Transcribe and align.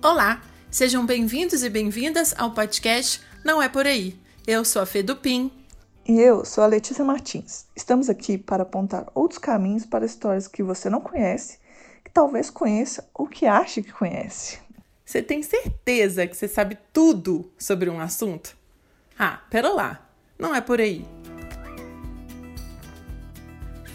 Olá, 0.00 0.40
sejam 0.70 1.04
bem-vindos 1.04 1.64
e 1.64 1.68
bem-vindas 1.68 2.32
ao 2.38 2.52
podcast 2.52 3.20
Não 3.44 3.60
é 3.60 3.68
Por 3.68 3.84
Aí. 3.84 4.16
Eu 4.46 4.64
sou 4.64 4.80
a 4.80 4.86
Fê 4.86 5.02
Dupin. 5.02 5.50
E 6.06 6.20
eu 6.20 6.44
sou 6.44 6.62
a 6.62 6.68
Letícia 6.68 7.04
Martins. 7.04 7.66
Estamos 7.74 8.08
aqui 8.08 8.38
para 8.38 8.62
apontar 8.62 9.08
outros 9.12 9.40
caminhos 9.40 9.84
para 9.84 10.06
histórias 10.06 10.46
que 10.46 10.62
você 10.62 10.88
não 10.88 11.00
conhece, 11.00 11.58
que 12.04 12.12
talvez 12.12 12.48
conheça 12.48 13.08
ou 13.12 13.26
que 13.26 13.44
ache 13.44 13.82
que 13.82 13.90
conhece. 13.90 14.60
Você 15.04 15.20
tem 15.20 15.42
certeza 15.42 16.28
que 16.28 16.36
você 16.36 16.46
sabe 16.46 16.78
tudo 16.92 17.50
sobre 17.58 17.90
um 17.90 17.98
assunto? 17.98 18.56
Ah, 19.18 19.40
pera 19.50 19.68
lá, 19.68 20.08
não 20.38 20.54
é 20.54 20.60
por 20.60 20.80
aí. 20.80 21.04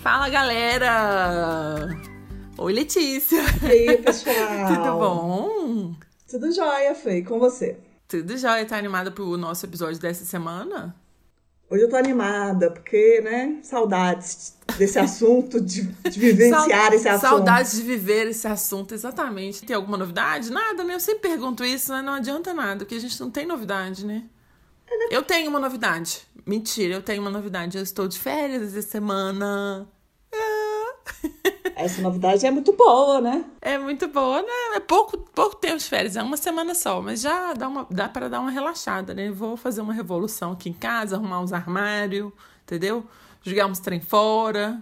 Fala 0.02 0.28
galera! 0.28 2.13
Oi 2.56 2.72
Letícia! 2.72 3.42
E 3.64 3.66
aí, 3.66 3.98
pessoal? 3.98 4.36
Tudo 4.70 5.00
bom? 5.00 5.96
Tudo 6.30 6.52
jóia, 6.52 6.94
Fê, 6.94 7.24
com 7.24 7.40
você? 7.40 7.78
Tudo 8.08 8.38
jóia, 8.38 8.64
tá 8.66 8.78
animada 8.78 9.10
pro 9.10 9.36
nosso 9.38 9.66
episódio 9.66 10.00
dessa 10.00 10.24
semana? 10.24 10.96
Hoje 11.68 11.84
eu 11.84 11.90
tô 11.90 11.96
animada, 11.96 12.70
porque, 12.70 13.22
né, 13.22 13.58
saudades 13.64 14.56
desse 14.78 15.00
assunto, 15.00 15.60
de, 15.60 15.82
de 15.84 16.20
vivenciar 16.20 16.94
esse 16.94 17.10
assunto. 17.10 17.30
Saudades 17.30 17.74
de 17.74 17.82
viver 17.82 18.28
esse 18.28 18.48
assunto, 18.48 18.94
exatamente. 18.94 19.66
Tem 19.66 19.76
alguma 19.76 19.98
novidade? 19.98 20.52
Nada, 20.52 20.84
né? 20.84 20.94
Eu 20.94 21.00
sempre 21.00 21.30
pergunto 21.30 21.66
isso, 21.66 21.92
né? 21.92 22.04
Não 22.04 22.14
adianta 22.14 22.54
nada, 22.54 22.86
porque 22.86 22.96
a 22.96 23.00
gente 23.00 23.20
não 23.20 23.32
tem 23.32 23.48
novidade, 23.48 24.06
né? 24.06 24.26
Eu 25.10 25.24
tenho 25.24 25.50
uma 25.50 25.60
novidade. 25.60 26.22
Mentira, 26.46 26.94
eu 26.94 27.02
tenho 27.02 27.22
uma 27.22 27.32
novidade. 27.32 27.78
Eu 27.78 27.84
estou 27.84 28.08
de 28.08 28.20
férias 28.20 28.62
essa 28.62 28.88
semana. 28.88 29.88
Essa 31.76 32.02
novidade 32.02 32.46
é 32.46 32.52
muito 32.52 32.74
boa, 32.74 33.20
né? 33.20 33.46
É 33.62 33.78
muito 33.78 34.08
boa, 34.08 34.42
né? 34.42 34.76
É 34.76 34.80
pouco, 34.80 35.18
pouco 35.18 35.56
tempo 35.56 35.78
de 35.78 35.86
férias, 35.86 36.16
é 36.16 36.24
uma 36.24 36.38
semana 36.38 36.76
só, 36.76 37.02
mas 37.02 37.22
já 37.22 37.54
dá, 37.54 37.68
uma, 37.68 37.88
dá 37.90 38.08
para 38.08 38.30
dar 38.30 38.40
uma 38.40 38.52
relaxada, 38.52 39.14
né? 39.14 39.32
Vou 39.32 39.58
fazer 39.58 39.82
uma 39.82 39.94
revolução 39.94 40.52
aqui 40.52 40.70
em 40.70 40.74
casa, 40.74 41.16
arrumar 41.16 41.42
uns 41.42 41.54
armários, 41.54 42.32
entendeu? 42.64 43.06
Jogar 43.42 43.68
uns 43.68 43.80
trem 43.80 44.00
fora, 44.00 44.80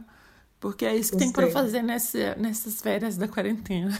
porque 0.59 0.85
é 0.85 0.95
isso 0.95 1.11
que 1.11 1.17
Gostei. 1.17 1.33
tem 1.33 1.33
para 1.33 1.51
fazer 1.51 1.81
nessa, 1.81 2.35
nessas 2.35 2.81
férias 2.81 3.17
da 3.17 3.27
quarentena. 3.27 3.97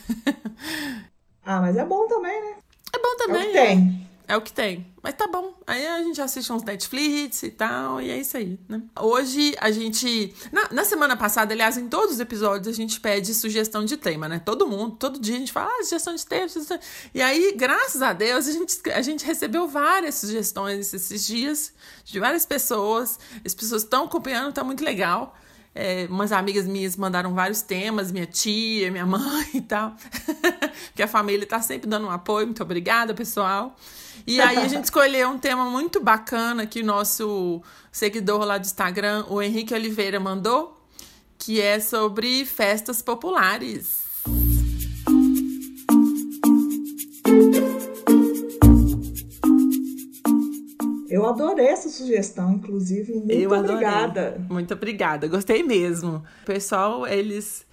ah, 1.44 1.61
mas 1.61 1.78
é 1.78 1.86
bom 1.86 2.08
também, 2.08 2.39
né? 2.42 2.55
É 2.94 3.00
bom 3.00 3.17
também. 3.17 3.42
É 3.42 3.45
o 3.45 3.48
que 3.48 3.53
tem. 3.53 4.11
É 4.31 4.37
o 4.37 4.41
que 4.41 4.53
tem. 4.53 4.87
Mas 5.03 5.13
tá 5.15 5.27
bom. 5.27 5.53
Aí 5.67 5.85
a 5.85 6.01
gente 6.03 6.21
assiste 6.21 6.53
uns 6.53 6.63
Netflix 6.63 7.43
e 7.43 7.51
tal, 7.51 7.99
e 7.99 8.09
é 8.09 8.17
isso 8.17 8.37
aí, 8.37 8.57
né? 8.69 8.81
Hoje 8.97 9.53
a 9.59 9.69
gente. 9.71 10.33
Na, 10.53 10.69
na, 10.71 10.85
semana 10.85 11.17
passada, 11.17 11.53
aliás, 11.53 11.77
em 11.77 11.89
todos 11.89 12.13
os 12.13 12.19
episódios, 12.21 12.73
a 12.73 12.77
gente 12.77 13.02
pede 13.02 13.33
sugestão 13.33 13.83
de 13.83 13.97
tema, 13.97 14.29
né? 14.29 14.39
Todo 14.39 14.65
mundo, 14.65 14.95
todo 14.95 15.19
dia 15.19 15.35
a 15.35 15.39
gente 15.39 15.52
fala, 15.52 15.69
ah, 15.69 15.83
sugestão 15.83 16.15
de 16.15 16.25
tema, 16.25 16.47
sugestão... 16.47 16.79
E 17.13 17.21
aí, 17.21 17.53
graças 17.57 18.02
a 18.02 18.13
Deus, 18.13 18.47
a 18.47 18.53
gente, 18.53 18.89
a 18.91 19.02
gente 19.02 19.25
recebeu 19.25 19.67
várias 19.67 20.15
sugestões 20.15 20.93
esses 20.93 21.27
dias 21.27 21.73
de 22.05 22.17
várias 22.17 22.45
pessoas. 22.45 23.19
As 23.45 23.53
pessoas 23.53 23.83
estão 23.83 24.05
acompanhando, 24.05 24.53
tá 24.53 24.63
muito 24.63 24.81
legal. 24.81 25.35
É, 25.75 26.07
umas 26.09 26.31
amigas 26.31 26.65
minhas 26.65 26.95
mandaram 26.95 27.33
vários 27.33 27.61
temas, 27.61 28.13
minha 28.13 28.25
tia, 28.25 28.89
minha 28.91 29.05
mãe 29.05 29.49
e 29.55 29.61
tal. 29.61 29.93
que 30.95 31.03
a 31.03 31.07
família 31.09 31.45
tá 31.45 31.61
sempre 31.61 31.89
dando 31.89 32.07
um 32.07 32.11
apoio. 32.11 32.45
Muito 32.45 32.63
obrigada, 32.63 33.13
pessoal. 33.13 33.75
E 34.25 34.39
aí 34.39 34.58
a 34.58 34.67
gente 34.67 34.86
escolheu 34.86 35.30
um 35.30 35.38
tema 35.38 35.66
muito 35.66 36.02
bacana 36.02 36.66
que 36.66 36.81
o 36.81 36.86
nosso 36.86 37.61
seguidor 37.91 38.44
lá 38.45 38.58
do 38.58 38.66
Instagram, 38.66 39.25
o 39.30 39.41
Henrique 39.41 39.73
Oliveira, 39.73 40.19
mandou, 40.19 40.80
que 41.38 41.59
é 41.59 41.80
sobre 41.80 42.45
festas 42.45 43.02
populares. 43.02 44.02
Eu 51.09 51.26
adorei 51.27 51.67
essa 51.67 51.89
sugestão, 51.89 52.53
inclusive. 52.53 53.14
Muito 53.14 53.32
Eu 53.32 53.52
obrigada. 53.52 54.27
Adorei. 54.27 54.45
Muito 54.49 54.73
obrigada. 54.73 55.27
Gostei 55.27 55.61
mesmo. 55.61 56.23
O 56.43 56.45
pessoal, 56.45 57.05
eles 57.05 57.65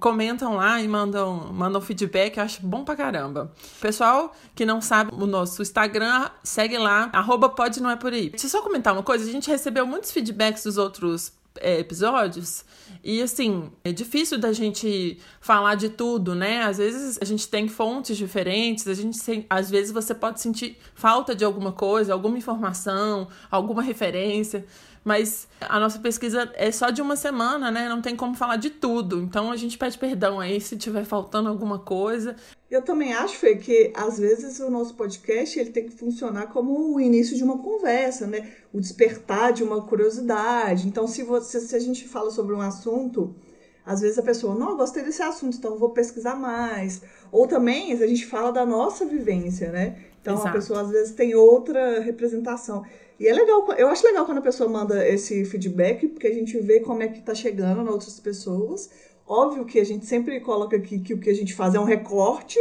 comentam 0.00 0.54
lá 0.54 0.80
e 0.80 0.88
mandam, 0.88 1.52
mandam 1.52 1.80
feedback, 1.80 2.36
eu 2.36 2.44
acho 2.44 2.64
bom 2.66 2.84
pra 2.84 2.96
caramba. 2.96 3.52
Pessoal 3.80 4.34
que 4.54 4.64
não 4.64 4.80
sabe 4.80 5.12
o 5.14 5.26
nosso 5.26 5.60
Instagram, 5.60 6.30
segue 6.42 6.78
lá, 6.78 7.10
arroba 7.12 7.48
pode 7.48 7.82
não 7.82 7.90
é 7.90 7.96
por 7.96 8.12
aí. 8.12 8.30
Deixa 8.30 8.46
eu 8.46 8.50
só 8.50 8.62
comentar 8.62 8.92
uma 8.92 9.02
coisa, 9.02 9.28
a 9.28 9.32
gente 9.32 9.50
recebeu 9.50 9.86
muitos 9.86 10.10
feedbacks 10.10 10.64
dos 10.64 10.78
outros 10.78 11.32
é, 11.60 11.78
episódios 11.78 12.64
e 13.02 13.22
assim, 13.22 13.70
é 13.84 13.92
difícil 13.92 14.38
da 14.38 14.52
gente 14.52 15.18
falar 15.40 15.74
de 15.74 15.88
tudo, 15.88 16.34
né? 16.34 16.62
Às 16.62 16.78
vezes 16.78 17.18
a 17.20 17.24
gente 17.24 17.48
tem 17.48 17.68
fontes 17.68 18.16
diferentes, 18.16 18.88
a 18.88 18.94
gente 18.94 19.46
às 19.48 19.70
vezes 19.70 19.92
você 19.92 20.14
pode 20.14 20.40
sentir 20.40 20.78
falta 20.94 21.34
de 21.34 21.44
alguma 21.44 21.72
coisa, 21.72 22.12
alguma 22.12 22.38
informação, 22.38 23.28
alguma 23.50 23.82
referência 23.82 24.64
mas 25.06 25.46
a 25.60 25.78
nossa 25.78 26.00
pesquisa 26.00 26.50
é 26.56 26.72
só 26.72 26.90
de 26.90 27.00
uma 27.00 27.14
semana, 27.14 27.70
né? 27.70 27.88
Não 27.88 28.02
tem 28.02 28.16
como 28.16 28.34
falar 28.34 28.56
de 28.56 28.70
tudo. 28.70 29.22
Então 29.22 29.52
a 29.52 29.56
gente 29.56 29.78
pede 29.78 29.96
perdão 29.96 30.40
aí 30.40 30.60
se 30.60 30.76
tiver 30.76 31.04
faltando 31.04 31.48
alguma 31.48 31.78
coisa. 31.78 32.34
Eu 32.68 32.82
também 32.82 33.14
acho, 33.14 33.36
Fê, 33.36 33.54
que 33.54 33.92
às 33.94 34.18
vezes 34.18 34.58
o 34.58 34.68
nosso 34.68 34.94
podcast 34.94 35.60
ele 35.60 35.70
tem 35.70 35.84
que 35.84 35.96
funcionar 35.96 36.48
como 36.48 36.92
o 36.92 37.00
início 37.00 37.36
de 37.36 37.44
uma 37.44 37.58
conversa, 37.58 38.26
né? 38.26 38.50
O 38.72 38.80
despertar 38.80 39.52
de 39.52 39.62
uma 39.62 39.80
curiosidade. 39.80 40.88
Então, 40.88 41.06
se, 41.06 41.22
você, 41.22 41.60
se 41.60 41.76
a 41.76 41.78
gente 41.78 42.08
fala 42.08 42.32
sobre 42.32 42.52
um 42.52 42.60
assunto, 42.60 43.32
às 43.84 44.00
vezes 44.00 44.18
a 44.18 44.22
pessoa, 44.24 44.56
não, 44.56 44.70
eu 44.70 44.76
gostei 44.76 45.04
desse 45.04 45.22
assunto, 45.22 45.56
então 45.56 45.78
vou 45.78 45.90
pesquisar 45.90 46.34
mais. 46.34 47.00
Ou 47.30 47.46
também 47.46 47.92
a 47.92 48.06
gente 48.08 48.26
fala 48.26 48.50
da 48.50 48.66
nossa 48.66 49.06
vivência, 49.06 49.70
né? 49.70 49.98
Então 50.20 50.34
Exato. 50.34 50.48
a 50.48 50.52
pessoa 50.52 50.80
às 50.80 50.90
vezes 50.90 51.14
tem 51.14 51.36
outra 51.36 52.00
representação. 52.00 52.84
E 53.18 53.26
é 53.26 53.32
legal, 53.32 53.66
eu 53.78 53.88
acho 53.88 54.06
legal 54.06 54.26
quando 54.26 54.38
a 54.38 54.42
pessoa 54.42 54.68
manda 54.68 55.06
esse 55.08 55.44
feedback, 55.44 56.06
porque 56.08 56.26
a 56.26 56.34
gente 56.34 56.58
vê 56.58 56.80
como 56.80 57.02
é 57.02 57.08
que 57.08 57.22
tá 57.22 57.34
chegando 57.34 57.82
nas 57.82 57.92
outras 57.92 58.20
pessoas. 58.20 58.90
Óbvio 59.26 59.64
que 59.64 59.80
a 59.80 59.84
gente 59.84 60.04
sempre 60.06 60.38
coloca 60.40 60.76
aqui 60.76 60.98
que 60.98 61.14
o 61.14 61.18
que 61.18 61.30
a 61.30 61.34
gente 61.34 61.54
faz 61.54 61.74
é 61.74 61.80
um 61.80 61.84
recorte, 61.84 62.58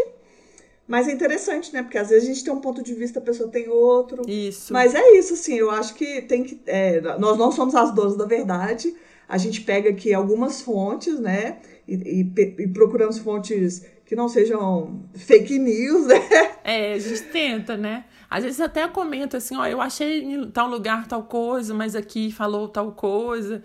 mas 0.88 1.08
é 1.08 1.12
interessante, 1.12 1.74
né? 1.74 1.84
Porque 1.84 1.98
às 1.98 2.10
vezes 2.10 2.24
a 2.24 2.34
gente 2.34 2.44
tem 2.44 2.54
um 2.54 2.62
ponto 2.62 2.82
de 2.84 2.94
vista, 2.94 3.20
a 3.20 3.22
pessoa 3.22 3.50
tem 3.50 3.68
outro. 3.68 4.22
Isso. 4.30 4.72
Mas 4.72 4.96
é 4.96 5.18
isso, 5.18 5.34
assim, 5.34 5.56
eu 5.56 5.70
acho 5.70 5.94
que 5.96 6.22
tem 6.22 6.44
que. 6.44 6.60
É, 6.66 7.02
nós 7.18 7.38
não 7.38 7.52
somos 7.52 7.76
as 7.76 7.94
donas 7.94 8.16
da 8.16 8.26
verdade. 8.26 8.96
A 9.28 9.38
gente 9.38 9.62
pega 9.62 9.90
aqui 9.90 10.14
algumas 10.14 10.62
fontes, 10.62 11.20
né? 11.20 11.60
E, 11.88 11.96
e, 11.96 12.62
e 12.64 12.68
procuramos 12.68 13.18
fontes 13.18 13.84
que 14.06 14.16
não 14.16 14.30
sejam 14.30 15.04
fake 15.16 15.58
news, 15.58 16.08
né? 16.08 16.16
É, 16.64 16.94
a 16.94 17.00
gente 17.00 17.22
tenta, 17.24 17.76
né? 17.76 18.06
Às 18.30 18.44
vezes 18.44 18.60
até 18.60 18.88
comenta 18.88 19.38
assim, 19.38 19.56
ó, 19.56 19.66
eu 19.66 19.82
achei 19.82 20.24
em 20.24 20.50
tal 20.50 20.68
lugar 20.70 21.08
tal 21.08 21.24
coisa, 21.24 21.74
mas 21.74 21.96
aqui 21.96 22.32
falou 22.32 22.68
tal 22.68 22.92
coisa. 22.92 23.62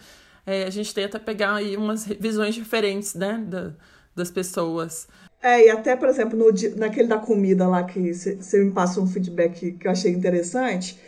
É, 0.46 0.64
a 0.64 0.70
gente 0.70 0.94
tenta 0.94 1.18
pegar 1.18 1.54
aí 1.54 1.76
umas 1.76 2.06
visões 2.06 2.54
diferentes, 2.54 3.14
né, 3.14 3.38
da, 3.46 3.72
das 4.14 4.30
pessoas. 4.30 5.06
É, 5.42 5.66
e 5.66 5.70
até, 5.70 5.96
por 5.96 6.08
exemplo, 6.08 6.38
no, 6.38 6.50
naquele 6.76 7.08
da 7.08 7.18
comida 7.18 7.66
lá 7.66 7.84
que 7.84 8.12
você 8.12 8.62
me 8.62 8.72
passou 8.72 9.04
um 9.04 9.06
feedback 9.06 9.72
que 9.72 9.86
eu 9.86 9.90
achei 9.90 10.12
interessante, 10.12 10.98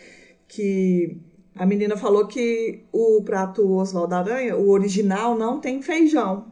que 0.49 1.19
a 1.55 1.67
menina 1.67 1.97
falou 1.97 2.27
que 2.27 2.85
o 2.93 3.23
prato 3.23 3.69
Oswaldo 3.77 4.15
Aranha, 4.15 4.57
o 4.57 4.71
original, 4.71 5.37
não 5.37 5.61
tem 5.61 5.83
feijão. 5.83 6.52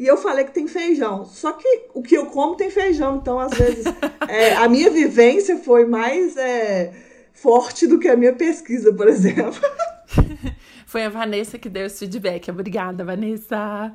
E 0.00 0.06
eu 0.06 0.16
falei 0.16 0.46
que 0.46 0.52
tem 0.52 0.66
feijão. 0.66 1.26
Só 1.26 1.52
que 1.52 1.88
o 1.92 2.02
que 2.02 2.16
eu 2.16 2.24
como 2.24 2.56
tem 2.56 2.70
feijão. 2.70 3.16
Então, 3.16 3.38
às 3.38 3.52
vezes, 3.52 3.84
é, 4.26 4.54
a 4.54 4.66
minha 4.66 4.88
vivência 4.88 5.58
foi 5.58 5.84
mais 5.84 6.38
é, 6.38 6.90
forte 7.34 7.86
do 7.86 7.98
que 7.98 8.08
a 8.08 8.16
minha 8.16 8.32
pesquisa, 8.32 8.94
por 8.94 9.06
exemplo. 9.06 9.60
Foi 10.86 11.04
a 11.04 11.08
Vanessa 11.08 11.58
que 11.58 11.68
deu 11.68 11.86
esse 11.86 12.00
feedback. 12.00 12.50
Obrigada, 12.50 13.04
Vanessa. 13.04 13.94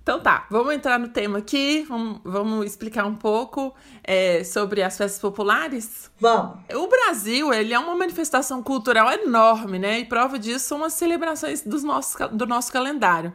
Então 0.00 0.20
tá, 0.20 0.46
vamos 0.48 0.74
entrar 0.74 0.96
no 0.96 1.08
tema 1.08 1.38
aqui, 1.38 1.84
vamos, 1.88 2.20
vamos 2.22 2.66
explicar 2.66 3.04
um 3.04 3.16
pouco 3.16 3.74
é, 4.04 4.44
sobre 4.44 4.80
as 4.80 4.96
festas 4.96 5.20
populares? 5.20 6.08
Vamos. 6.20 6.58
O 6.72 6.86
Brasil, 6.86 7.52
ele 7.52 7.74
é 7.74 7.78
uma 7.78 7.96
manifestação 7.96 8.62
cultural 8.62 9.10
enorme, 9.10 9.80
né? 9.80 9.98
E 9.98 10.04
prova 10.04 10.38
disso 10.38 10.66
são 10.66 10.84
as 10.84 10.92
celebrações 10.92 11.62
dos 11.62 11.82
nossos, 11.82 12.14
do 12.30 12.46
nosso 12.46 12.70
calendário. 12.70 13.34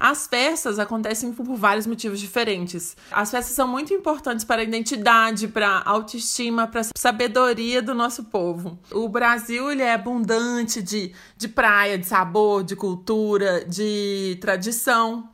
As 0.00 0.26
festas 0.26 0.78
acontecem 0.78 1.30
por 1.30 1.44
vários 1.56 1.86
motivos 1.86 2.18
diferentes. 2.18 2.96
As 3.10 3.30
festas 3.30 3.54
são 3.54 3.68
muito 3.68 3.92
importantes 3.92 4.46
para 4.46 4.62
a 4.62 4.64
identidade, 4.64 5.46
para 5.46 5.68
a 5.68 5.90
autoestima, 5.90 6.66
para 6.66 6.80
a 6.80 6.84
sabedoria 6.96 7.82
do 7.82 7.94
nosso 7.94 8.24
povo. 8.24 8.78
O 8.90 9.10
Brasil 9.10 9.70
ele 9.70 9.82
é 9.82 9.92
abundante 9.92 10.80
de, 10.80 11.12
de 11.36 11.48
praia, 11.48 11.98
de 11.98 12.06
sabor, 12.06 12.64
de 12.64 12.74
cultura, 12.74 13.62
de 13.66 14.38
tradição. 14.40 15.28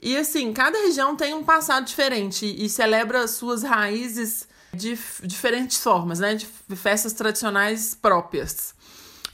E 0.00 0.16
assim, 0.16 0.52
cada 0.52 0.78
região 0.78 1.16
tem 1.16 1.34
um 1.34 1.42
passado 1.42 1.84
diferente 1.84 2.46
e 2.46 2.68
celebra 2.68 3.26
suas 3.26 3.64
raízes 3.64 4.46
de 4.72 4.96
diferentes 5.24 5.78
formas, 5.82 6.20
né? 6.20 6.36
De 6.36 6.46
festas 6.76 7.12
tradicionais 7.14 7.96
próprias. 7.96 8.73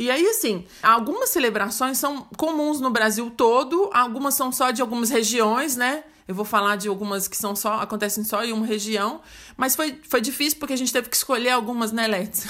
E 0.01 0.11
aí, 0.11 0.27
assim, 0.29 0.65
algumas 0.83 1.29
celebrações 1.29 1.99
são 1.99 2.27
comuns 2.39 2.81
no 2.81 2.89
Brasil 2.89 3.31
todo, 3.37 3.91
algumas 3.93 4.33
são 4.33 4.51
só 4.51 4.71
de 4.71 4.81
algumas 4.81 5.11
regiões, 5.11 5.77
né? 5.77 6.05
Eu 6.27 6.35
vou 6.35 6.47
falar 6.47 6.77
de 6.77 6.89
algumas 6.89 7.29
que 7.29 7.37
são 7.37 7.55
só 7.55 7.75
acontecem 7.75 8.25
só 8.25 8.43
em 8.43 8.51
uma 8.51 8.65
região, 8.65 9.21
mas 9.59 9.77
foi, 9.77 10.01
foi 10.09 10.23
difícil 10.23 10.59
porque 10.59 10.73
a 10.73 10.77
gente 10.77 10.91
teve 10.91 11.11
que 11.11 11.17
escolher 11.17 11.51
algumas, 11.51 11.93
né, 11.93 12.07
Let's? 12.07 12.47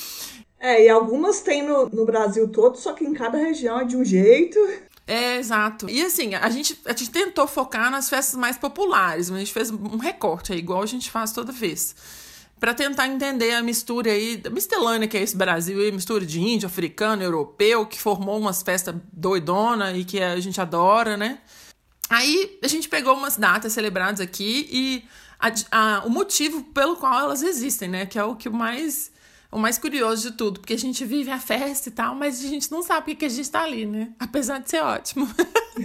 é, 0.60 0.84
e 0.84 0.88
algumas 0.90 1.40
tem 1.40 1.62
no, 1.62 1.88
no 1.88 2.04
Brasil 2.04 2.46
todo, 2.48 2.76
só 2.76 2.92
que 2.92 3.06
em 3.06 3.14
cada 3.14 3.38
região 3.38 3.80
é 3.80 3.84
de 3.86 3.96
um 3.96 4.04
jeito. 4.04 4.58
É, 5.06 5.38
exato. 5.38 5.88
E 5.88 6.04
assim, 6.04 6.34
a 6.34 6.50
gente, 6.50 6.78
a 6.84 6.90
gente 6.90 7.10
tentou 7.10 7.46
focar 7.46 7.90
nas 7.90 8.10
festas 8.10 8.38
mais 8.38 8.58
populares, 8.58 9.30
mas 9.30 9.36
a 9.38 9.40
gente 9.40 9.54
fez 9.54 9.70
um 9.70 9.96
recorte, 9.96 10.52
é 10.52 10.56
igual 10.56 10.82
a 10.82 10.86
gente 10.86 11.10
faz 11.10 11.32
toda 11.32 11.52
vez 11.52 11.94
para 12.62 12.74
tentar 12.74 13.08
entender 13.08 13.54
a 13.54 13.60
mistura 13.60 14.12
aí, 14.12 14.40
a 14.46 14.48
mistelânea 14.48 15.08
que 15.08 15.16
é 15.16 15.20
esse 15.20 15.36
Brasil 15.36 15.80
aí, 15.80 15.90
mistura 15.90 16.24
de 16.24 16.40
índio, 16.40 16.68
africano, 16.68 17.20
europeu, 17.20 17.84
que 17.84 17.98
formou 17.98 18.38
umas 18.38 18.62
festas 18.62 18.94
doidona 19.12 19.90
e 19.94 20.04
que 20.04 20.22
a 20.22 20.38
gente 20.38 20.60
adora, 20.60 21.16
né? 21.16 21.40
Aí 22.08 22.60
a 22.62 22.68
gente 22.68 22.88
pegou 22.88 23.16
umas 23.16 23.36
datas 23.36 23.72
celebradas 23.72 24.20
aqui 24.20 24.68
e 24.70 25.04
a, 25.40 25.50
a, 25.72 26.06
o 26.06 26.08
motivo 26.08 26.62
pelo 26.72 26.94
qual 26.94 27.18
elas 27.18 27.42
existem, 27.42 27.88
né? 27.88 28.06
Que 28.06 28.16
é 28.16 28.22
o 28.22 28.36
que 28.36 28.48
mais 28.48 29.10
o 29.50 29.58
mais 29.58 29.76
curioso 29.76 30.30
de 30.30 30.36
tudo, 30.36 30.60
porque 30.60 30.74
a 30.74 30.78
gente 30.78 31.04
vive 31.04 31.32
a 31.32 31.40
festa 31.40 31.88
e 31.88 31.92
tal, 31.92 32.14
mas 32.14 32.44
a 32.44 32.46
gente 32.46 32.70
não 32.70 32.80
sabe 32.80 33.00
porque 33.00 33.16
que 33.16 33.24
a 33.24 33.28
gente 33.28 33.50
tá 33.50 33.64
ali, 33.64 33.84
né? 33.84 34.12
Apesar 34.20 34.60
de 34.60 34.70
ser 34.70 34.82
ótimo. 34.82 35.28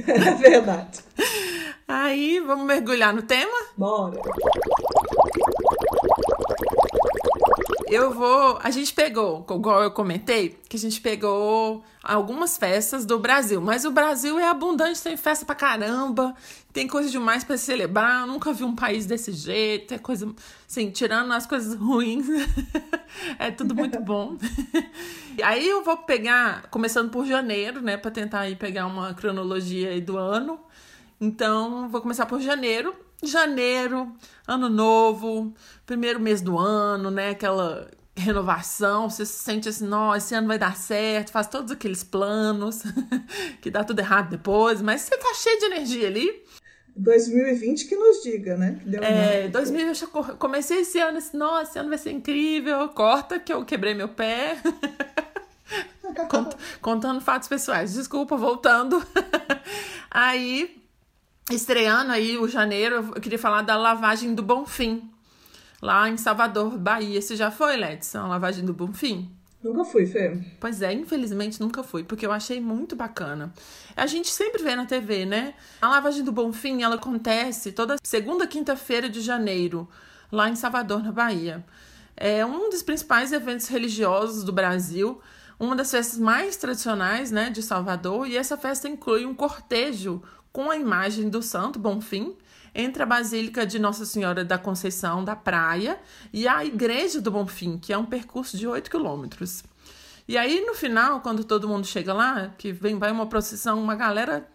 É 0.05 0.33
verdade. 0.35 0.99
Aí, 1.87 2.41
vamos 2.41 2.65
mergulhar 2.65 3.13
no 3.13 3.21
tema? 3.21 3.57
Bora 3.77 4.21
eu 7.89 8.11
vou. 8.11 8.59
A 8.61 8.69
gente 8.69 8.93
pegou, 8.93 9.45
igual 9.49 9.83
eu 9.83 9.91
comentei, 9.91 10.57
que 10.67 10.75
a 10.75 10.79
gente 10.79 10.99
pegou 11.01 11.83
algumas 12.03 12.57
festas 12.57 13.05
do 13.05 13.19
Brasil. 13.19 13.61
Mas 13.61 13.85
o 13.85 13.91
Brasil 13.91 14.37
é 14.39 14.47
abundante, 14.47 15.01
tem 15.01 15.17
festa 15.17 15.45
pra 15.45 15.55
caramba, 15.55 16.35
tem 16.73 16.87
coisa 16.87 17.09
demais 17.09 17.43
para 17.43 17.57
celebrar. 17.57 18.21
Eu 18.21 18.27
nunca 18.27 18.53
vi 18.53 18.63
um 18.63 18.75
país 18.75 19.05
desse 19.05 19.31
jeito. 19.31 19.93
É 19.93 19.97
coisa. 19.97 20.33
Assim, 20.69 20.89
tirando 20.91 21.31
as 21.31 21.45
coisas 21.45 21.75
ruins, 21.75 22.27
é 23.39 23.51
tudo 23.51 23.73
muito 23.73 23.99
bom. 23.99 24.37
aí 25.43 25.67
eu 25.67 25.83
vou 25.83 25.97
pegar, 25.97 26.67
começando 26.69 27.09
por 27.09 27.25
janeiro, 27.25 27.81
né, 27.81 27.95
pra 27.97 28.11
tentar 28.11 28.41
aí 28.41 28.55
pegar 28.55 28.85
uma 28.85 29.13
cronologia 29.13 29.89
aí 29.89 30.01
do 30.01 30.17
ano. 30.17 30.59
Então, 31.19 31.89
vou 31.89 32.01
começar 32.01 32.25
por 32.25 32.39
janeiro 32.39 32.93
janeiro, 33.23 34.11
ano 34.47 34.69
novo, 34.69 35.53
primeiro 35.85 36.19
mês 36.19 36.41
do 36.41 36.57
ano, 36.57 37.09
né? 37.09 37.31
Aquela 37.31 37.89
renovação, 38.15 39.09
você 39.09 39.25
se 39.25 39.43
sente 39.43 39.69
assim, 39.69 39.85
nossa, 39.85 40.17
esse 40.17 40.35
ano 40.35 40.47
vai 40.47 40.57
dar 40.57 40.75
certo, 40.75 41.31
faz 41.31 41.47
todos 41.47 41.71
aqueles 41.71 42.03
planos, 42.03 42.81
que 43.61 43.69
dá 43.69 43.83
tudo 43.83 43.99
errado 43.99 44.29
depois, 44.31 44.81
mas 44.81 45.01
você 45.01 45.15
tá 45.17 45.33
cheio 45.35 45.59
de 45.59 45.65
energia 45.65 46.07
ali. 46.07 46.43
2020 46.95 47.87
que 47.87 47.95
nos 47.95 48.23
diga, 48.23 48.57
né? 48.57 48.79
Que 48.81 48.89
deu 48.89 49.03
é, 49.03 49.47
2020 49.49 50.01
eu 50.01 50.09
comecei 50.37 50.79
esse 50.79 50.99
ano, 50.99 51.19
assim, 51.19 51.37
nossa, 51.37 51.69
esse 51.69 51.79
ano 51.79 51.89
vai 51.89 51.97
ser 51.99 52.11
incrível, 52.11 52.89
corta 52.89 53.39
que 53.39 53.53
eu 53.53 53.63
quebrei 53.63 53.93
meu 53.93 54.09
pé. 54.09 54.57
contando 56.81 57.21
fatos 57.21 57.47
pessoais, 57.47 57.93
desculpa, 57.93 58.35
voltando. 58.35 59.05
Aí 60.09 60.81
estreando 61.51 62.11
aí 62.11 62.37
o 62.37 62.47
janeiro, 62.47 63.11
eu 63.15 63.21
queria 63.21 63.39
falar 63.39 63.61
da 63.61 63.75
lavagem 63.77 64.35
do 64.35 64.43
Bonfim, 64.43 65.09
lá 65.81 66.09
em 66.09 66.17
Salvador, 66.17 66.77
Bahia. 66.77 67.21
Você 67.21 67.35
já 67.35 67.49
foi, 67.49 67.77
Letson, 67.77 68.19
a 68.19 68.27
lavagem 68.27 68.65
do 68.65 68.73
Bonfim? 68.73 69.31
Nunca 69.63 69.83
fui, 69.83 70.05
Fê. 70.05 70.37
Pois 70.59 70.81
é, 70.81 70.93
infelizmente 70.93 71.59
nunca 71.59 71.83
fui, 71.83 72.03
porque 72.03 72.25
eu 72.25 72.31
achei 72.31 72.61
muito 72.61 72.95
bacana. 72.95 73.51
A 73.95 74.05
gente 74.05 74.29
sempre 74.29 74.61
vê 74.61 74.75
na 74.75 74.85
TV, 74.85 75.25
né? 75.25 75.55
A 75.81 75.89
lavagem 75.89 76.23
do 76.23 76.31
Bonfim, 76.31 76.83
ela 76.83 76.95
acontece 76.95 77.71
toda 77.71 77.97
segunda 78.03 78.45
quinta-feira 78.45 79.09
de 79.09 79.19
janeiro, 79.19 79.87
lá 80.31 80.49
em 80.49 80.55
Salvador, 80.55 81.03
na 81.03 81.11
Bahia. 81.11 81.65
É 82.15 82.45
um 82.45 82.69
dos 82.69 82.83
principais 82.83 83.31
eventos 83.31 83.67
religiosos 83.67 84.43
do 84.43 84.51
Brasil, 84.51 85.19
uma 85.59 85.75
das 85.75 85.89
festas 85.89 86.19
mais 86.19 86.55
tradicionais, 86.55 87.31
né, 87.31 87.49
de 87.49 87.63
Salvador, 87.63 88.27
e 88.27 88.37
essa 88.37 88.57
festa 88.57 88.87
inclui 88.87 89.25
um 89.25 89.33
cortejo 89.33 90.21
com 90.57 90.71
a 90.71 90.75
imagem 90.75 91.29
do 91.29 91.39
Santo 91.43 91.77
Bonfim 91.77 92.35
entre 92.73 93.03
a 93.03 93.05
Basílica 93.05 93.63
de 93.63 93.77
Nossa 93.77 94.07
Senhora 94.07 94.43
da 94.43 94.57
Conceição 94.57 95.23
da 95.23 95.35
Praia 95.35 95.99
e 96.33 96.47
a 96.47 96.65
Igreja 96.65 97.21
do 97.21 97.29
Bonfim, 97.29 97.77
que 97.77 97.93
é 97.93 97.97
um 97.97 98.07
percurso 98.07 98.57
de 98.57 98.67
8 98.67 98.89
quilômetros. 98.89 99.63
E 100.27 100.35
aí, 100.35 100.65
no 100.65 100.73
final, 100.73 101.21
quando 101.21 101.43
todo 101.43 101.67
mundo 101.67 101.85
chega 101.85 102.11
lá, 102.11 102.55
que 102.57 102.71
vem 102.71 102.97
vai 102.97 103.11
uma 103.11 103.27
procissão, 103.27 103.79
uma 103.79 103.93
galera 103.93 104.49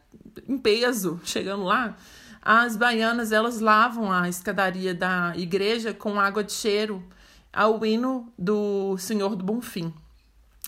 em 0.48 0.58
peso 0.58 1.20
chegando 1.22 1.62
lá, 1.62 1.96
as 2.42 2.76
baianas 2.76 3.30
elas 3.30 3.60
lavam 3.60 4.10
a 4.10 4.28
escadaria 4.28 4.92
da 4.92 5.32
igreja 5.36 5.94
com 5.94 6.18
água 6.18 6.42
de 6.42 6.52
cheiro 6.52 7.00
ao 7.52 7.86
hino 7.86 8.26
do 8.36 8.98
Senhor 8.98 9.36
do 9.36 9.44
Bonfim. 9.44 9.94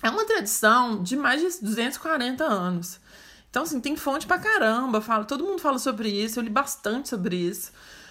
É 0.01 0.09
uma 0.09 0.25
tradição 0.25 1.03
de 1.03 1.17
mais 1.17 1.41
de 1.41 1.61
240 1.61 2.45
anos. 2.45 3.01
Então, 3.55 3.63
assim, 3.63 3.79
tem 3.79 3.95
fonte 3.95 4.27
pra 4.27 4.37
caramba, 4.37 5.01
fala, 5.01 5.25
todo 5.25 5.45
mundo 5.45 5.61
fala 5.61 5.79
sobre 5.79 6.09
isso, 6.09 6.41
eu 6.41 6.43
li 6.43 6.51
bastante 6.51 7.09
sobre 7.09 7.37
isso. 7.37 7.71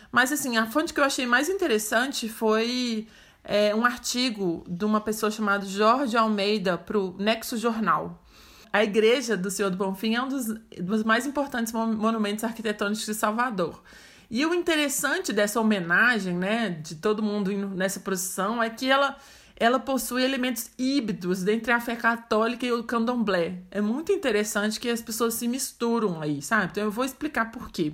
Mas, 0.09 0.31
assim, 0.31 0.55
a 0.55 0.65
fonte 0.65 0.93
que 0.93 1.01
eu 1.01 1.03
achei 1.03 1.25
mais 1.25 1.49
interessante 1.49 2.29
foi 2.29 3.09
é, 3.43 3.75
um 3.75 3.83
artigo 3.83 4.63
de 4.65 4.85
uma 4.85 5.01
pessoa 5.01 5.29
chamada 5.29 5.65
Jorge 5.65 6.15
Almeida 6.15 6.77
para 6.77 6.97
o 6.97 7.17
Nexo 7.19 7.57
Jornal. 7.57 8.23
A 8.71 8.85
igreja 8.85 9.35
do 9.35 9.51
Senhor 9.51 9.69
do 9.69 9.75
Bonfim 9.75 10.15
é 10.15 10.21
um 10.21 10.29
dos, 10.29 10.45
dos 10.79 11.03
mais 11.03 11.27
importantes 11.27 11.73
monumentos 11.73 12.45
arquitetônicos 12.45 13.05
de 13.05 13.13
Salvador. 13.13 13.83
E 14.31 14.45
o 14.45 14.53
interessante 14.53 15.33
dessa 15.33 15.59
homenagem, 15.59 16.37
né, 16.37 16.69
de 16.69 16.95
todo 16.95 17.21
mundo 17.21 17.51
nessa 17.75 17.99
procissão, 17.99 18.63
é 18.63 18.69
que 18.69 18.89
ela 18.89 19.17
ela 19.55 19.79
possui 19.79 20.23
elementos 20.23 20.71
híbridos 20.77 21.47
entre 21.47 21.71
a 21.71 21.79
fé 21.79 21.95
católica 21.95 22.65
e 22.65 22.71
o 22.71 22.83
candomblé. 22.83 23.63
É 23.71 23.81
muito 23.81 24.11
interessante 24.11 24.79
que 24.79 24.89
as 24.89 25.01
pessoas 25.01 25.35
se 25.35 25.47
misturam 25.47 26.21
aí, 26.21 26.41
sabe? 26.41 26.69
Então 26.71 26.83
eu 26.83 26.91
vou 26.91 27.05
explicar 27.05 27.51
por 27.51 27.69
quê. 27.69 27.93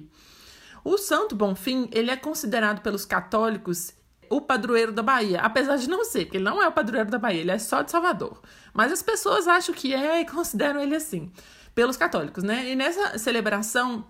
O 0.84 0.98
Santo 0.98 1.36
Bonfim, 1.36 1.90
ele 1.92 2.10
é 2.10 2.16
considerado 2.16 2.82
pelos 2.82 3.06
católicos 3.06 3.94
o 4.30 4.40
padroeiro 4.40 4.92
da 4.92 5.02
Bahia, 5.02 5.42
apesar 5.42 5.76
de 5.78 5.90
não 5.90 6.06
ser, 6.06 6.26
porque 6.26 6.38
ele 6.38 6.44
não 6.44 6.62
é 6.62 6.68
o 6.68 6.72
padroeiro 6.72 7.10
da 7.10 7.18
Bahia, 7.18 7.42
ele 7.42 7.52
é 7.52 7.58
só 7.58 7.82
de 7.82 7.92
Salvador. 7.92 8.40
Mas 8.74 8.92
as 8.92 9.02
pessoas 9.02 9.48
acham 9.48 9.74
que 9.74 9.94
é 9.94 10.22
e 10.22 10.26
consideram 10.26 10.80
ele 10.80 10.96
assim, 10.96 11.32
pelos 11.74 11.98
católicos, 11.98 12.44
né? 12.44 12.70
E 12.70 12.76
nessa 12.76 13.18
celebração 13.18 14.06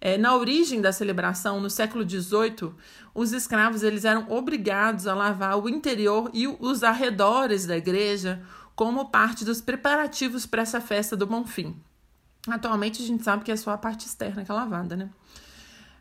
é, 0.00 0.18
na 0.18 0.34
origem 0.36 0.80
da 0.80 0.92
celebração, 0.92 1.60
no 1.60 1.70
século 1.70 2.08
XVIII, 2.08 2.72
os 3.14 3.32
escravos 3.32 3.82
eles 3.82 4.04
eram 4.04 4.30
obrigados 4.30 5.06
a 5.06 5.14
lavar 5.14 5.58
o 5.58 5.68
interior 5.68 6.30
e 6.34 6.46
os 6.46 6.82
arredores 6.82 7.66
da 7.66 7.76
igreja 7.76 8.42
como 8.74 9.08
parte 9.08 9.44
dos 9.44 9.60
preparativos 9.60 10.44
para 10.44 10.62
essa 10.62 10.80
festa 10.80 11.16
do 11.16 11.26
Bonfim. 11.26 11.74
Atualmente 12.46 13.02
a 13.02 13.06
gente 13.06 13.24
sabe 13.24 13.42
que 13.42 13.50
é 13.50 13.56
só 13.56 13.70
a 13.70 13.78
parte 13.78 14.06
externa 14.06 14.44
que 14.44 14.50
é 14.50 14.54
lavada, 14.54 14.94
né? 14.94 15.10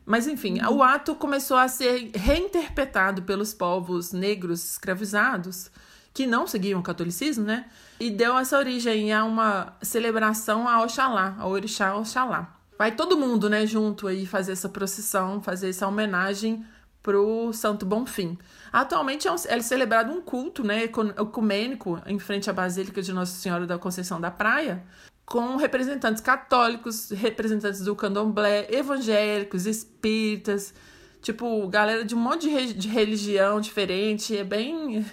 Mas 0.06 0.28
enfim, 0.28 0.62
o 0.62 0.84
ato 0.84 1.16
começou 1.16 1.58
a 1.58 1.68
ser 1.68 2.12
reinterpretado 2.14 3.24
pelos 3.24 3.54
povos 3.54 4.12
negros 4.12 4.64
escravizados, 4.72 5.72
que 6.14 6.28
não 6.28 6.46
seguiam 6.46 6.80
o 6.80 6.84
catolicismo, 6.84 7.44
né? 7.44 7.66
E 8.00 8.12
deu 8.12 8.38
essa 8.38 8.58
origem 8.58 9.12
a 9.12 9.24
uma 9.24 9.76
celebração 9.82 10.68
a 10.68 10.84
Oxalá, 10.84 11.36
ao 11.40 11.50
orixá 11.50 11.96
Oxalá. 11.96 12.55
Vai 12.78 12.94
todo 12.94 13.18
mundo, 13.18 13.50
né, 13.50 13.66
junto 13.66 14.08
aí 14.08 14.26
fazer 14.26 14.52
essa 14.52 14.68
procissão, 14.68 15.42
fazer 15.42 15.70
essa 15.70 15.88
homenagem 15.88 16.66
pro 17.02 17.54
Santo 17.54 17.86
Bonfim. 17.86 18.38
Atualmente 18.74 19.28
é, 19.28 19.32
um, 19.32 19.36
é 19.36 19.60
celebrado 19.62 20.12
um 20.12 20.20
culto, 20.20 20.64
né, 20.64 20.84
ecumênico 20.84 22.02
em 22.06 22.20
frente 22.20 22.50
à 22.50 22.54
Basílica 22.54 23.02
de 23.02 23.14
Nossa 23.14 23.34
Senhora 23.34 23.66
da 23.66 23.78
Conceição 23.78 24.20
da 24.20 24.32
Praia, 24.32 24.84
com 25.26 25.56
representantes 25.56 26.22
católicos, 26.22 27.12
representantes 27.12 27.82
do 27.82 27.96
candomblé, 27.96 28.68
evangélicos, 28.70 29.66
espíritas, 29.66 30.74
tipo, 31.22 31.68
galera 31.68 32.04
de 32.04 32.14
um 32.14 32.20
monte 32.20 32.50
de, 32.50 32.74
de 32.74 32.88
religião 32.88 33.62
diferente, 33.62 34.36
é 34.36 34.44
bem 34.44 35.06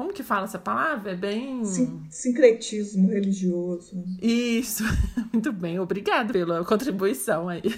como 0.00 0.14
que 0.14 0.22
fala 0.22 0.44
essa 0.44 0.58
palavra? 0.58 1.12
É 1.12 1.14
bem. 1.14 1.62
Sim, 1.62 2.02
sincretismo 2.08 3.10
religioso. 3.10 4.02
Isso, 4.22 4.82
muito 5.30 5.52
bem, 5.52 5.78
obrigada 5.78 6.32
pela 6.32 6.64
contribuição 6.64 7.50
aí. 7.50 7.62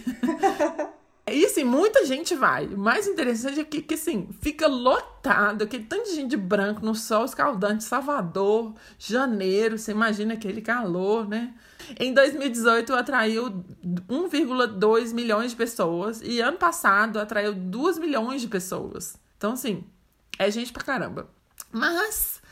E 1.25 1.47
assim, 1.47 1.63
muita 1.63 2.05
gente 2.05 2.35
vai. 2.35 2.67
O 2.67 2.77
mais 2.77 3.07
interessante 3.07 3.61
é 3.61 3.65
que, 3.65 3.81
que 3.81 3.95
assim, 3.95 4.29
fica 4.41 4.67
lotado, 4.67 5.63
aquele 5.63 5.85
tanto 5.85 6.11
de 6.11 6.17
gente 6.17 6.31
de 6.31 6.37
branco 6.37 6.85
no 6.85 6.97
sol 6.97 7.25
escaldante, 7.25 7.85
Salvador, 7.85 8.75
janeiro, 8.99 9.79
você 9.79 9.93
imagina 9.93 10.35
aquele 10.35 10.61
calor, 10.61 11.27
né? 11.29 11.55
Em 11.99 12.13
2018 12.13 12.93
atraiu 12.93 13.65
1,2 14.11 15.15
milhões 15.15 15.53
de 15.53 15.57
pessoas 15.57 16.21
e 16.23 16.41
ano 16.41 16.59
passado 16.59 17.21
atraiu 17.21 17.55
2 17.55 17.99
milhões 17.99 18.43
de 18.43 18.49
pessoas. 18.49 19.17
Então, 19.39 19.53
assim, 19.53 19.85
é 20.39 20.51
gente 20.51 20.73
pra 20.73 20.83
caramba. 20.83 21.29
Mas 21.73 22.43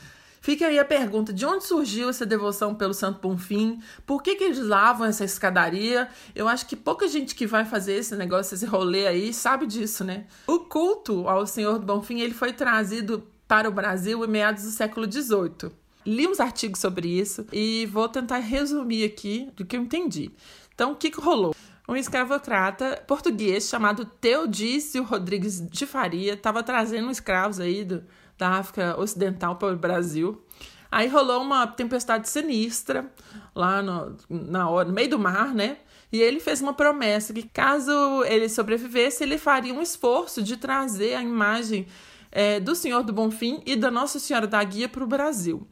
Fica 0.41 0.65
aí 0.65 0.79
a 0.79 0.85
pergunta: 0.85 1.31
de 1.31 1.45
onde 1.45 1.63
surgiu 1.63 2.09
essa 2.09 2.25
devoção 2.25 2.73
pelo 2.73 2.95
Santo 2.95 3.21
Bonfim? 3.21 3.79
Por 4.07 4.23
que, 4.23 4.35
que 4.35 4.43
eles 4.43 4.57
lavam 4.57 5.05
essa 5.05 5.23
escadaria? 5.23 6.09
Eu 6.33 6.47
acho 6.47 6.65
que 6.65 6.75
pouca 6.75 7.07
gente 7.07 7.35
que 7.35 7.45
vai 7.45 7.63
fazer 7.63 7.93
esse 7.93 8.15
negócio, 8.15 8.55
esse 8.55 8.65
rolê 8.65 9.05
aí, 9.05 9.31
sabe 9.31 9.67
disso, 9.67 10.03
né? 10.03 10.25
O 10.47 10.61
culto 10.61 11.29
ao 11.29 11.45
Senhor 11.45 11.77
do 11.77 11.85
Bonfim 11.85 12.21
ele 12.21 12.33
foi 12.33 12.51
trazido 12.51 13.23
para 13.47 13.69
o 13.69 13.71
Brasil 13.71 14.25
em 14.25 14.27
meados 14.27 14.63
do 14.63 14.71
século 14.71 15.09
XVIII. 15.09 15.71
Li 16.03 16.27
uns 16.27 16.39
artigos 16.39 16.79
sobre 16.79 17.07
isso 17.07 17.45
e 17.53 17.85
vou 17.85 18.09
tentar 18.09 18.39
resumir 18.39 19.05
aqui 19.05 19.51
do 19.55 19.63
que 19.63 19.77
eu 19.77 19.81
entendi. 19.81 20.31
Então, 20.73 20.93
o 20.93 20.95
que, 20.95 21.11
que 21.11 21.21
rolou? 21.21 21.53
Um 21.87 21.95
escravocrata 21.95 23.03
português 23.05 23.67
chamado 23.67 24.05
Teodício 24.05 25.03
Rodrigues 25.03 25.61
de 25.69 25.85
Faria 25.85 26.33
estava 26.33 26.63
trazendo 26.63 27.11
escravos 27.11 27.59
aí 27.59 27.83
do, 27.83 28.03
da 28.37 28.49
África 28.49 28.99
Ocidental 28.99 29.55
para 29.55 29.73
o 29.73 29.77
Brasil. 29.77 30.43
Aí 30.91 31.07
rolou 31.07 31.41
uma 31.41 31.65
tempestade 31.67 32.29
sinistra 32.29 33.09
lá 33.55 33.81
no, 33.81 34.17
na 34.29 34.69
hora, 34.69 34.87
no 34.89 34.93
meio 34.93 35.09
do 35.09 35.19
mar, 35.19 35.53
né? 35.53 35.77
E 36.11 36.19
ele 36.19 36.41
fez 36.41 36.59
uma 36.59 36.73
promessa 36.73 37.33
que 37.33 37.43
caso 37.43 37.91
ele 38.25 38.49
sobrevivesse, 38.49 39.23
ele 39.23 39.37
faria 39.37 39.73
um 39.73 39.81
esforço 39.81 40.43
de 40.43 40.57
trazer 40.57 41.15
a 41.15 41.21
imagem 41.21 41.87
é, 42.29 42.59
do 42.59 42.75
Senhor 42.75 43.03
do 43.03 43.13
Bonfim 43.13 43.61
e 43.65 43.77
da 43.77 43.89
Nossa 43.89 44.19
Senhora 44.19 44.45
da 44.45 44.61
Guia 44.61 44.89
para 44.89 45.03
o 45.03 45.07
Brasil. 45.07 45.65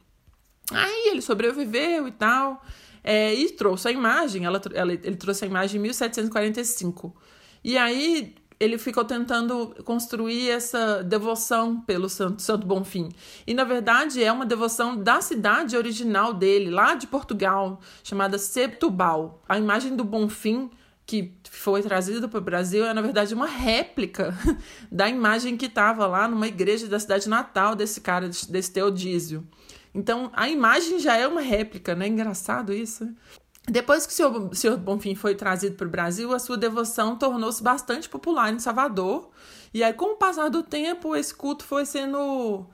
Aí 0.72 1.10
ele 1.10 1.22
sobreviveu 1.22 2.08
e 2.08 2.12
tal, 2.12 2.63
é, 3.04 3.34
e 3.34 3.50
trouxe 3.51 3.89
a 3.89 3.92
imagem, 3.92 4.46
ela, 4.46 4.62
ela, 4.74 4.94
ele 4.94 5.16
trouxe 5.18 5.44
a 5.44 5.48
imagem 5.48 5.80
em 5.80 5.84
1745. 5.84 7.13
E 7.62 7.78
aí 7.78 8.36
ele 8.60 8.78
ficou 8.78 9.06
tentando 9.06 9.75
construir 9.86 10.50
essa 10.50 11.01
devoção 11.04 11.80
pelo 11.82 12.10
Santo, 12.10 12.42
Santo 12.42 12.68
Bonfim. 12.68 13.10
E, 13.48 13.54
na 13.54 13.63
verdade, 13.63 14.22
é 14.22 14.32
uma 14.32 14.46
devoção 14.46 14.98
da 14.98 15.22
cidade 15.22 15.78
original 15.78 16.34
dele, 16.34 16.70
lá 16.70 16.94
de 16.96 17.08
Portugal, 17.08 17.80
chamada 18.04 18.38
Setúbal. 18.38 19.42
A 19.48 19.58
imagem 19.58 19.96
do 19.96 20.04
Bonfim 20.04 20.70
que 21.10 21.34
foi 21.50 21.82
trazida 21.82 22.28
para 22.28 22.38
o 22.38 22.42
Brasil 22.42 22.86
é, 22.86 22.94
na 22.94 23.01
verdade, 23.01 23.34
uma 23.34 23.48
réplica 23.48 24.32
da 24.92 25.10
imagem 25.10 25.58
que 25.58 25.66
estava 25.66 26.06
lá 26.06 26.28
numa 26.28 26.48
igreja 26.48 26.86
da 26.88 27.00
cidade 27.00 27.28
natal 27.28 27.75
desse 27.75 28.00
cara, 28.00 28.30
desse 28.48 28.72
Teodísio. 28.72 29.44
Então, 29.92 30.30
a 30.34 30.48
imagem 30.48 31.00
já 31.00 31.18
é 31.18 31.28
uma 31.28 31.42
réplica, 31.42 31.96
né? 31.96 32.08
Engraçado 32.08 32.72
isso. 32.72 33.10
Depois 33.70 34.06
que 34.06 34.14
o 34.14 34.16
senhor, 34.16 34.56
senhor 34.56 34.78
Bonfim 34.78 35.16
foi 35.16 35.36
trazido 35.36 35.76
para 35.76 35.88
o 35.88 35.90
Brasil, 35.90 36.34
a 36.34 36.40
sua 36.40 36.58
devoção 36.58 37.16
tornou-se 37.16 37.62
bastante 37.62 38.10
popular 38.10 38.54
em 38.54 38.60
Salvador. 38.60 39.30
E 39.74 39.84
aí, 39.84 39.94
com 39.94 40.14
o 40.14 40.16
passar 40.16 40.50
do 40.50 40.64
tempo, 40.64 41.16
esse 41.16 41.34
culto 41.34 41.64
foi 41.64 41.86
sendo 41.86 42.66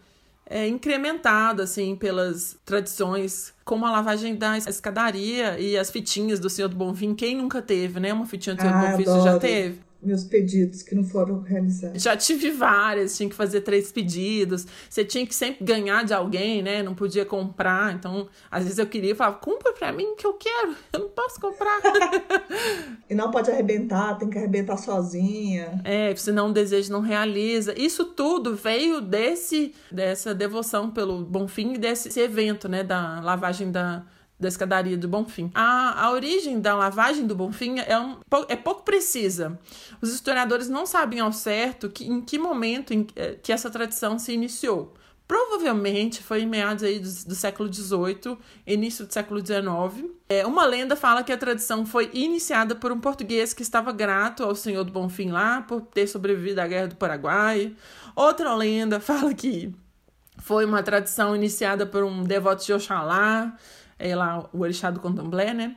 é, 0.45 0.67
incrementado, 0.67 1.61
assim, 1.61 1.95
pelas 1.95 2.57
tradições, 2.63 3.53
como 3.65 3.85
a 3.85 3.91
lavagem 3.91 4.35
da 4.35 4.57
escadaria 4.57 5.59
e 5.59 5.77
as 5.77 5.89
fitinhas 5.89 6.39
do 6.39 6.49
Senhor 6.49 6.67
do 6.67 6.75
Bonfim. 6.75 7.13
Quem 7.13 7.35
nunca 7.35 7.61
teve, 7.61 7.99
né? 7.99 8.13
Uma 8.13 8.25
fitinha 8.25 8.55
do 8.55 8.61
Senhor 8.61 8.75
ah, 8.75 8.79
do 8.79 8.91
Bonfim, 8.91 9.03
você 9.03 9.21
já 9.21 9.39
teve? 9.39 9.79
Meus 10.05 10.23
pedidos 10.23 10.81
que 10.81 10.93
não 10.95 11.03
foram 11.03 11.41
realizados. 11.41 12.01
Já 12.01 12.15
tive 12.15 12.51
várias, 12.51 13.15
tinha 13.17 13.29
que 13.29 13.35
fazer 13.35 13.61
três 13.61 13.91
pedidos. 13.91 14.65
Você 14.89 15.03
tinha 15.03 15.25
que 15.25 15.33
sempre 15.33 15.65
ganhar 15.65 16.03
de 16.03 16.13
alguém, 16.13 16.61
né? 16.61 16.83
Não 16.83 16.95
podia 16.95 17.25
comprar. 17.25 17.93
Então, 17.93 18.27
às 18.49 18.63
vezes 18.63 18.79
eu 18.79 18.87
queria 18.87 19.15
falar, 19.15 19.33
compra 19.33 19.73
pra 19.73 19.91
mim 19.91 20.15
que 20.15 20.25
eu 20.25 20.33
quero, 20.33 20.75
eu 20.93 20.99
não 20.99 21.09
posso 21.09 21.39
comprar. 21.39 21.81
e 23.09 23.15
não 23.15 23.31
pode 23.31 23.49
arrebentar, 23.51 24.17
tem 24.17 24.29
que 24.29 24.37
arrebentar 24.37 24.77
sozinha. 24.77 25.81
É, 25.83 26.15
senão 26.15 26.49
o 26.49 26.53
desejo 26.53 26.91
não 26.91 27.01
realiza. 27.01 27.73
Isso 27.77 28.05
tudo 28.05 28.55
veio 28.55 29.01
desse 29.01 29.73
dessa 29.91 30.33
devoção 30.33 30.91
pelo 30.91 31.23
Bonfim 31.23 31.73
e 31.73 31.77
desse 31.77 32.19
evento, 32.19 32.67
né? 32.67 32.83
Da 32.83 33.19
lavagem 33.21 33.71
da 33.71 34.03
da 34.39 34.47
escadaria 34.47 34.97
do 34.97 35.07
Bonfim. 35.07 35.49
A, 35.53 36.05
a 36.05 36.11
origem 36.11 36.59
da 36.59 36.75
lavagem 36.75 37.25
do 37.25 37.35
Bonfim 37.35 37.79
é, 37.79 37.97
um, 37.97 38.17
é 38.47 38.55
pouco 38.55 38.83
precisa. 38.83 39.57
Os 40.01 40.13
historiadores 40.13 40.67
não 40.67 40.85
sabem 40.85 41.19
ao 41.19 41.31
certo 41.31 41.89
que, 41.89 42.05
em 42.05 42.21
que 42.21 42.37
momento 42.37 42.93
em, 42.93 43.07
eh, 43.15 43.37
que 43.41 43.51
essa 43.51 43.69
tradição 43.69 44.19
se 44.19 44.33
iniciou. 44.33 44.93
Provavelmente 45.27 46.21
foi 46.21 46.41
em 46.41 46.45
meados 46.45 46.83
aí 46.83 46.99
do, 46.99 47.09
do 47.25 47.33
século 47.33 47.73
XVIII, 47.73 48.37
início 48.67 49.07
do 49.07 49.13
século 49.13 49.39
XIX. 49.43 50.11
É, 50.29 50.45
uma 50.45 50.65
lenda 50.65 50.95
fala 50.95 51.23
que 51.23 51.31
a 51.31 51.37
tradição 51.37 51.83
foi 51.85 52.11
iniciada 52.13 52.75
por 52.75 52.91
um 52.91 52.99
português 52.99 53.51
que 53.51 53.63
estava 53.63 53.91
grato 53.91 54.43
ao 54.43 54.53
Senhor 54.53 54.83
do 54.83 54.91
Bonfim 54.91 55.31
lá 55.31 55.61
por 55.63 55.81
ter 55.81 56.05
sobrevivido 56.05 56.61
à 56.61 56.67
Guerra 56.67 56.87
do 56.89 56.95
Paraguai. 56.95 57.73
Outra 58.15 58.53
lenda 58.53 58.99
fala 58.99 59.33
que 59.33 59.73
foi 60.37 60.63
uma 60.63 60.83
tradição 60.83 61.35
iniciada 61.35 61.87
por 61.87 62.03
um 62.03 62.23
devoto 62.23 62.63
de 62.63 62.73
Oxalá, 62.73 63.57
é 63.97 64.15
lá 64.15 64.47
o 64.53 64.61
orixá 64.61 64.91
do 64.91 64.99
candomblé, 64.99 65.53
né? 65.53 65.75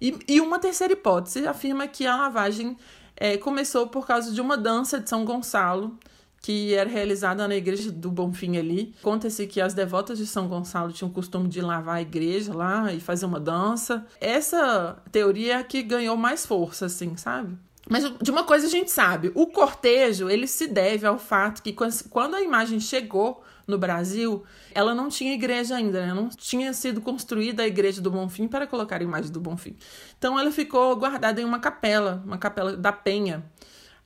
E, 0.00 0.16
e 0.28 0.40
uma 0.40 0.58
terceira 0.58 0.92
hipótese 0.92 1.46
afirma 1.46 1.86
que 1.86 2.06
a 2.06 2.16
lavagem 2.16 2.76
é, 3.16 3.36
começou 3.36 3.86
por 3.86 4.06
causa 4.06 4.32
de 4.32 4.40
uma 4.40 4.56
dança 4.56 5.00
de 5.00 5.08
São 5.08 5.24
Gonçalo, 5.24 5.98
que 6.42 6.74
era 6.74 6.90
realizada 6.90 7.48
na 7.48 7.56
igreja 7.56 7.90
do 7.90 8.10
Bonfim 8.10 8.58
ali. 8.58 8.94
Conta-se 9.00 9.46
que 9.46 9.62
as 9.62 9.72
devotas 9.72 10.18
de 10.18 10.26
São 10.26 10.46
Gonçalo 10.46 10.92
tinham 10.92 11.10
o 11.10 11.12
costume 11.12 11.48
de 11.48 11.62
lavar 11.62 11.96
a 11.96 12.02
igreja 12.02 12.52
lá 12.52 12.92
e 12.92 13.00
fazer 13.00 13.24
uma 13.24 13.40
dança. 13.40 14.06
Essa 14.20 15.02
teoria 15.10 15.60
é 15.60 15.62
que 15.62 15.82
ganhou 15.82 16.18
mais 16.18 16.44
força, 16.44 16.84
assim, 16.84 17.16
sabe? 17.16 17.56
Mas 17.88 18.04
de 18.20 18.30
uma 18.30 18.44
coisa 18.44 18.66
a 18.66 18.70
gente 18.70 18.90
sabe, 18.90 19.32
o 19.34 19.46
cortejo, 19.46 20.28
ele 20.28 20.46
se 20.46 20.66
deve 20.66 21.06
ao 21.06 21.18
fato 21.18 21.62
que 21.62 21.74
quando 22.10 22.34
a 22.34 22.42
imagem 22.42 22.80
chegou 22.80 23.42
no 23.66 23.78
Brasil, 23.78 24.44
ela 24.74 24.94
não 24.94 25.08
tinha 25.08 25.32
igreja 25.32 25.76
ainda, 25.76 26.06
né? 26.06 26.14
não 26.14 26.28
tinha 26.28 26.72
sido 26.72 27.00
construída 27.00 27.62
a 27.62 27.66
igreja 27.66 28.00
do 28.00 28.10
Bonfim 28.10 28.46
para 28.46 28.66
colocar 28.66 29.00
a 29.00 29.04
imagem 29.04 29.30
do 29.32 29.40
Bonfim. 29.40 29.76
Então 30.18 30.38
ela 30.38 30.50
ficou 30.50 30.94
guardada 30.96 31.40
em 31.40 31.44
uma 31.44 31.58
capela, 31.58 32.22
uma 32.24 32.38
capela 32.38 32.76
da 32.76 32.92
Penha, 32.92 33.44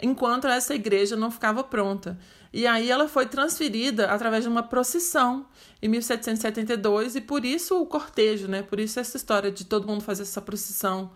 enquanto 0.00 0.46
essa 0.46 0.74
igreja 0.74 1.16
não 1.16 1.30
ficava 1.30 1.64
pronta. 1.64 2.18
E 2.52 2.66
aí 2.66 2.90
ela 2.90 3.08
foi 3.08 3.26
transferida 3.26 4.06
através 4.06 4.44
de 4.44 4.48
uma 4.48 4.62
procissão 4.62 5.46
em 5.82 5.88
1772 5.88 7.16
e 7.16 7.20
por 7.20 7.44
isso 7.44 7.80
o 7.80 7.86
cortejo, 7.86 8.48
né? 8.48 8.62
Por 8.62 8.80
isso 8.80 8.98
essa 8.98 9.16
história 9.16 9.50
de 9.50 9.64
todo 9.64 9.86
mundo 9.86 10.02
fazer 10.02 10.22
essa 10.22 10.40
procissão 10.40 11.10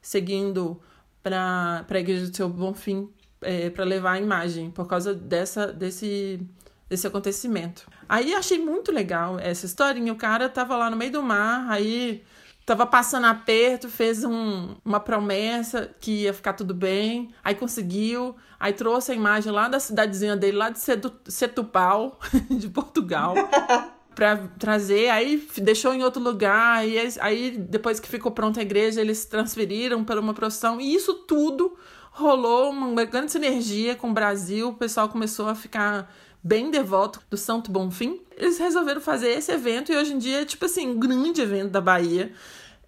seguindo 0.00 0.80
para 1.22 1.86
a 1.88 1.98
igreja 1.98 2.26
do 2.26 2.36
seu 2.36 2.48
Bonfim 2.48 3.08
é, 3.42 3.70
para 3.70 3.84
levar 3.84 4.12
a 4.12 4.20
imagem 4.20 4.70
por 4.70 4.86
causa 4.86 5.14
dessa 5.14 5.72
desse 5.72 6.40
desse 6.92 7.06
acontecimento. 7.06 7.86
Aí 8.06 8.34
achei 8.34 8.58
muito 8.58 8.92
legal 8.92 9.38
essa 9.38 9.64
historinha. 9.64 10.12
O 10.12 10.16
cara 10.16 10.46
tava 10.46 10.76
lá 10.76 10.90
no 10.90 10.96
meio 10.96 11.10
do 11.10 11.22
mar, 11.22 11.66
aí 11.70 12.22
tava 12.66 12.84
passando 12.84 13.26
aperto, 13.26 13.88
fez 13.88 14.22
um, 14.22 14.76
uma 14.84 15.00
promessa 15.00 15.90
que 15.98 16.24
ia 16.24 16.34
ficar 16.34 16.52
tudo 16.52 16.74
bem, 16.74 17.30
aí 17.42 17.54
conseguiu, 17.54 18.36
aí 18.60 18.74
trouxe 18.74 19.10
a 19.10 19.14
imagem 19.14 19.50
lá 19.50 19.68
da 19.68 19.80
cidadezinha 19.80 20.36
dele, 20.36 20.58
lá 20.58 20.68
de 20.68 20.78
Setupal, 21.26 22.20
de 22.50 22.68
Portugal. 22.68 23.34
para 24.14 24.36
trazer, 24.58 25.08
aí 25.08 25.48
deixou 25.56 25.94
em 25.94 26.04
outro 26.04 26.22
lugar, 26.22 26.86
e 26.86 26.98
aí 27.18 27.52
depois 27.52 27.98
que 27.98 28.06
ficou 28.06 28.30
pronta 28.30 28.60
a 28.60 28.62
igreja, 28.62 29.00
eles 29.00 29.24
transferiram 29.24 30.04
para 30.04 30.20
uma 30.20 30.34
procissão, 30.34 30.78
e 30.78 30.94
isso 30.94 31.14
tudo 31.14 31.74
rolou 32.10 32.70
uma 32.70 33.06
grande 33.06 33.32
sinergia 33.32 33.96
com 33.96 34.10
o 34.10 34.12
Brasil, 34.12 34.68
o 34.68 34.74
pessoal 34.74 35.08
começou 35.08 35.48
a 35.48 35.54
ficar 35.54 36.12
bem 36.42 36.70
devoto 36.70 37.20
do 37.30 37.36
Santo 37.36 37.70
Bonfim, 37.70 38.20
eles 38.36 38.58
resolveram 38.58 39.00
fazer 39.00 39.30
esse 39.30 39.52
evento 39.52 39.92
e 39.92 39.96
hoje 39.96 40.14
em 40.14 40.18
dia 40.18 40.42
é 40.42 40.44
tipo 40.44 40.64
assim, 40.64 40.88
um 40.88 40.98
grande 40.98 41.40
evento 41.40 41.70
da 41.70 41.80
Bahia. 41.80 42.32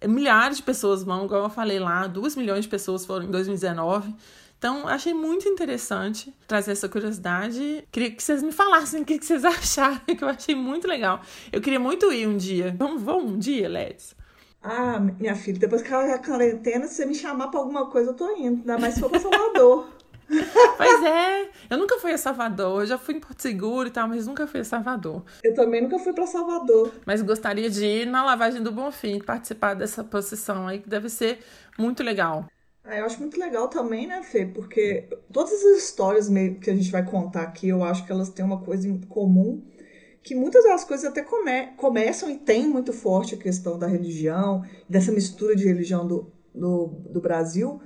Milhares 0.05 0.57
de 0.57 0.63
pessoas 0.63 1.03
vão, 1.03 1.25
igual 1.25 1.43
eu 1.43 1.49
falei 1.49 1.79
lá, 1.79 2.05
duas 2.05 2.35
milhões 2.35 2.65
de 2.65 2.69
pessoas 2.69 3.05
foram 3.05 3.25
em 3.25 3.31
2019. 3.31 4.13
Então, 4.57 4.87
achei 4.87 5.13
muito 5.13 5.47
interessante 5.47 6.33
trazer 6.47 6.71
essa 6.71 6.89
curiosidade. 6.89 7.87
Queria 7.91 8.11
que 8.11 8.23
vocês 8.23 8.41
me 8.41 8.51
falassem 8.51 9.01
o 9.01 9.05
que 9.05 9.21
vocês 9.21 9.43
acharam, 9.45 9.99
que 9.99 10.23
eu 10.23 10.27
achei 10.27 10.55
muito 10.55 10.87
legal. 10.87 11.21
Eu 11.51 11.61
queria 11.61 11.79
muito 11.79 12.11
ir 12.11 12.27
um 12.27 12.37
dia. 12.37 12.75
Vamos, 12.77 13.01
vamos 13.03 13.31
um 13.31 13.37
dia, 13.37 13.69
Leds? 13.69 14.15
Ah, 14.63 14.99
minha 14.99 15.35
filha, 15.35 15.59
depois 15.59 15.83
que 15.83 15.93
a 15.93 16.17
quarentena, 16.17 16.87
se 16.87 16.95
você 16.95 17.05
me 17.05 17.13
chamar 17.13 17.49
pra 17.49 17.59
alguma 17.59 17.91
coisa, 17.91 18.09
eu 18.09 18.15
tô 18.15 18.35
indo. 18.35 18.61
Ainda 18.61 18.79
mais 18.79 18.95
se 18.95 18.99
for 18.99 19.09
pra 19.09 19.19
Salvador. 19.19 19.87
Pois 20.77 21.03
é, 21.03 21.49
eu 21.69 21.77
nunca 21.77 21.97
fui 21.99 22.11
a 22.11 22.17
Salvador, 22.17 22.81
eu 22.81 22.85
já 22.85 22.97
fui 22.97 23.15
em 23.15 23.19
Porto 23.19 23.41
Seguro 23.41 23.87
e 23.87 23.91
tal, 23.91 24.07
mas 24.07 24.27
nunca 24.27 24.45
fui 24.45 24.59
a 24.59 24.63
Salvador. 24.63 25.23
Eu 25.43 25.53
também 25.53 25.81
nunca 25.81 25.97
fui 25.99 26.13
para 26.13 26.27
Salvador. 26.27 26.91
Mas 27.05 27.21
gostaria 27.21 27.69
de 27.69 27.85
ir 27.85 28.05
na 28.05 28.23
lavagem 28.23 28.61
do 28.61 28.71
Bonfim, 28.71 29.19
participar 29.19 29.73
dessa 29.73 30.03
procissão 30.03 30.67
aí, 30.67 30.79
que 30.79 30.89
deve 30.89 31.09
ser 31.09 31.39
muito 31.77 32.03
legal. 32.03 32.45
Ah, 32.83 32.97
eu 32.97 33.05
acho 33.05 33.19
muito 33.19 33.39
legal 33.39 33.67
também, 33.67 34.05
né, 34.05 34.21
Fê? 34.21 34.45
Porque 34.45 35.09
todas 35.31 35.53
as 35.53 35.83
histórias 35.83 36.27
que 36.61 36.69
a 36.69 36.75
gente 36.75 36.91
vai 36.91 37.03
contar 37.03 37.41
aqui, 37.41 37.69
eu 37.69 37.83
acho 37.83 38.05
que 38.05 38.11
elas 38.11 38.29
têm 38.29 38.45
uma 38.45 38.61
coisa 38.61 38.87
em 38.87 38.99
comum, 39.01 39.63
que 40.21 40.35
muitas 40.35 40.63
das 40.63 40.83
coisas 40.83 41.05
até 41.05 41.23
come 41.23 41.67
começam 41.77 42.29
e 42.29 42.37
tem 42.37 42.67
muito 42.67 42.93
forte 42.93 43.35
a 43.35 43.37
questão 43.37 43.77
da 43.79 43.87
religião, 43.87 44.63
dessa 44.87 45.11
mistura 45.11 45.55
de 45.55 45.65
religião 45.65 46.07
do, 46.07 46.31
do, 46.53 46.87
do 47.09 47.21
Brasil, 47.21 47.81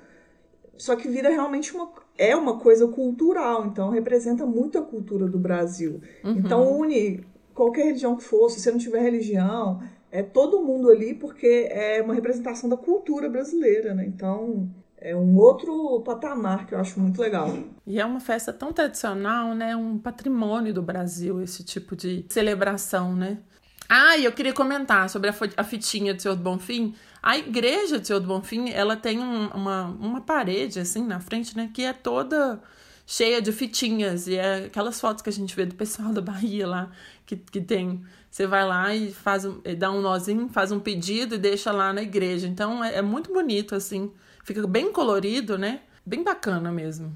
só 0.77 0.96
que 0.96 1.10
vira 1.10 1.29
realmente 1.29 1.74
uma 1.74 1.88
é 2.20 2.36
uma 2.36 2.60
coisa 2.60 2.86
cultural, 2.88 3.66
então 3.66 3.90
representa 3.90 4.46
muito 4.46 4.78
a 4.78 4.82
cultura 4.82 5.26
do 5.26 5.40
Brasil. 5.40 6.02
Uhum. 6.24 6.34
Então 6.34 6.78
une 6.78 7.24
qualquer 7.56 7.86
religião 7.86 8.16
que 8.16 8.24
for, 8.24 8.50
se 8.50 8.60
você 8.60 8.72
não 8.72 8.78
tiver 8.78 9.02
religião, 9.02 9.82
é 10.12 10.22
todo 10.22 10.62
mundo 10.62 10.90
ali 10.90 11.14
porque 11.14 11.68
é 11.72 12.02
uma 12.02 12.14
representação 12.14 12.70
da 12.70 12.78
cultura 12.78 13.30
brasileira, 13.30 13.94
né? 13.94 14.06
Então, 14.06 14.70
é 14.98 15.16
um 15.16 15.38
outro 15.38 16.02
patamar 16.02 16.66
que 16.66 16.74
eu 16.74 16.80
acho 16.80 17.00
muito 17.00 17.22
legal. 17.22 17.54
E 17.86 18.00
é 18.00 18.06
uma 18.06 18.20
festa 18.20 18.52
tão 18.52 18.74
tradicional, 18.74 19.54
né? 19.54 19.76
Um 19.76 19.98
patrimônio 19.98 20.74
do 20.74 20.82
Brasil, 20.82 21.42
esse 21.42 21.64
tipo 21.64 21.96
de 21.96 22.26
celebração, 22.30 23.16
né? 23.16 23.40
Ah, 23.88 24.18
e 24.18 24.26
eu 24.26 24.32
queria 24.32 24.54
comentar 24.54 25.10
sobre 25.10 25.32
a 25.58 25.64
fitinha 25.64 26.14
do 26.14 26.22
Senhor 26.22 26.36
do 26.36 26.44
Bonfim. 26.44 26.94
A 27.22 27.38
igreja 27.38 28.00
do 28.00 28.06
Senhor 28.06 28.20
do 28.20 28.28
Bonfim, 28.28 28.70
ela 28.70 28.96
tem 28.96 29.20
um, 29.20 29.48
uma, 29.50 29.86
uma 29.86 30.22
parede, 30.22 30.80
assim, 30.80 31.06
na 31.06 31.20
frente, 31.20 31.56
né? 31.56 31.70
Que 31.74 31.84
é 31.84 31.94
toda 31.94 32.62
cheia 33.06 33.42
de 33.42 33.52
fitinhas. 33.52 34.28
E 34.28 34.36
é 34.36 34.66
aquelas 34.66 35.00
fotos 35.00 35.22
que 35.22 35.30
a 35.30 35.34
gente 35.34 35.56
vê 35.56 35.66
do 35.66 35.76
pessoal 35.76 36.14
da 36.14 36.22
Bahia 36.22 36.68
lá, 36.68 36.92
que, 37.26 37.36
que 37.36 37.60
tem. 37.60 38.02
Você 38.30 38.46
vai 38.46 38.66
lá 38.66 38.94
e 38.96 39.12
faz 39.12 39.44
dá 39.78 39.92
um 39.92 40.02
nozinho, 40.02 40.48
faz 40.50 40.72
um 40.72 40.80
pedido 40.80 41.36
e 41.36 41.40
deixa 41.40 41.72
lá 41.72 41.92
na 41.92 42.02
igreja. 42.02 42.48
Então 42.48 42.84
é, 42.84 42.96
é 42.96 43.02
muito 43.02 43.34
bonito, 43.34 43.76
assim. 43.76 44.12
Fica 44.44 44.66
bem 44.68 44.92
colorido, 44.92 45.58
né? 45.58 45.82
Bem 46.06 46.24
bacana 46.24 46.72
mesmo. 46.72 47.12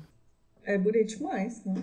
É 0.63 0.77
bonito 0.77 1.17
demais, 1.17 1.63
né? 1.63 1.75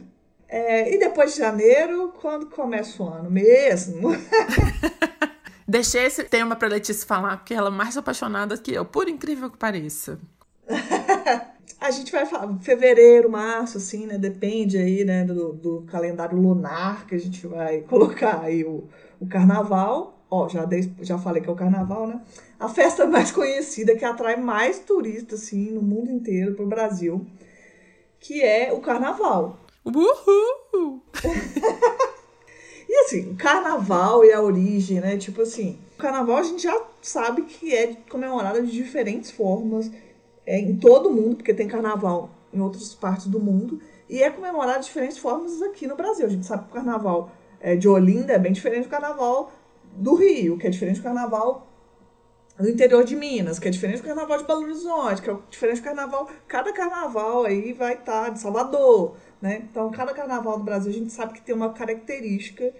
É, 0.48 0.92
e 0.92 0.98
depois 0.98 1.32
de 1.34 1.38
janeiro, 1.38 2.12
quando 2.20 2.46
começa 2.46 3.00
o 3.02 3.08
ano 3.08 3.30
mesmo? 3.30 4.10
Deixei 5.70 6.04
esse 6.04 6.24
tema 6.24 6.56
para 6.56 6.66
Letícia 6.66 7.06
falar, 7.06 7.36
porque 7.36 7.54
ela 7.54 7.68
é 7.68 7.70
mais 7.70 7.96
apaixonada 7.96 8.58
que 8.58 8.72
eu, 8.72 8.84
por 8.84 9.08
incrível 9.08 9.48
que 9.48 9.56
pareça. 9.56 10.18
a 11.80 11.90
gente 11.92 12.10
vai 12.10 12.26
falar 12.26 12.58
fevereiro, 12.58 13.30
março, 13.30 13.78
assim, 13.78 14.04
né? 14.04 14.18
Depende 14.18 14.76
aí, 14.76 15.04
né, 15.04 15.24
do, 15.24 15.52
do 15.52 15.82
calendário 15.82 16.36
lunar 16.36 17.06
que 17.06 17.14
a 17.14 17.18
gente 17.20 17.46
vai 17.46 17.82
colocar 17.88 18.40
aí 18.40 18.64
o, 18.64 18.88
o 19.20 19.28
carnaval. 19.28 20.18
Ó, 20.28 20.48
já, 20.48 20.64
dei, 20.64 20.92
já 21.02 21.16
falei 21.16 21.40
que 21.40 21.48
é 21.48 21.52
o 21.52 21.56
carnaval, 21.56 22.08
né? 22.08 22.20
A 22.58 22.68
festa 22.68 23.06
mais 23.08 23.30
conhecida 23.30 23.94
que 23.94 24.04
atrai 24.04 24.34
mais 24.34 24.80
turistas, 24.80 25.40
assim, 25.40 25.70
no 25.70 25.82
mundo 25.82 26.10
inteiro 26.10 26.56
para 26.56 26.64
o 26.64 26.68
Brasil, 26.68 27.24
que 28.18 28.42
é 28.42 28.72
o 28.72 28.80
carnaval. 28.80 29.56
Uhul! 29.84 31.00
E 32.90 33.04
assim, 33.04 33.36
carnaval 33.36 34.24
e 34.24 34.32
a 34.32 34.42
origem, 34.42 35.00
né? 35.00 35.16
Tipo 35.16 35.42
assim, 35.42 35.78
o 35.96 36.02
carnaval 36.02 36.38
a 36.38 36.42
gente 36.42 36.64
já 36.64 36.76
sabe 37.00 37.42
que 37.42 37.72
é 37.72 37.94
comemorado 38.10 38.66
de 38.66 38.72
diferentes 38.72 39.30
formas 39.30 39.88
é, 40.44 40.58
em 40.58 40.74
todo 40.76 41.08
o 41.08 41.12
mundo, 41.12 41.36
porque 41.36 41.54
tem 41.54 41.68
carnaval 41.68 42.30
em 42.52 42.58
outras 42.58 42.92
partes 42.92 43.28
do 43.28 43.38
mundo, 43.38 43.80
e 44.08 44.20
é 44.20 44.28
comemorado 44.28 44.80
de 44.80 44.86
diferentes 44.86 45.18
formas 45.18 45.62
aqui 45.62 45.86
no 45.86 45.94
Brasil. 45.94 46.26
A 46.26 46.28
gente 46.28 46.44
sabe 46.44 46.64
que 46.64 46.70
o 46.70 46.74
carnaval 46.74 47.30
é, 47.60 47.76
de 47.76 47.88
Olinda 47.88 48.32
é 48.32 48.38
bem 48.40 48.52
diferente 48.52 48.86
do 48.86 48.90
carnaval 48.90 49.52
do 49.92 50.16
Rio, 50.16 50.58
que 50.58 50.66
é 50.66 50.70
diferente 50.70 50.96
do 50.96 51.04
carnaval 51.04 51.68
do 52.58 52.68
interior 52.68 53.04
de 53.04 53.14
Minas, 53.14 53.60
que 53.60 53.68
é 53.68 53.70
diferente 53.70 54.02
do 54.02 54.08
carnaval 54.08 54.36
de 54.36 54.44
Belo 54.44 54.62
Horizonte, 54.62 55.22
que 55.22 55.30
é 55.30 55.36
diferente 55.48 55.80
do 55.80 55.84
carnaval. 55.84 56.28
Cada 56.48 56.72
carnaval 56.72 57.44
aí 57.44 57.72
vai 57.72 57.94
estar 57.94 58.24
tá 58.24 58.28
de 58.30 58.40
Salvador, 58.40 59.14
né? 59.40 59.62
Então, 59.70 59.90
cada 59.90 60.12
carnaval 60.12 60.58
do 60.58 60.64
Brasil 60.64 60.90
a 60.90 60.94
gente 60.94 61.12
sabe 61.12 61.34
que 61.34 61.42
tem 61.42 61.54
uma 61.54 61.72
característica. 61.72 62.72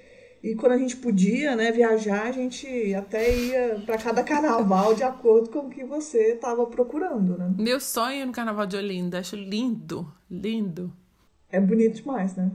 E 0.42 0.54
quando 0.54 0.72
a 0.72 0.78
gente 0.78 0.96
podia 0.96 1.54
né, 1.54 1.70
viajar, 1.70 2.26
a 2.26 2.32
gente 2.32 2.94
até 2.94 3.34
ia 3.34 3.82
para 3.84 3.98
cada 3.98 4.22
carnaval 4.24 4.94
de 4.94 5.02
acordo 5.02 5.50
com 5.50 5.60
o 5.60 5.70
que 5.70 5.84
você 5.84 6.34
estava 6.34 6.66
procurando, 6.66 7.36
né? 7.36 7.52
Meu 7.58 7.78
sonho 7.78 8.26
no 8.26 8.32
carnaval 8.32 8.66
de 8.66 8.76
Olinda, 8.76 9.18
acho 9.18 9.36
lindo, 9.36 10.10
lindo. 10.30 10.92
É 11.50 11.60
bonito 11.60 11.96
demais, 11.96 12.36
né? 12.36 12.50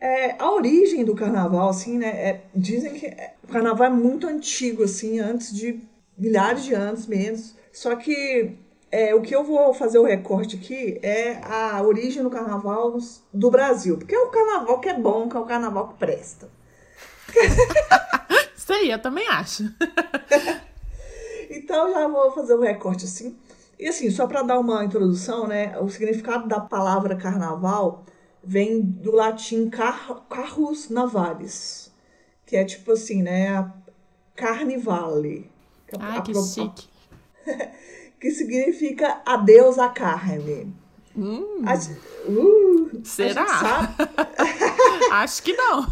É, 0.00 0.34
a 0.42 0.50
origem 0.50 1.04
do 1.04 1.14
carnaval, 1.14 1.68
assim, 1.68 1.98
né? 1.98 2.08
É, 2.08 2.44
dizem 2.54 2.94
que 2.94 3.06
é, 3.06 3.34
o 3.44 3.46
carnaval 3.46 3.86
é 3.86 3.90
muito 3.90 4.26
antigo, 4.26 4.82
assim, 4.82 5.20
antes 5.20 5.54
de 5.54 5.80
milhares 6.18 6.64
de 6.64 6.74
anos 6.74 7.06
menos. 7.06 7.54
Só 7.72 7.94
que 7.94 8.56
é, 8.92 9.14
o 9.14 9.22
que 9.22 9.34
eu 9.34 9.42
vou 9.42 9.72
fazer 9.72 9.98
o 9.98 10.04
recorte 10.04 10.56
aqui 10.56 11.00
é 11.02 11.40
a 11.42 11.82
origem 11.82 12.22
do 12.22 12.28
carnaval 12.28 12.98
do 13.32 13.50
Brasil. 13.50 13.96
Porque 13.96 14.14
é 14.14 14.18
o 14.18 14.28
carnaval 14.28 14.78
que 14.80 14.90
é 14.90 14.94
bom, 14.94 15.30
que 15.30 15.36
é 15.36 15.40
o 15.40 15.46
carnaval 15.46 15.88
que 15.88 15.94
presta. 15.94 16.50
Isso 18.54 18.70
aí, 18.70 18.90
eu 18.90 19.00
também 19.00 19.26
acho. 19.28 19.64
então 21.48 21.90
já 21.90 22.06
vou 22.06 22.30
fazer 22.32 22.52
o 22.52 22.60
recorte 22.60 23.06
assim. 23.06 23.34
E 23.78 23.88
assim, 23.88 24.10
só 24.10 24.26
para 24.26 24.42
dar 24.42 24.60
uma 24.60 24.84
introdução, 24.84 25.48
né? 25.48 25.76
O 25.80 25.88
significado 25.88 26.46
da 26.46 26.60
palavra 26.60 27.16
carnaval 27.16 28.04
vem 28.44 28.82
do 28.82 29.10
latim 29.10 29.70
car 29.70 30.22
carrus 30.28 30.90
navalis, 30.90 31.90
que 32.44 32.56
é 32.56 32.64
tipo 32.64 32.92
assim, 32.92 33.22
né? 33.22 33.72
Carnivale. 34.36 35.50
Ai, 35.98 36.22
que 36.22 36.34
chique. 36.34 36.88
que 38.22 38.30
significa 38.30 39.20
adeus 39.26 39.80
à 39.80 39.88
carne. 39.88 40.72
Hum, 41.16 41.64
a, 41.66 41.74
uh, 42.30 43.04
será? 43.04 43.96
Acho 45.10 45.42
que 45.42 45.52
não. 45.52 45.84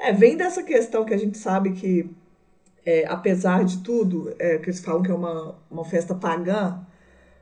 é, 0.00 0.14
vem 0.14 0.34
dessa 0.34 0.62
questão 0.62 1.04
que 1.04 1.12
a 1.12 1.18
gente 1.18 1.36
sabe 1.36 1.72
que, 1.72 2.08
é, 2.86 3.04
apesar 3.06 3.66
de 3.66 3.82
tudo, 3.82 4.34
é, 4.38 4.56
que 4.56 4.70
eles 4.70 4.80
falam 4.80 5.02
que 5.02 5.10
é 5.10 5.14
uma, 5.14 5.58
uma 5.70 5.84
festa 5.84 6.14
pagã, 6.14 6.80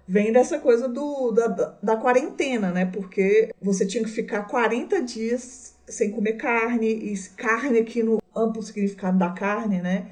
vem 0.08 0.32
dessa 0.32 0.58
coisa 0.58 0.88
do, 0.88 1.30
da, 1.30 1.78
da 1.80 1.96
quarentena, 1.96 2.72
né? 2.72 2.84
Porque 2.84 3.54
você 3.62 3.86
tinha 3.86 4.02
que 4.02 4.10
ficar 4.10 4.42
40 4.42 5.00
dias 5.02 5.76
sem 5.86 6.10
comer 6.10 6.32
carne, 6.32 6.88
e 6.88 7.16
carne 7.36 7.78
aqui 7.78 8.02
no 8.02 8.20
amplo 8.34 8.60
significado 8.60 9.16
da 9.16 9.30
carne, 9.30 9.80
né? 9.80 10.08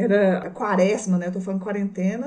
Era 0.00 0.38
a 0.38 0.50
quaresma, 0.50 1.18
né? 1.18 1.26
Eu 1.26 1.32
tô 1.32 1.40
falando 1.40 1.62
quarentena. 1.62 2.26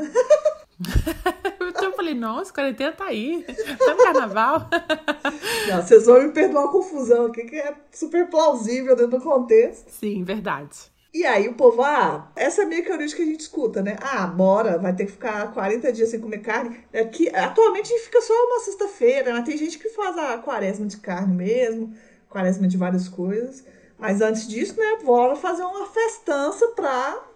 eu 1.81 1.93
falei, 1.93 2.13
nossa, 2.13 2.53
quarentena 2.53 2.91
tá 2.91 3.05
aí. 3.05 3.43
Tá 3.79 3.95
no 3.95 4.03
carnaval. 4.03 4.69
Não, 5.67 5.81
vocês 5.81 6.05
vão 6.05 6.21
me 6.21 6.31
perdoar 6.31 6.65
a 6.65 6.71
confusão 6.71 7.25
aqui, 7.25 7.45
que 7.45 7.55
é 7.55 7.73
super 7.91 8.29
plausível 8.29 8.95
dentro 8.95 9.17
do 9.17 9.23
contexto. 9.23 9.89
Sim, 9.89 10.23
verdade. 10.23 10.93
E 11.11 11.25
aí 11.25 11.47
o 11.47 11.53
povo, 11.53 11.81
ah, 11.81 12.31
essa 12.35 12.63
é 12.63 12.65
meio 12.65 12.83
que 12.83 12.91
a 12.91 12.95
origem 12.95 13.15
que 13.15 13.23
a 13.23 13.25
gente 13.25 13.41
escuta, 13.41 13.81
né? 13.81 13.97
Ah, 14.01 14.27
bora, 14.27 14.77
vai 14.77 14.95
ter 14.95 15.05
que 15.05 15.11
ficar 15.11 15.51
40 15.51 15.91
dias 15.93 16.09
sem 16.09 16.19
comer 16.19 16.39
carne. 16.39 16.79
Aqui, 16.93 17.27
é 17.29 17.39
atualmente 17.39 17.91
a 17.91 17.95
gente 17.95 18.05
fica 18.05 18.21
só 18.21 18.33
uma 18.33 18.59
sexta-feira, 18.59 19.33
né? 19.33 19.41
Tem 19.43 19.57
gente 19.57 19.79
que 19.79 19.89
faz 19.89 20.15
a 20.17 20.37
quaresma 20.37 20.85
de 20.85 20.97
carne 20.97 21.35
mesmo, 21.35 21.93
quaresma 22.29 22.67
de 22.67 22.77
várias 22.77 23.07
coisas. 23.07 23.63
Mas 23.97 24.21
antes 24.21 24.47
disso, 24.47 24.77
né, 24.77 24.97
bora 25.03 25.35
fazer 25.35 25.63
uma 25.63 25.85
festança 25.85 26.67
pra 26.69 27.32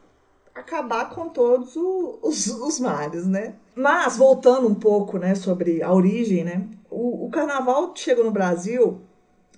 acabar 0.60 1.10
com 1.10 1.30
todos 1.30 1.76
os, 1.76 2.48
os 2.48 2.80
males, 2.80 3.26
né? 3.26 3.56
Mas, 3.76 4.18
voltando 4.18 4.68
um 4.68 4.76
pouco, 4.76 5.18
né, 5.18 5.36
sobre 5.36 5.84
a 5.84 5.94
origem, 5.94 6.44
né? 6.44 6.68
O, 6.90 7.26
o 7.26 7.30
carnaval 7.30 7.94
chegou 7.96 8.24
no 8.24 8.32
Brasil 8.32 9.02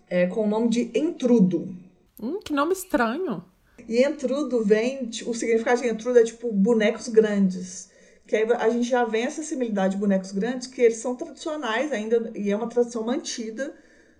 é, 0.09 0.27
com 0.27 0.43
o 0.43 0.47
nome 0.47 0.69
de 0.69 0.91
entrudo. 0.93 1.73
Hum, 2.21 2.39
que 2.43 2.53
nome 2.53 2.73
estranho. 2.73 3.43
E 3.87 4.03
entrudo 4.03 4.63
vem, 4.63 5.09
o 5.25 5.33
significado 5.33 5.81
de 5.81 5.87
entrudo 5.87 6.19
é 6.19 6.23
tipo 6.23 6.51
bonecos 6.51 7.07
grandes. 7.07 7.89
Que 8.27 8.35
aí 8.35 8.51
a 8.51 8.69
gente 8.69 8.87
já 8.87 9.05
vê 9.05 9.21
essa 9.21 9.41
similaridade 9.41 9.95
de 9.95 9.99
bonecos 9.99 10.31
grandes, 10.31 10.67
que 10.67 10.81
eles 10.81 10.97
são 10.97 11.15
tradicionais 11.15 11.91
ainda, 11.91 12.31
e 12.35 12.51
é 12.51 12.55
uma 12.55 12.67
tradição 12.67 13.03
mantida 13.03 13.73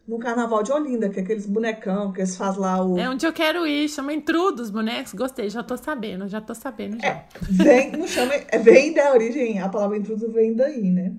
no 0.10 0.18
Carnaval 0.18 0.64
de 0.64 0.72
Olinda, 0.72 1.08
que 1.08 1.20
é 1.20 1.24
aqueles 1.24 1.46
bonecão 1.46 2.12
que 2.12 2.20
eles 2.20 2.36
fazem 2.36 2.60
lá 2.60 2.84
o. 2.84 2.98
É 2.98 3.08
onde 3.08 3.28
eu 3.28 3.32
quero 3.32 3.68
ir, 3.68 3.88
chama 3.88 4.12
Intrudo 4.12 4.60
os 4.60 4.72
bonecos. 4.72 5.14
Gostei, 5.14 5.52
já 5.52 5.62
tô 5.62 5.78
sabendo, 5.78 6.28
já 6.28 6.42
tô 6.42 6.56
sabendo 6.56 7.00
já. 7.00 7.08
É, 7.08 7.26
vem, 7.48 7.92
não 7.92 8.08
chama, 8.08 8.34
é, 8.34 8.58
vem 8.58 8.92
da 8.92 9.14
origem, 9.14 9.60
a 9.60 9.70
palavra 9.70 9.98
intrudo 9.98 10.32
vem 10.32 10.56
daí, 10.56 10.90
né? 10.90 11.14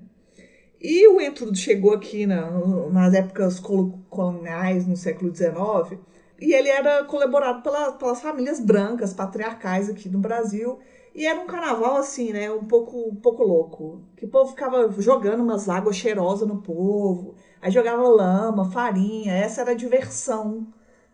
E 0.79 1.07
o 1.07 1.21
intrudo 1.21 1.55
chegou 1.55 1.93
aqui 1.93 2.25
na, 2.25 2.51
nas 2.91 3.13
épocas 3.13 3.61
coloniais, 4.09 4.85
no 4.85 4.97
século 4.97 5.33
XIX, 5.33 5.97
e 6.41 6.53
ele 6.53 6.67
era 6.67 7.05
colaborado 7.05 7.61
pela, 7.61 7.93
pelas 7.93 8.19
famílias 8.19 8.59
brancas, 8.59 9.13
patriarcais 9.13 9.89
aqui 9.89 10.09
no 10.09 10.19
Brasil. 10.19 10.79
E 11.13 11.25
era 11.25 11.39
um 11.39 11.45
carnaval 11.45 11.97
assim, 11.97 12.33
né? 12.33 12.51
Um 12.51 12.65
pouco, 12.65 12.97
um 13.09 13.15
pouco 13.15 13.43
louco. 13.43 14.01
Que 14.17 14.25
o 14.25 14.29
povo 14.29 14.49
ficava 14.49 14.91
jogando 14.97 15.43
umas 15.43 15.69
águas 15.69 15.95
cheirosas 15.95 16.47
no 16.47 16.61
povo. 16.61 17.35
Aí 17.61 17.71
jogava 17.71 18.01
lama, 18.07 18.71
farinha. 18.71 19.33
Essa 19.33 19.61
era 19.61 19.71
a 19.71 19.75
diversão 19.75 20.67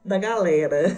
da 0.04 0.18
galera. 0.18 0.96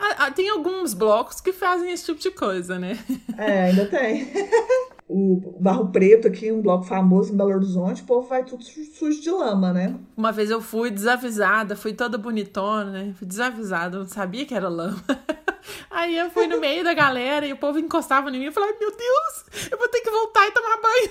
Ah, 0.00 0.26
ah, 0.26 0.30
tem 0.30 0.48
alguns 0.48 0.94
blocos 0.94 1.40
que 1.40 1.52
fazem 1.52 1.90
esse 1.90 2.06
tipo 2.06 2.20
de 2.20 2.30
coisa, 2.30 2.78
né? 2.78 2.96
É, 3.36 3.64
ainda 3.64 3.84
tem. 3.84 4.30
o 5.08 5.56
Barro 5.58 5.88
Preto 5.88 6.28
aqui, 6.28 6.52
um 6.52 6.62
bloco 6.62 6.84
famoso 6.84 7.32
em 7.32 7.36
Belo 7.36 7.50
Horizonte, 7.50 8.02
o 8.02 8.06
povo 8.06 8.28
vai 8.28 8.44
tudo 8.44 8.62
sujo 8.62 9.20
de 9.20 9.30
lama, 9.30 9.72
né? 9.72 9.96
Uma 10.16 10.30
vez 10.30 10.50
eu 10.50 10.60
fui 10.60 10.90
desavisada, 10.90 11.74
fui 11.74 11.94
toda 11.94 12.16
bonitona, 12.16 12.92
né? 12.92 13.12
Fui 13.16 13.26
desavisada, 13.26 13.98
não 13.98 14.06
sabia 14.06 14.46
que 14.46 14.54
era 14.54 14.68
lama. 14.68 15.02
Aí 15.90 16.16
eu 16.16 16.30
fui 16.30 16.46
no 16.46 16.60
meio 16.60 16.84
da 16.84 16.94
galera 16.94 17.44
e 17.44 17.52
o 17.52 17.56
povo 17.56 17.80
encostava 17.80 18.30
em 18.30 18.38
mim. 18.38 18.44
Eu 18.44 18.52
falei, 18.52 18.76
meu 18.78 18.90
Deus, 18.90 19.68
eu 19.70 19.76
vou 19.76 19.88
ter 19.88 20.00
que 20.00 20.10
voltar 20.10 20.46
e 20.46 20.52
tomar 20.52 20.80
banho. 20.80 21.10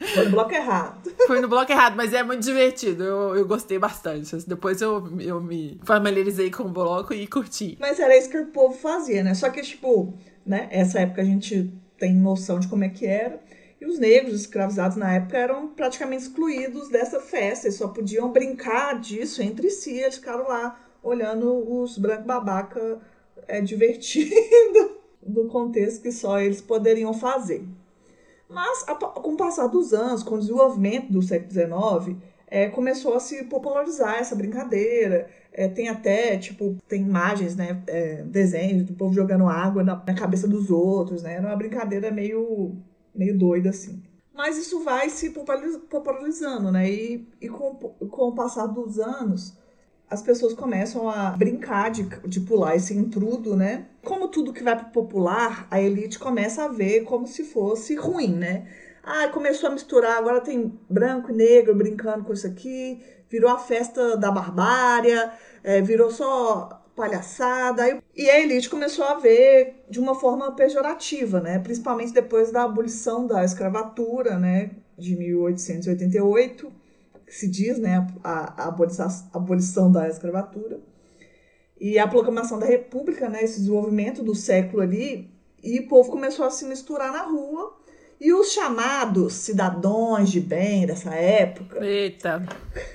Foi 0.00 0.24
no 0.24 0.30
bloco 0.30 0.52
errado. 0.52 1.12
Fui 1.26 1.40
no 1.40 1.48
bloco 1.48 1.70
errado, 1.70 1.94
mas 1.94 2.14
é 2.14 2.22
muito 2.22 2.42
divertido. 2.42 3.04
Eu, 3.04 3.36
eu 3.36 3.46
gostei 3.46 3.78
bastante. 3.78 4.34
Depois 4.46 4.80
eu, 4.80 5.06
eu 5.20 5.40
me 5.40 5.78
familiarizei 5.84 6.50
com 6.50 6.64
o 6.64 6.68
bloco 6.68 7.12
e 7.12 7.26
curti. 7.26 7.76
Mas 7.78 8.00
era 8.00 8.16
isso 8.16 8.30
que 8.30 8.38
o 8.38 8.46
povo 8.46 8.76
fazia, 8.76 9.22
né? 9.22 9.34
Só 9.34 9.50
que, 9.50 9.60
tipo, 9.60 10.14
né? 10.44 10.68
Essa 10.70 11.00
época 11.00 11.20
a 11.20 11.24
gente 11.24 11.72
tem 11.98 12.14
noção 12.14 12.58
de 12.58 12.66
como 12.66 12.82
é 12.82 12.88
que 12.88 13.06
era. 13.06 13.40
E 13.80 13.86
os 13.86 13.98
negros 13.98 14.40
escravizados 14.40 14.96
na 14.96 15.12
época 15.12 15.38
eram 15.38 15.68
praticamente 15.68 16.24
excluídos 16.24 16.88
dessa 16.88 17.20
festa. 17.20 17.66
Eles 17.66 17.76
só 17.76 17.88
podiam 17.88 18.32
brincar 18.32 18.98
disso 18.98 19.42
entre 19.42 19.70
si. 19.70 19.98
Eles 19.98 20.16
ficaram 20.16 20.48
lá 20.48 20.78
olhando 21.02 21.80
os 21.80 21.98
brancos 21.98 22.26
babaca 22.26 23.00
é, 23.46 23.60
divertindo 23.60 24.98
do 25.22 25.46
contexto 25.48 26.02
que 26.02 26.12
só 26.12 26.40
eles 26.40 26.60
poderiam 26.60 27.12
fazer. 27.12 27.64
Mas, 28.50 28.82
com 28.82 29.34
o 29.34 29.36
passar 29.36 29.68
dos 29.68 29.94
anos, 29.94 30.22
com 30.22 30.34
o 30.34 30.38
desenvolvimento 30.40 31.12
do 31.12 31.22
século 31.22 31.50
XIX, 31.52 32.16
é, 32.48 32.68
começou 32.68 33.14
a 33.14 33.20
se 33.20 33.44
popularizar 33.44 34.16
essa 34.16 34.34
brincadeira. 34.34 35.30
É, 35.52 35.68
tem 35.68 35.88
até, 35.88 36.36
tipo, 36.36 36.76
tem 36.88 37.02
imagens, 37.02 37.54
né? 37.54 37.82
É, 37.86 38.22
desenhos 38.24 38.84
do 38.84 38.94
povo 38.94 39.14
jogando 39.14 39.46
água 39.46 39.84
na, 39.84 39.94
na, 39.94 40.14
cabeça 40.14 40.48
dos 40.48 40.70
outros, 40.70 41.22
né? 41.22 41.34
Era 41.34 41.46
uma 41.46 41.56
brincadeira 41.56 42.10
meio, 42.10 42.76
meio 43.14 43.38
doida, 43.38 43.70
assim. 43.70 44.02
Mas 44.34 44.58
isso 44.58 44.82
vai 44.82 45.08
se 45.10 45.30
popularizando, 45.30 46.72
né? 46.72 46.90
E, 46.90 47.28
e 47.40 47.48
com, 47.48 47.74
com 47.74 48.28
o 48.28 48.34
passar 48.34 48.66
dos 48.66 48.98
anos, 48.98 49.56
as 50.10 50.20
pessoas 50.20 50.52
começam 50.52 51.08
a 51.08 51.30
brincar 51.30 51.90
de, 51.90 52.02
de 52.26 52.40
pular 52.40 52.74
esse 52.74 52.92
intrudo, 52.92 53.54
né? 53.54 53.86
Como 54.04 54.26
tudo 54.26 54.52
que 54.52 54.62
vai 54.62 54.76
pro 54.76 54.86
popular, 54.86 55.68
a 55.70 55.80
elite 55.80 56.18
começa 56.18 56.64
a 56.64 56.68
ver 56.68 57.04
como 57.04 57.28
se 57.28 57.44
fosse 57.44 57.94
ruim, 57.94 58.34
né? 58.34 58.66
Ah, 59.04 59.28
começou 59.28 59.68
a 59.68 59.72
misturar, 59.72 60.18
agora 60.18 60.40
tem 60.40 60.78
branco 60.88 61.30
e 61.30 61.34
negro 61.34 61.74
brincando 61.74 62.24
com 62.24 62.32
isso 62.32 62.46
aqui, 62.46 63.00
virou 63.30 63.48
a 63.50 63.58
festa 63.58 64.16
da 64.16 64.32
barbária, 64.32 65.32
é, 65.62 65.80
virou 65.80 66.10
só 66.10 66.82
palhaçada. 66.96 68.02
E 68.14 68.28
a 68.28 68.40
elite 68.40 68.68
começou 68.68 69.04
a 69.04 69.14
ver 69.14 69.84
de 69.88 70.00
uma 70.00 70.16
forma 70.16 70.52
pejorativa, 70.52 71.40
né? 71.40 71.60
Principalmente 71.60 72.12
depois 72.12 72.50
da 72.50 72.64
abolição 72.64 73.26
da 73.28 73.44
escravatura, 73.44 74.38
né? 74.38 74.72
De 74.98 75.16
1888 75.16 76.79
se 77.30 77.48
diz, 77.48 77.78
né, 77.78 78.06
a, 78.22 78.64
a, 78.64 78.68
abolição, 78.68 79.08
a 79.32 79.36
abolição 79.36 79.90
da 79.90 80.08
escravatura. 80.08 80.80
E 81.80 81.98
a 81.98 82.06
proclamação 82.06 82.58
da 82.58 82.66
República, 82.66 83.28
né, 83.28 83.42
esse 83.42 83.60
desenvolvimento 83.60 84.22
do 84.22 84.34
século 84.34 84.82
ali, 84.82 85.30
e 85.62 85.80
o 85.80 85.88
povo 85.88 86.10
começou 86.10 86.44
a 86.44 86.50
se 86.50 86.64
misturar 86.64 87.12
na 87.12 87.22
rua. 87.22 87.78
E 88.20 88.34
os 88.34 88.52
chamados 88.52 89.32
cidadãos 89.32 90.30
de 90.30 90.40
bem 90.40 90.86
dessa 90.86 91.14
época. 91.14 91.82
Eita! 91.82 92.42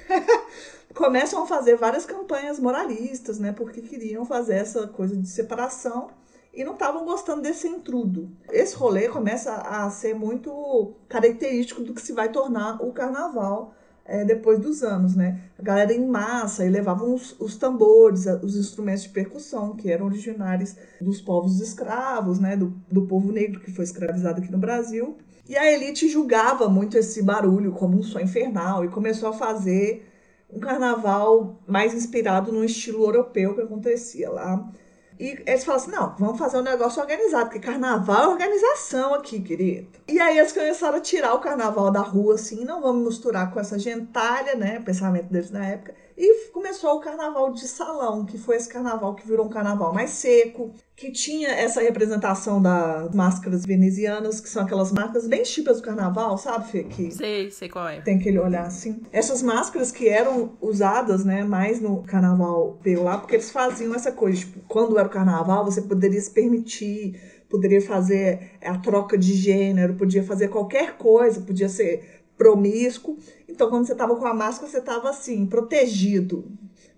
começam 0.96 1.44
a 1.44 1.46
fazer 1.46 1.76
várias 1.76 2.06
campanhas 2.06 2.58
moralistas, 2.58 3.38
né? 3.38 3.52
Porque 3.52 3.82
queriam 3.82 4.26
fazer 4.26 4.56
essa 4.56 4.88
coisa 4.88 5.16
de 5.16 5.28
separação 5.28 6.10
e 6.54 6.64
não 6.64 6.74
estavam 6.74 7.04
gostando 7.06 7.42
desse 7.42 7.68
intrudo. 7.68 8.32
Esse 8.50 8.76
rolê 8.76 9.10
começa 9.10 9.54
a 9.54 9.90
ser 9.90 10.16
muito 10.16 10.94
característico 11.10 11.82
do 11.82 11.94
que 11.94 12.02
se 12.02 12.14
vai 12.14 12.32
tornar 12.32 12.82
o 12.82 12.94
carnaval 12.94 13.76
é, 14.06 14.24
depois 14.24 14.60
dos 14.60 14.84
anos, 14.84 15.16
né? 15.16 15.42
A 15.58 15.64
galera 15.64 15.92
em 15.92 16.08
massa 16.08 16.64
e 16.64 16.70
levavam 16.70 17.14
os, 17.14 17.36
os, 17.40 17.58
tambores, 17.58 18.26
os 18.44 18.56
instrumentos 18.56 19.04
de 19.04 19.10
percussão 19.10 19.76
que 19.76 19.92
eram 19.92 20.06
originários 20.06 20.76
dos 21.02 21.20
povos 21.20 21.60
escravos, 21.60 22.40
né? 22.40 22.56
Do, 22.56 22.76
do 22.90 23.08
povo 23.08 23.32
negro 23.32 23.60
que 23.60 23.72
foi 23.72 23.84
escravizado 23.84 24.42
aqui 24.42 24.52
no 24.52 24.60
Brasil. 24.60 25.18
E 25.50 25.58
a 25.58 25.72
elite 25.72 26.08
julgava 26.08 26.70
muito 26.70 26.98
esse 26.98 27.22
barulho 27.22 27.72
como 27.72 27.98
um 27.98 28.04
som 28.04 28.20
infernal 28.20 28.86
e 28.86 28.90
começou 28.90 29.30
a 29.30 29.34
fazer 29.34 30.08
um 30.52 30.60
carnaval 30.60 31.60
mais 31.68 31.94
inspirado 31.94 32.52
no 32.52 32.64
estilo 32.64 33.04
europeu 33.04 33.56
que 33.56 33.62
acontecia 33.62 34.30
lá 34.30 34.72
e 35.20 35.42
eles 35.46 35.64
falam 35.64 35.82
assim: 35.82 35.92
não, 35.92 36.16
vamos 36.18 36.38
fazer 36.38 36.58
um 36.58 36.62
negócio 36.62 37.02
organizado, 37.02 37.46
porque 37.46 37.60
carnaval 37.60 38.24
é 38.24 38.28
organização 38.28 39.14
aqui, 39.14 39.42
querido. 39.42 39.88
E 40.08 40.20
aí 40.20 40.38
eles 40.38 40.52
começaram 40.52 40.98
a 40.98 41.02
tirar 41.02 41.34
o 41.34 41.40
carnaval 41.40 41.92
da 41.92 42.02
rua, 42.02 42.36
assim, 42.36 42.66
não 42.66 42.82
vamos 42.82 43.06
misturar 43.06 43.52
com 43.52 43.60
essa 43.60 43.80
gentalha, 43.80 44.56
né? 44.56 44.80
Pensamento 44.80 45.32
deles 45.32 45.52
na 45.52 45.66
época. 45.66 45.96
E 46.18 46.50
começou 46.52 46.96
o 46.96 47.00
carnaval 47.02 47.52
de 47.52 47.68
salão, 47.68 48.26
que 48.26 48.38
foi 48.38 48.56
esse 48.56 48.70
carnaval 48.70 49.16
que 49.16 49.28
virou 49.28 49.46
um 49.46 49.50
carnaval 49.50 49.94
mais 49.94 50.12
seco, 50.12 50.74
que 50.96 51.12
tinha 51.12 51.50
essa 51.50 51.82
representação 51.82 52.62
das 52.62 53.14
máscaras 53.14 53.66
venezianas, 53.66 54.40
que 54.40 54.48
são 54.48 54.64
aquelas 54.64 54.94
máscaras 54.94 55.28
bem 55.28 55.44
típicas 55.44 55.82
do 55.82 55.84
carnaval, 55.84 56.38
sabe, 56.38 56.72
Fê? 56.72 56.84
Que 56.86 57.12
sei, 57.12 57.52
sei 57.52 57.68
qual 57.68 57.90
é. 57.90 58.00
Tem 58.00 58.18
aquele 58.18 58.40
olhar 58.40 58.66
assim. 58.66 59.02
Essas 59.12 59.42
máscaras 59.42 59.92
que 59.92 60.08
eram 60.08 60.54
usadas, 60.62 61.26
né, 61.26 61.44
mais 61.44 61.82
no 61.82 62.02
carnaval 62.04 62.80
veio 62.82 63.04
lá, 63.04 63.18
porque 63.18 63.36
eles 63.36 63.52
faziam 63.52 63.94
essa 63.94 64.12
coisa, 64.12 64.40
tipo, 64.40 64.62
quando 64.70 64.98
era 64.98 65.08
o 65.08 65.12
carnaval, 65.12 65.66
você 65.66 65.82
poderia 65.82 66.22
se 66.22 66.32
permitir, 66.32 67.20
poderia 67.50 67.82
fazer 67.82 68.52
a 68.62 68.78
troca 68.78 69.18
de 69.18 69.34
gênero, 69.34 69.96
podia 69.96 70.24
fazer 70.24 70.48
qualquer 70.48 70.98
coisa, 70.98 71.42
podia 71.42 71.70
ser 71.70 72.15
promíscuo. 72.38 73.18
Então, 73.48 73.70
quando 73.70 73.86
você 73.86 73.94
estava 73.94 74.16
com 74.16 74.26
a 74.26 74.34
máscara, 74.34 74.72
você 74.72 74.80
estava 74.80 75.10
assim, 75.10 75.46
protegido. 75.46 76.46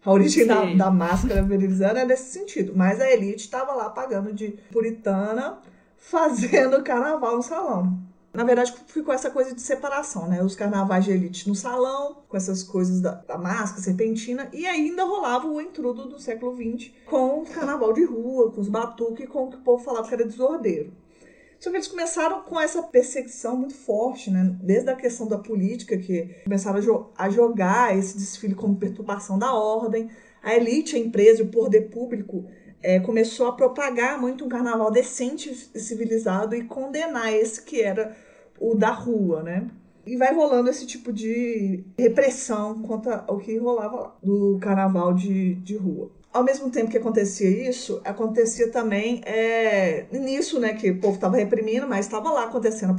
A 0.04 0.12
origem 0.12 0.46
da, 0.48 0.64
da, 0.74 0.92
máscara 0.92 1.44
veneziana 1.44 2.00
é 2.02 2.06
nesse 2.06 2.32
sentido. 2.32 2.74
Mas 2.76 3.02
a 3.02 3.12
elite 3.12 3.42
estava 3.42 3.74
lá 3.74 3.90
pagando 3.90 4.32
de 4.32 4.58
puritana, 4.72 5.60
fazendo 5.98 6.82
carnaval 6.84 7.36
no 7.36 7.44
salão. 7.44 8.08
Na 8.34 8.44
verdade, 8.44 8.74
ficou 8.86 9.14
essa 9.14 9.32
coisa 9.32 9.54
de 9.56 9.62
separação, 9.62 10.28
né? 10.28 10.44
Os 10.44 10.56
carnavais 10.56 11.04
de 11.04 11.12
elite 11.12 11.50
no 11.50 11.56
salão, 11.56 12.18
com 12.30 12.38
essas 12.38 12.62
coisas 12.62 13.02
da, 13.02 13.16
da 13.16 13.38
máscara, 13.38 13.82
serpentina, 13.82 14.48
e 14.54 14.68
ainda 14.68 15.04
rolava 15.06 15.48
o 15.48 15.60
intrudo 15.60 16.08
do 16.08 16.20
século 16.20 16.56
XX 16.56 16.92
com 17.06 17.42
o 17.42 17.46
carnaval 17.46 17.94
de 17.94 18.06
rua, 18.06 18.52
com 18.52 18.62
os 18.62 18.70
batuques, 18.70 19.28
com 19.28 19.46
o 19.46 19.50
que 19.50 19.58
o 19.58 19.62
povo 19.62 19.84
falava 19.84 20.08
que 20.08 20.14
era 20.14 20.26
desordeiro. 20.26 20.94
Só 21.60 21.70
que 21.70 21.78
eles 21.78 21.88
começaram 21.88 22.42
com 22.42 22.60
essa 22.60 22.84
perseguição 22.84 23.58
muito 23.58 23.74
forte, 23.74 24.30
né? 24.30 24.56
Desde 24.62 24.90
a 24.90 24.96
questão 24.96 25.28
da 25.28 25.38
política, 25.38 25.98
que 25.98 26.36
começaram 26.44 26.78
a, 26.78 26.82
jo 26.82 27.10
a 27.18 27.30
jogar 27.30 27.98
esse 27.98 28.18
desfile 28.18 28.54
como 28.54 28.78
perturbação 28.78 29.40
da 29.40 29.54
ordem. 29.54 30.10
A 30.44 30.56
elite, 30.56 30.96
a 30.96 31.00
empresa, 31.00 31.44
o 31.44 31.48
poder 31.48 31.90
público 31.90 32.46
é, 32.82 33.00
começou 33.00 33.48
a 33.48 33.54
propagar 33.54 34.20
muito 34.22 34.46
um 34.46 34.50
carnaval 34.50 34.92
decente 34.92 35.70
e 35.74 35.80
civilizado 35.80 36.56
e 36.56 36.64
condenar 36.64 37.34
esse 37.34 37.64
que 37.64 37.82
era 37.82 38.16
o 38.60 38.76
da 38.76 38.92
rua, 38.92 39.42
né? 39.42 39.68
E 40.06 40.16
vai 40.16 40.34
rolando 40.34 40.70
esse 40.70 40.86
tipo 40.86 41.12
de 41.12 41.84
repressão 41.98 42.82
contra 42.82 43.26
o 43.28 43.38
que 43.40 43.58
rolava 43.58 44.00
lá, 44.00 44.16
do 44.24 44.58
carnaval 44.62 45.14
de, 45.14 45.56
de 45.56 45.76
rua 45.76 46.17
ao 46.34 46.44
mesmo 46.44 46.70
tempo 46.70 46.92
que 46.92 46.98
acontecia 46.98 47.50
isso, 47.70 48.02
acontecia 48.06 48.72
também 48.72 49.22
é, 49.26 50.06
nisso, 50.12 50.60
né, 50.60 50.74
que 50.74 50.92
o 50.92 51.00
povo 51.00 51.16
estava 51.16 51.38
reprimindo, 51.38 51.88
mas 51.88 52.06
estava 52.06 52.30
lá 52.32 52.44
acontecendo 52.44 52.96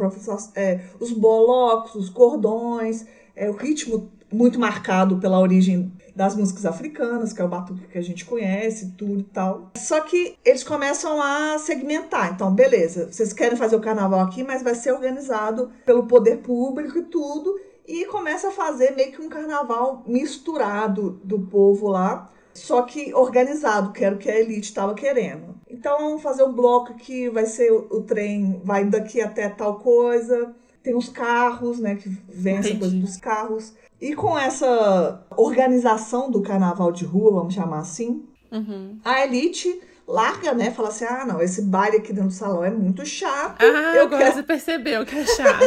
é, 0.54 0.80
os 0.98 1.12
bolocos, 1.12 1.94
os 1.94 2.10
cordões, 2.10 3.06
é, 3.36 3.48
o 3.48 3.52
ritmo 3.52 4.10
muito 4.30 4.58
marcado 4.58 5.18
pela 5.18 5.40
origem 5.40 5.92
das 6.14 6.34
músicas 6.34 6.66
africanas, 6.66 7.32
que 7.32 7.40
é 7.40 7.44
o 7.44 7.48
batuque 7.48 7.86
que 7.86 7.96
a 7.96 8.02
gente 8.02 8.24
conhece, 8.24 8.92
tudo 8.96 9.20
e 9.20 9.22
tal. 9.22 9.70
Só 9.76 10.00
que 10.00 10.36
eles 10.44 10.64
começam 10.64 11.22
a 11.22 11.58
segmentar. 11.58 12.32
Então, 12.34 12.52
beleza, 12.52 13.06
vocês 13.10 13.32
querem 13.32 13.56
fazer 13.56 13.76
o 13.76 13.80
carnaval 13.80 14.20
aqui, 14.20 14.42
mas 14.42 14.62
vai 14.62 14.74
ser 14.74 14.92
organizado 14.92 15.70
pelo 15.86 16.06
poder 16.06 16.38
público 16.38 16.98
e 16.98 17.02
tudo. 17.04 17.58
E 17.86 18.04
começa 18.06 18.48
a 18.48 18.50
fazer 18.50 18.96
meio 18.96 19.12
que 19.12 19.22
um 19.22 19.28
carnaval 19.28 20.02
misturado 20.06 21.20
do 21.24 21.38
povo 21.38 21.88
lá 21.88 22.28
só 22.58 22.82
que 22.82 23.14
organizado, 23.14 23.92
que 23.92 24.04
era 24.04 24.14
o 24.14 24.18
que 24.18 24.30
a 24.30 24.38
elite 24.38 24.68
estava 24.68 24.94
querendo. 24.94 25.54
Então 25.68 25.98
vamos 25.98 26.22
fazer 26.22 26.42
um 26.42 26.52
bloco 26.52 26.94
que 26.94 27.28
vai 27.30 27.46
ser 27.46 27.72
o, 27.72 27.86
o, 27.90 28.02
trem, 28.02 28.60
vai 28.64 28.84
daqui 28.84 29.20
até 29.20 29.48
tal 29.48 29.78
coisa. 29.78 30.54
Tem 30.82 30.94
os 30.94 31.08
carros, 31.08 31.78
né? 31.78 31.96
Que 31.96 32.08
vem 32.28 32.56
essa 32.56 32.74
coisa 32.76 32.96
dos 32.96 33.16
carros. 33.16 33.74
E 34.00 34.14
com 34.14 34.38
essa 34.38 35.26
organização 35.36 36.30
do 36.30 36.40
carnaval 36.40 36.92
de 36.92 37.04
rua, 37.04 37.32
vamos 37.32 37.54
chamar 37.54 37.80
assim, 37.80 38.24
uhum. 38.50 38.98
a 39.04 39.24
elite 39.24 39.80
larga, 40.06 40.54
né? 40.54 40.70
Fala 40.70 40.88
assim: 40.88 41.04
ah, 41.04 41.26
não, 41.26 41.40
esse 41.42 41.62
baile 41.62 41.98
aqui 41.98 42.12
dentro 42.12 42.30
do 42.30 42.34
salão 42.34 42.64
é 42.64 42.70
muito 42.70 43.04
chato. 43.04 43.60
Ah, 43.60 43.96
eu 43.96 44.04
agora 44.04 44.24
quero... 44.24 44.36
você 44.36 44.42
percebeu 44.42 45.04
que 45.04 45.16
é 45.16 45.26
chato. 45.26 45.64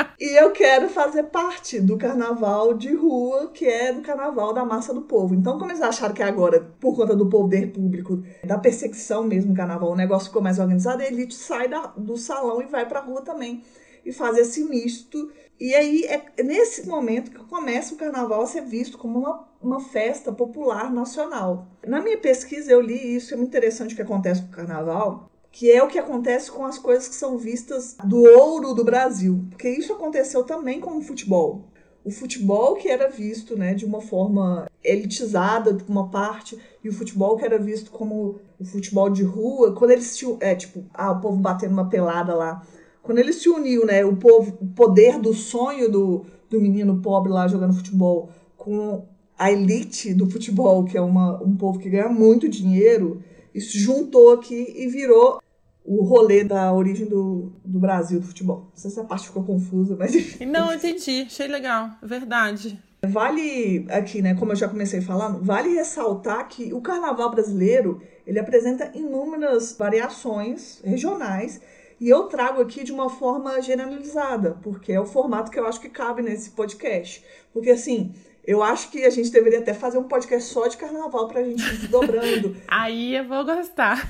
E 0.18 0.38
eu 0.38 0.50
quero 0.50 0.88
fazer 0.88 1.24
parte 1.24 1.78
do 1.78 1.98
carnaval 1.98 2.72
de 2.72 2.94
rua, 2.94 3.50
que 3.52 3.66
é 3.66 3.92
do 3.92 4.00
carnaval 4.00 4.54
da 4.54 4.64
massa 4.64 4.94
do 4.94 5.02
povo. 5.02 5.34
Então, 5.34 5.58
como 5.58 5.70
eles 5.70 5.82
acharam 5.82 6.14
que 6.14 6.22
agora, 6.22 6.74
por 6.80 6.96
conta 6.96 7.14
do 7.14 7.28
poder 7.28 7.70
público, 7.70 8.22
da 8.42 8.56
perseguição 8.56 9.24
mesmo 9.24 9.52
do 9.52 9.56
carnaval, 9.56 9.90
o 9.90 9.96
negócio 9.96 10.28
ficou 10.28 10.40
mais 10.40 10.58
organizado, 10.58 11.02
a 11.02 11.06
elite 11.06 11.34
sai 11.34 11.68
da, 11.68 11.88
do 11.88 12.16
salão 12.16 12.62
e 12.62 12.66
vai 12.66 12.88
pra 12.88 13.00
rua 13.00 13.20
também. 13.20 13.62
E 14.06 14.12
faz 14.12 14.38
esse 14.38 14.64
misto. 14.64 15.30
E 15.60 15.74
aí 15.74 16.04
é 16.04 16.42
nesse 16.42 16.86
momento 16.88 17.30
que 17.30 17.38
começa 17.38 17.94
o 17.94 17.98
carnaval 17.98 18.42
a 18.42 18.46
ser 18.46 18.62
visto 18.62 18.96
como 18.96 19.18
uma, 19.18 19.46
uma 19.60 19.80
festa 19.80 20.32
popular 20.32 20.90
nacional. 20.90 21.66
Na 21.86 22.00
minha 22.00 22.18
pesquisa 22.18 22.72
eu 22.72 22.80
li 22.80 23.16
isso, 23.16 23.34
é 23.34 23.36
muito 23.36 23.50
interessante 23.50 23.92
o 23.92 23.96
que 23.96 24.02
acontece 24.02 24.42
com 24.42 24.48
o 24.48 24.52
carnaval 24.52 25.30
que 25.50 25.70
é 25.70 25.82
o 25.82 25.88
que 25.88 25.98
acontece 25.98 26.50
com 26.50 26.64
as 26.64 26.78
coisas 26.78 27.08
que 27.08 27.14
são 27.14 27.38
vistas 27.38 27.96
do 28.04 28.22
ouro 28.22 28.74
do 28.74 28.84
Brasil, 28.84 29.44
porque 29.50 29.68
isso 29.68 29.92
aconteceu 29.92 30.44
também 30.44 30.80
com 30.80 30.98
o 30.98 31.02
futebol. 31.02 31.64
O 32.04 32.10
futebol 32.10 32.76
que 32.76 32.88
era 32.88 33.08
visto, 33.08 33.56
né, 33.56 33.74
de 33.74 33.84
uma 33.84 34.00
forma 34.00 34.70
elitizada 34.84 35.74
por 35.74 35.90
uma 35.90 36.08
parte 36.08 36.56
e 36.84 36.88
o 36.88 36.92
futebol 36.92 37.36
que 37.36 37.44
era 37.44 37.58
visto 37.58 37.90
como 37.90 38.38
o 38.60 38.64
futebol 38.64 39.10
de 39.10 39.24
rua, 39.24 39.72
quando 39.72 39.90
eles 39.90 40.06
se, 40.06 40.24
é 40.40 40.54
tipo, 40.54 40.84
ah, 40.94 41.10
o 41.10 41.20
povo 41.20 41.36
batendo 41.36 41.72
uma 41.72 41.88
pelada 41.88 42.32
lá, 42.34 42.62
quando 43.02 43.18
eles 43.18 43.36
se 43.36 43.48
uniu, 43.48 43.84
né, 43.86 44.04
o 44.04 44.16
povo, 44.16 44.56
o 44.60 44.66
poder 44.66 45.18
do 45.18 45.32
sonho 45.32 45.90
do, 45.90 46.26
do 46.50 46.60
menino 46.60 47.00
pobre 47.00 47.32
lá 47.32 47.48
jogando 47.48 47.74
futebol 47.74 48.30
com 48.56 49.04
a 49.38 49.50
elite 49.52 50.14
do 50.14 50.28
futebol, 50.30 50.84
que 50.84 50.96
é 50.96 51.00
uma, 51.00 51.42
um 51.42 51.56
povo 51.56 51.78
que 51.78 51.90
ganha 51.90 52.08
muito 52.08 52.48
dinheiro, 52.48 53.22
isso 53.56 53.78
juntou 53.78 54.32
aqui 54.32 54.74
e 54.76 54.86
virou 54.86 55.40
o 55.84 56.02
rolê 56.02 56.42
da 56.42 56.72
origem 56.72 57.06
do, 57.06 57.52
do 57.64 57.78
Brasil 57.78 58.20
do 58.20 58.26
futebol. 58.26 58.68
Não 58.70 58.76
sei 58.76 58.90
se 58.90 59.00
a 59.00 59.04
parte 59.04 59.28
ficou 59.28 59.44
confusa, 59.44 59.96
mas. 59.96 60.38
Não, 60.40 60.74
entendi. 60.74 61.22
Achei 61.26 61.46
legal. 61.46 61.90
Verdade. 62.02 62.78
Vale 63.04 63.86
aqui, 63.90 64.20
né, 64.20 64.34
como 64.34 64.52
eu 64.52 64.56
já 64.56 64.68
comecei 64.68 65.00
falando, 65.00 65.44
vale 65.44 65.68
ressaltar 65.74 66.48
que 66.48 66.72
o 66.72 66.80
carnaval 66.80 67.30
brasileiro, 67.30 68.02
ele 68.26 68.38
apresenta 68.38 68.90
inúmeras 68.94 69.76
variações 69.78 70.80
regionais 70.82 71.60
e 72.00 72.08
eu 72.08 72.24
trago 72.24 72.60
aqui 72.60 72.82
de 72.82 72.92
uma 72.92 73.08
forma 73.08 73.60
generalizada, 73.62 74.58
porque 74.62 74.92
é 74.92 75.00
o 75.00 75.06
formato 75.06 75.50
que 75.50 75.58
eu 75.58 75.66
acho 75.66 75.80
que 75.80 75.88
cabe 75.88 76.20
nesse 76.20 76.50
podcast. 76.50 77.24
Porque 77.52 77.70
assim, 77.70 78.12
eu 78.46 78.62
acho 78.62 78.90
que 78.90 79.04
a 79.04 79.10
gente 79.10 79.30
deveria 79.30 79.58
até 79.58 79.74
fazer 79.74 79.98
um 79.98 80.04
podcast 80.04 80.52
só 80.52 80.68
de 80.68 80.76
carnaval 80.76 81.26
pra 81.26 81.42
gente 81.42 81.62
ir 81.62 81.78
desdobrando. 81.78 82.56
Aí 82.68 83.16
eu 83.16 83.26
vou 83.26 83.44
gostar. 83.44 84.08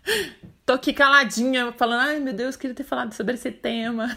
Tô 0.66 0.74
aqui 0.74 0.92
caladinha, 0.92 1.72
falando, 1.72 2.00
ai 2.00 2.20
meu 2.20 2.34
Deus, 2.34 2.56
queria 2.56 2.76
ter 2.76 2.84
falado 2.84 3.12
sobre 3.14 3.34
esse 3.34 3.50
tema. 3.50 4.16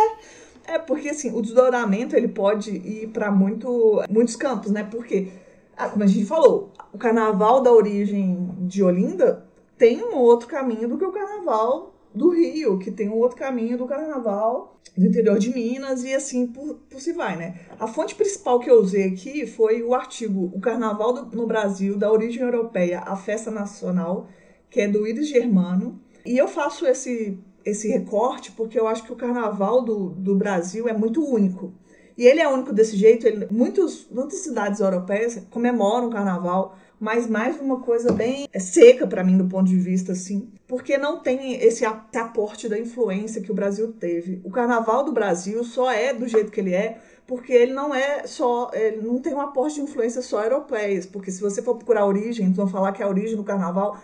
é, 0.66 0.78
porque 0.78 1.08
assim, 1.08 1.34
o 1.34 1.40
desdobramento 1.40 2.14
ele 2.14 2.28
pode 2.28 2.70
ir 2.70 3.08
para 3.08 3.30
muito, 3.30 4.04
muitos 4.10 4.36
campos, 4.36 4.70
né? 4.70 4.84
Porque, 4.84 5.32
ah, 5.76 5.88
como 5.88 6.04
a 6.04 6.06
gente 6.06 6.26
falou, 6.26 6.72
o 6.92 6.98
carnaval 6.98 7.62
da 7.62 7.72
origem 7.72 8.50
de 8.60 8.82
Olinda 8.82 9.48
tem 9.78 10.04
um 10.04 10.16
outro 10.16 10.46
caminho 10.46 10.88
do 10.88 10.98
que 10.98 11.04
o 11.04 11.12
carnaval 11.12 11.94
do 12.18 12.30
Rio, 12.30 12.78
que 12.78 12.90
tem 12.90 13.08
um 13.08 13.16
outro 13.16 13.38
caminho 13.38 13.78
do 13.78 13.86
carnaval 13.86 14.78
do 14.96 15.06
interior 15.06 15.38
de 15.38 15.54
Minas 15.54 16.02
e 16.02 16.12
assim 16.12 16.48
por, 16.48 16.74
por 16.90 17.00
se 17.00 17.12
vai, 17.12 17.36
né? 17.36 17.60
A 17.78 17.86
fonte 17.86 18.16
principal 18.16 18.58
que 18.58 18.68
eu 18.68 18.80
usei 18.80 19.04
aqui 19.04 19.46
foi 19.46 19.80
o 19.82 19.94
artigo 19.94 20.50
O 20.52 20.60
Carnaval 20.60 21.12
do, 21.12 21.36
no 21.36 21.46
Brasil, 21.46 21.96
da 21.96 22.10
origem 22.10 22.42
europeia 22.42 23.00
à 23.00 23.16
festa 23.16 23.48
nacional, 23.50 24.28
que 24.68 24.80
é 24.80 24.88
do 24.88 25.06
Iris 25.06 25.28
Germano. 25.28 26.00
E 26.26 26.36
eu 26.36 26.48
faço 26.48 26.84
esse, 26.84 27.38
esse 27.64 27.88
recorte 27.88 28.50
porque 28.52 28.78
eu 28.78 28.88
acho 28.88 29.04
que 29.04 29.12
o 29.12 29.16
carnaval 29.16 29.82
do, 29.82 30.10
do 30.10 30.34
Brasil 30.34 30.88
é 30.88 30.92
muito 30.92 31.24
único. 31.24 31.72
E 32.16 32.26
ele 32.26 32.40
é 32.40 32.48
único 32.48 32.72
desse 32.72 32.96
jeito. 32.96 33.24
Ele, 33.24 33.46
muitos, 33.52 34.08
muitas 34.10 34.40
cidades 34.40 34.80
europeias 34.80 35.46
comemoram 35.48 36.08
o 36.08 36.10
carnaval 36.10 36.76
mas 37.00 37.26
mais 37.26 37.60
uma 37.60 37.80
coisa 37.80 38.12
bem 38.12 38.48
seca 38.58 39.06
para 39.06 39.22
mim 39.22 39.36
do 39.36 39.46
ponto 39.46 39.68
de 39.68 39.76
vista 39.76 40.12
assim, 40.12 40.50
porque 40.66 40.98
não 40.98 41.20
tem 41.20 41.54
esse 41.62 41.84
aporte 41.84 42.68
da 42.68 42.78
influência 42.78 43.40
que 43.40 43.52
o 43.52 43.54
Brasil 43.54 43.92
teve. 43.92 44.40
O 44.44 44.50
carnaval 44.50 45.04
do 45.04 45.12
Brasil 45.12 45.62
só 45.64 45.90
é 45.90 46.12
do 46.12 46.26
jeito 46.26 46.50
que 46.50 46.60
ele 46.60 46.74
é 46.74 46.98
porque 47.28 47.52
ele 47.52 47.74
não 47.74 47.94
é 47.94 48.26
só, 48.26 48.70
ele 48.72 49.02
não 49.02 49.18
tem 49.18 49.34
um 49.34 49.40
aporte 49.40 49.74
de 49.74 49.82
influência 49.82 50.22
só 50.22 50.42
europeias, 50.42 51.04
porque 51.04 51.30
se 51.30 51.42
você 51.42 51.60
for 51.60 51.76
procurar 51.76 52.00
a 52.00 52.06
origem, 52.06 52.46
então 52.46 52.66
falar 52.66 52.92
que 52.92 53.02
a 53.02 53.08
origem 53.08 53.36
do 53.36 53.44
carnaval 53.44 53.98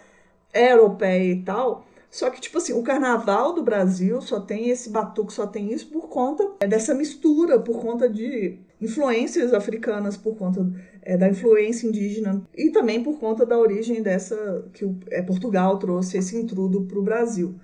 é 0.52 0.72
europeia 0.72 1.32
e 1.32 1.42
tal, 1.42 1.86
só 2.10 2.30
que, 2.30 2.40
tipo 2.40 2.58
assim, 2.58 2.74
o 2.74 2.82
carnaval 2.82 3.54
do 3.54 3.62
Brasil 3.62 4.20
só 4.20 4.38
tem 4.38 4.68
esse 4.68 4.90
batuque, 4.90 5.32
só 5.32 5.46
tem 5.46 5.72
isso 5.72 5.88
por 5.88 6.08
conta 6.08 6.48
dessa 6.68 6.94
mistura, 6.94 7.58
por 7.58 7.80
conta 7.80 8.08
de 8.08 8.58
influências 8.80 9.52
africanas, 9.54 10.16
por 10.16 10.36
conta 10.36 10.64
é, 11.04 11.16
da 11.16 11.28
influência 11.28 11.86
indígena 11.86 12.42
e 12.56 12.70
também 12.70 13.02
por 13.02 13.18
conta 13.18 13.44
da 13.44 13.58
origem 13.58 14.02
dessa 14.02 14.64
que 14.72 14.84
o, 14.84 14.98
é, 15.10 15.22
Portugal 15.22 15.78
trouxe 15.78 16.16
esse 16.18 16.36
intrudo 16.36 16.82
para 16.82 16.98
o 16.98 17.02
Brasil. 17.02 17.54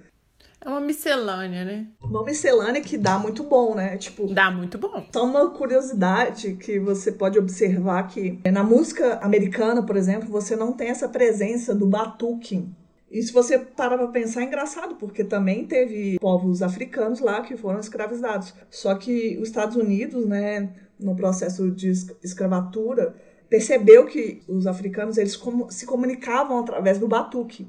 É 0.62 0.68
uma 0.68 0.80
miscelânea, 0.80 1.64
né? 1.64 1.86
Uma 2.02 2.22
miscelânea 2.22 2.82
que 2.82 2.98
dá 2.98 3.18
muito 3.18 3.42
bom, 3.42 3.74
né? 3.74 3.96
Tipo, 3.96 4.26
dá 4.26 4.50
muito 4.50 4.76
bom. 4.76 5.06
Só 5.10 5.24
uma 5.24 5.48
curiosidade 5.50 6.54
que 6.54 6.78
você 6.78 7.10
pode 7.10 7.38
observar 7.38 8.06
que 8.08 8.38
na 8.52 8.62
música 8.62 9.14
americana, 9.22 9.82
por 9.82 9.96
exemplo, 9.96 10.28
você 10.28 10.54
não 10.54 10.74
tem 10.74 10.88
essa 10.88 11.08
presença 11.08 11.74
do 11.74 11.86
batuque. 11.86 12.68
E 13.10 13.22
se 13.22 13.32
você 13.32 13.58
parar 13.58 13.96
para 13.96 14.08
pensar, 14.08 14.42
é 14.42 14.44
engraçado, 14.44 14.96
porque 14.96 15.24
também 15.24 15.66
teve 15.66 16.18
povos 16.20 16.60
africanos 16.60 17.20
lá 17.20 17.40
que 17.40 17.56
foram 17.56 17.80
escravizados. 17.80 18.54
Só 18.70 18.94
que 18.94 19.38
os 19.40 19.48
Estados 19.48 19.76
Unidos, 19.76 20.26
né, 20.26 20.68
no 20.98 21.16
processo 21.16 21.70
de 21.70 21.90
escravatura, 22.22 23.14
percebeu 23.50 24.06
que 24.06 24.40
os 24.48 24.66
africanos 24.66 25.18
eles 25.18 25.38
se 25.70 25.84
comunicavam 25.84 26.60
através 26.60 26.98
do 26.98 27.08
batuque. 27.08 27.66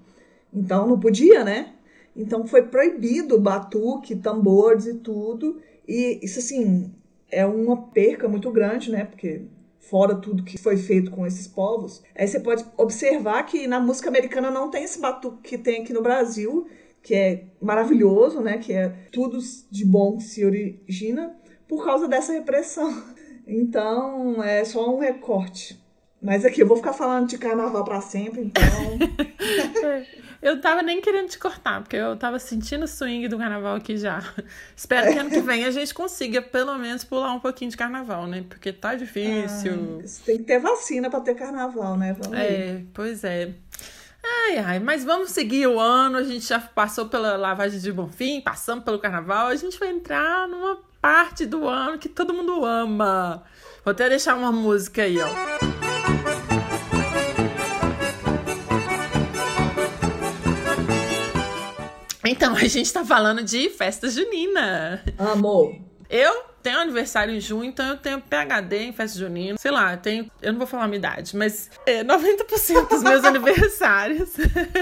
Então 0.53 0.87
não 0.87 0.99
podia, 0.99 1.43
né? 1.43 1.73
Então 2.15 2.45
foi 2.45 2.61
proibido 2.63 3.39
batuque, 3.39 4.15
tambores 4.15 4.85
e 4.85 4.93
tudo. 4.93 5.59
E 5.87 6.19
isso 6.21 6.39
assim 6.39 6.93
é 7.31 7.45
uma 7.45 7.87
perca 7.87 8.27
muito 8.27 8.51
grande, 8.51 8.91
né? 8.91 9.05
Porque 9.05 9.41
fora 9.79 10.15
tudo 10.15 10.43
que 10.43 10.57
foi 10.57 10.77
feito 10.77 11.09
com 11.09 11.25
esses 11.25 11.47
povos, 11.47 12.03
aí 12.15 12.27
você 12.27 12.39
pode 12.39 12.63
observar 12.77 13.43
que 13.43 13.65
na 13.65 13.79
música 13.79 14.09
americana 14.09 14.51
não 14.51 14.69
tem 14.69 14.83
esse 14.83 14.99
batuque 14.99 15.41
que 15.41 15.57
tem 15.57 15.81
aqui 15.81 15.91
no 15.91 16.03
Brasil, 16.03 16.67
que 17.01 17.15
é 17.15 17.45
maravilhoso, 17.59 18.41
né? 18.41 18.59
Que 18.59 18.73
é 18.73 18.89
tudo 19.11 19.39
de 19.71 19.83
bom 19.83 20.19
se 20.19 20.45
origina 20.45 21.35
por 21.67 21.83
causa 21.83 22.07
dessa 22.07 22.33
repressão. 22.33 23.03
Então, 23.51 24.41
é 24.41 24.63
só 24.63 24.95
um 24.95 24.97
recorte. 24.97 25.77
Mas 26.21 26.45
aqui, 26.45 26.61
eu 26.61 26.67
vou 26.67 26.77
ficar 26.77 26.93
falando 26.93 27.27
de 27.27 27.37
carnaval 27.37 27.83
para 27.83 27.99
sempre, 27.99 28.43
então. 28.43 28.61
eu 30.41 30.61
tava 30.61 30.81
nem 30.81 31.01
querendo 31.01 31.27
te 31.27 31.37
cortar, 31.37 31.81
porque 31.81 31.97
eu 31.97 32.15
tava 32.15 32.39
sentindo 32.39 32.85
o 32.85 32.87
swing 32.87 33.27
do 33.27 33.37
carnaval 33.37 33.75
aqui 33.75 33.97
já. 33.97 34.23
Espero 34.73 35.11
que 35.11 35.19
ano 35.19 35.29
que 35.29 35.41
vem 35.41 35.65
a 35.65 35.71
gente 35.71 35.93
consiga, 35.93 36.41
pelo 36.41 36.77
menos, 36.77 37.03
pular 37.03 37.33
um 37.33 37.41
pouquinho 37.41 37.71
de 37.71 37.75
carnaval, 37.75 38.25
né? 38.25 38.45
Porque 38.47 38.71
tá 38.71 38.95
difícil. 38.95 39.99
Ah, 40.01 40.07
tem 40.25 40.37
que 40.37 40.43
ter 40.43 40.59
vacina 40.59 41.09
para 41.09 41.19
ter 41.19 41.35
carnaval, 41.35 41.97
né? 41.97 42.15
Vamos 42.17 42.37
é, 42.37 42.83
pois 42.93 43.23
é. 43.25 43.51
Ai, 44.23 44.59
ai, 44.59 44.79
mas 44.79 45.03
vamos 45.03 45.31
seguir 45.31 45.67
o 45.67 45.77
ano. 45.77 46.17
A 46.17 46.23
gente 46.23 46.47
já 46.47 46.59
passou 46.59 47.09
pela 47.09 47.35
lavagem 47.35 47.79
de 47.79 47.91
Bonfim, 47.91 48.39
passamos 48.39 48.85
pelo 48.85 48.99
carnaval. 48.99 49.47
A 49.47 49.55
gente 49.55 49.77
vai 49.77 49.89
entrar 49.89 50.47
numa 50.47 50.90
parte 51.01 51.45
do 51.45 51.67
ano 51.67 51.97
que 51.97 52.07
todo 52.07 52.33
mundo 52.33 52.63
ama. 52.63 53.43
Vou 53.83 53.91
até 53.91 54.07
deixar 54.07 54.35
uma 54.35 54.51
música 54.51 55.01
aí, 55.01 55.17
ó. 55.19 55.27
Então, 62.23 62.53
a 62.55 62.65
gente 62.65 62.93
tá 62.93 63.03
falando 63.03 63.43
de 63.43 63.69
festa 63.69 64.07
junina. 64.09 65.03
Amor. 65.17 65.75
Eu 66.09 66.50
tenho 66.61 66.79
aniversário 66.79 67.33
em 67.33 67.39
junho, 67.39 67.65
então 67.65 67.87
eu 67.87 67.97
tenho 67.97 68.21
PHD 68.21 68.83
em 68.83 68.93
festa 68.93 69.17
junina. 69.17 69.57
Sei 69.57 69.71
lá, 69.71 69.93
eu 69.93 69.97
tenho. 69.97 70.31
Eu 70.41 70.51
não 70.51 70.59
vou 70.59 70.67
falar 70.67 70.83
a 70.83 70.87
minha 70.87 70.99
idade, 70.99 71.35
mas 71.35 71.69
é, 71.85 72.03
90% 72.03 72.89
dos 72.89 73.03
meus 73.03 73.23
aniversários 73.25 74.29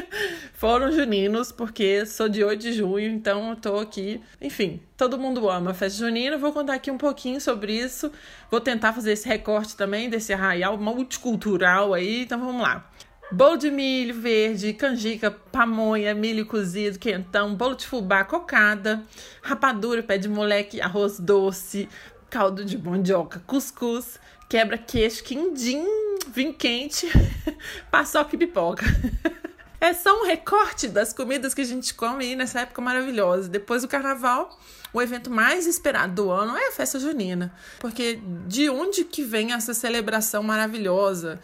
foram 0.53 0.91
juninos, 0.91 1.51
porque 1.51 2.05
sou 2.05 2.27
de 2.27 2.43
8 2.43 2.59
de 2.61 2.73
junho, 2.73 3.09
então 3.09 3.51
eu 3.51 3.55
tô 3.55 3.79
aqui. 3.79 4.21
Enfim, 4.41 4.81
todo 4.97 5.17
mundo 5.17 5.49
ama 5.49 5.71
a 5.71 5.73
festa 5.73 5.99
junina. 5.99 6.37
Vou 6.37 6.51
contar 6.51 6.73
aqui 6.73 6.91
um 6.91 6.97
pouquinho 6.97 7.39
sobre 7.39 7.73
isso. 7.73 8.11
Vou 8.51 8.59
tentar 8.59 8.93
fazer 8.93 9.13
esse 9.13 9.27
recorte 9.27 9.75
também 9.75 10.09
desse 10.09 10.33
arraial 10.33 10.77
multicultural 10.77 11.93
aí. 11.93 12.23
Então 12.23 12.39
vamos 12.39 12.61
lá. 12.61 12.89
Bolo 13.31 13.57
de 13.57 13.69
milho 13.69 14.19
verde, 14.19 14.73
canjica, 14.73 15.29
pamonha, 15.29 16.15
milho 16.15 16.47
cozido, 16.47 16.97
quentão, 16.97 17.53
bolo 17.53 17.75
de 17.75 17.85
fubá, 17.85 18.23
cocada, 18.23 19.03
rapadura, 19.43 20.01
pé 20.01 20.17
de 20.17 20.27
moleque, 20.27 20.81
arroz 20.81 21.19
doce, 21.19 21.87
caldo 22.27 22.65
de 22.65 22.75
mandioca, 22.75 23.39
cuscuz, 23.45 24.19
quebra-queixo, 24.49 25.23
quindim, 25.23 25.85
vinho 26.27 26.55
quente, 26.55 27.07
paçoca 27.91 28.35
e 28.35 28.39
pipoca. 28.39 28.85
É 29.81 29.93
só 29.93 30.21
um 30.21 30.25
recorte 30.25 30.89
das 30.89 31.13
comidas 31.13 31.53
que 31.53 31.61
a 31.61 31.65
gente 31.65 31.93
come 31.93 32.25
aí 32.25 32.35
nessa 32.35 32.59
época 32.59 32.81
maravilhosa. 32.81 33.47
Depois 33.47 33.81
do 33.81 33.87
carnaval, 33.87 34.59
o 34.91 35.01
evento 35.01 35.31
mais 35.31 35.65
esperado 35.65 36.15
do 36.15 36.29
ano 36.29 36.57
é 36.57 36.67
a 36.67 36.71
festa 36.73 36.99
junina. 36.99 37.53
Porque 37.79 38.19
de 38.45 38.69
onde 38.69 39.05
que 39.05 39.23
vem 39.23 39.53
essa 39.53 39.73
celebração 39.73 40.43
maravilhosa? 40.43 41.39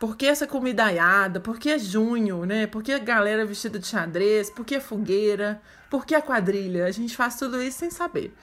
Por 0.00 0.16
que 0.16 0.24
essa 0.24 0.46
comidaiada? 0.46 1.40
Por 1.40 1.58
que 1.58 1.68
é 1.68 1.78
junho, 1.78 2.46
né? 2.46 2.66
Por 2.66 2.82
que 2.82 2.90
a 2.90 2.98
galera 2.98 3.44
vestida 3.44 3.78
de 3.78 3.86
xadrez? 3.86 4.48
Por 4.48 4.64
que 4.64 4.76
a 4.76 4.80
fogueira? 4.80 5.60
Por 5.90 6.06
que 6.06 6.14
a 6.14 6.22
quadrilha? 6.22 6.86
A 6.86 6.90
gente 6.90 7.14
faz 7.14 7.36
tudo 7.38 7.62
isso 7.62 7.80
sem 7.80 7.90
saber. 7.90 8.34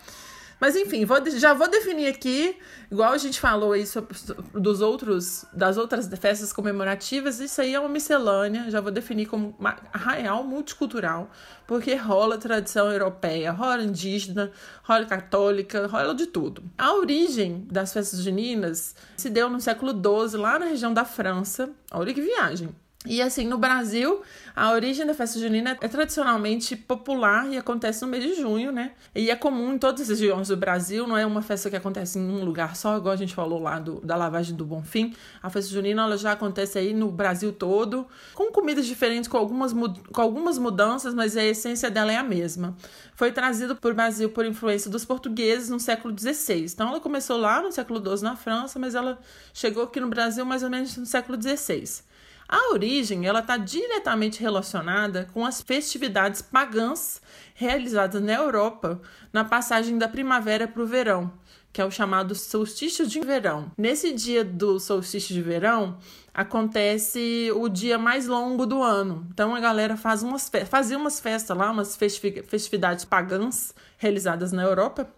Mas 0.60 0.76
enfim, 0.76 1.06
vou, 1.06 1.18
já 1.32 1.54
vou 1.54 1.70
definir 1.70 2.08
aqui, 2.08 2.58
igual 2.92 3.14
a 3.14 3.18
gente 3.18 3.40
falou 3.40 3.74
aí 3.74 3.86
sobre, 3.86 4.16
dos 4.54 4.82
outros, 4.82 5.46
das 5.54 5.78
outras 5.78 6.08
festas 6.20 6.52
comemorativas, 6.52 7.40
isso 7.40 7.62
aí 7.62 7.76
é 7.76 7.80
uma 7.80 7.90
miscelânea, 7.90 8.70
já 8.72 8.82
vou 8.82 8.92
definir 8.92 9.28
como 9.28 9.56
arraial 9.94 10.44
multicultural, 10.44 11.30
porque 11.68 11.94
rola 11.94 12.38
tradição 12.38 12.92
europeia, 12.92 13.52
rola 13.52 13.84
indígena, 13.84 14.52
rola 14.84 15.06
católica, 15.06 15.86
rola 15.86 16.16
de 16.16 16.26
tudo. 16.26 16.64
A 16.78 16.94
origem 16.94 17.68
das 17.70 17.94
festas 17.94 18.24
juninas 18.24 18.96
se 19.16 19.30
deu 19.30 19.50
no 19.50 19.62
século 19.62 19.92
XII, 19.92 20.40
lá 20.40 20.58
na 20.58 20.66
região 20.66 20.94
da 20.94 21.06
França. 21.06 21.70
Olha 21.92 22.14
que 22.14 22.22
viagem! 22.22 22.70
E 23.10 23.22
assim, 23.22 23.48
no 23.48 23.58
Brasil, 23.58 24.22
a 24.54 24.72
origem 24.72 25.06
da 25.06 25.14
festa 25.14 25.40
junina 25.40 25.78
é 25.80 25.88
tradicionalmente 25.88 26.76
popular 26.76 27.48
e 27.50 27.58
acontece 27.58 28.02
no 28.02 28.08
mês 28.08 28.22
de 28.22 28.34
junho, 28.36 28.70
né? 28.72 28.92
E 29.16 29.32
é 29.32 29.36
comum 29.36 29.74
em 29.74 29.78
todas 29.78 30.02
as 30.02 30.10
regiões 30.10 30.50
do 30.50 30.58
Brasil, 30.58 31.08
não 31.08 31.18
é 31.18 31.26
uma 31.26 31.42
festa 31.42 31.70
que 31.70 31.76
acontece 31.76 32.20
em 32.20 32.30
um 32.30 32.44
lugar 32.44 32.76
só, 32.76 32.98
igual 32.98 33.14
a 33.14 33.18
gente 33.18 33.34
falou 33.34 33.62
lá 33.62 33.80
do, 33.80 34.02
da 34.02 34.18
lavagem 34.18 34.56
do 34.56 34.66
Bonfim. 34.66 35.16
A 35.42 35.50
festa 35.50 35.72
junina 35.72 36.04
ela 36.04 36.18
já 36.18 36.34
acontece 36.34 36.78
aí 36.78 36.94
no 36.94 37.10
Brasil 37.10 37.54
todo, 37.54 38.06
com 38.34 38.52
comidas 38.52 38.86
diferentes, 38.86 39.30
com 39.30 39.38
algumas, 39.38 39.72
com 39.74 40.22
algumas 40.22 40.58
mudanças, 40.58 41.14
mas 41.14 41.38
a 41.38 41.44
essência 41.44 41.90
dela 41.90 42.12
é 42.12 42.18
a 42.18 42.24
mesma. 42.24 42.76
Foi 43.16 43.32
trazido 43.32 43.76
para 43.76 43.92
o 43.92 43.94
Brasil 43.94 44.30
por 44.32 44.46
influência 44.46 44.92
dos 44.92 45.06
portugueses 45.06 45.70
no 45.70 45.80
século 45.80 46.14
XVI. 46.18 46.66
Então 46.66 46.90
ela 46.90 47.00
começou 47.00 47.38
lá 47.38 47.62
no 47.62 47.72
século 47.72 48.00
XII 48.00 48.24
na 48.24 48.36
França, 48.36 48.78
mas 48.78 48.96
ela 48.96 49.18
chegou 49.54 49.84
aqui 49.84 50.00
no 50.02 50.10
Brasil 50.10 50.46
mais 50.46 50.62
ou 50.62 50.70
menos 50.70 50.98
no 50.98 51.06
século 51.06 51.42
XVI. 51.42 52.04
A 52.48 52.72
origem 52.72 53.26
ela 53.26 53.40
está 53.40 53.58
diretamente 53.58 54.40
relacionada 54.40 55.28
com 55.34 55.46
as 55.46 55.62
festividades 55.62 56.42
pagãs 56.42 57.22
realizadas 57.54 58.22
na 58.22 58.34
Europa 58.34 59.02
na 59.34 59.44
passagem 59.44 59.98
da 59.98 60.08
primavera 60.08 60.66
para 60.66 60.82
o 60.82 60.86
verão, 60.86 61.34
que 61.74 61.82
é 61.82 61.86
o 61.86 61.92
chamado 61.92 62.34
solstício 62.34 63.06
de 63.06 63.20
verão. 63.20 63.70
Nesse 63.78 64.14
dia 64.14 64.46
do 64.46 64.80
solstício 64.80 65.34
de 65.34 65.42
verão 65.42 65.98
acontece 66.34 67.52
o 67.54 67.68
dia 67.68 67.98
mais 67.98 68.28
longo 68.28 68.66
do 68.66 68.82
ano. 68.82 69.28
Então 69.34 69.54
a 69.54 69.60
galera 69.60 69.98
faz 69.98 70.24
umas 70.24 70.50
fazia 70.70 70.98
umas 70.98 71.20
festas 71.20 71.58
lá, 71.58 71.70
umas 71.70 71.98
festividades 71.98 73.04
pagãs 73.04 73.74
realizadas 73.98 74.54
na 74.54 74.64
Europa. 74.64 75.10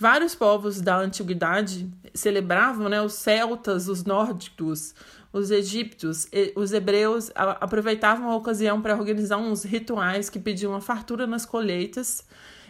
Vários 0.00 0.32
povos 0.32 0.80
da 0.80 0.96
antiguidade 0.96 1.90
celebravam, 2.14 2.88
né, 2.88 3.02
os 3.02 3.14
celtas, 3.14 3.88
os 3.88 4.04
nórdicos, 4.04 4.94
os 5.32 5.50
egípcios, 5.50 6.26
os 6.56 6.72
hebreus 6.72 7.30
aproveitavam 7.34 8.30
a 8.30 8.36
ocasião 8.36 8.80
para 8.80 8.96
organizar 8.96 9.36
uns 9.36 9.62
rituais 9.64 10.30
que 10.30 10.38
pediam 10.38 10.72
uma 10.72 10.80
fartura 10.80 11.26
nas 11.26 11.44
colheitas. 11.44 12.24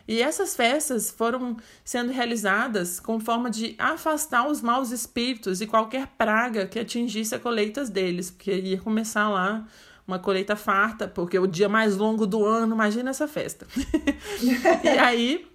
E 0.06 0.22
essas 0.22 0.56
festas 0.56 1.10
foram 1.10 1.58
sendo 1.84 2.10
realizadas 2.10 2.98
com 2.98 3.20
forma 3.20 3.50
de 3.50 3.74
afastar 3.78 4.48
os 4.48 4.62
maus 4.62 4.90
espíritos 4.90 5.60
e 5.60 5.66
qualquer 5.66 6.06
praga 6.18 6.66
que 6.66 6.78
atingisse 6.78 7.34
a 7.34 7.38
colheitas 7.38 7.90
deles, 7.90 8.30
porque 8.30 8.52
ia 8.52 8.80
começar 8.80 9.28
lá 9.28 9.66
uma 10.06 10.18
colheita 10.18 10.56
farta, 10.56 11.06
porque 11.06 11.36
é 11.36 11.40
o 11.40 11.46
dia 11.46 11.68
mais 11.68 11.94
longo 11.94 12.26
do 12.26 12.42
ano, 12.42 12.74
imagina 12.74 13.10
essa 13.10 13.28
festa. 13.28 13.66
e 14.82 14.88
aí 14.88 15.46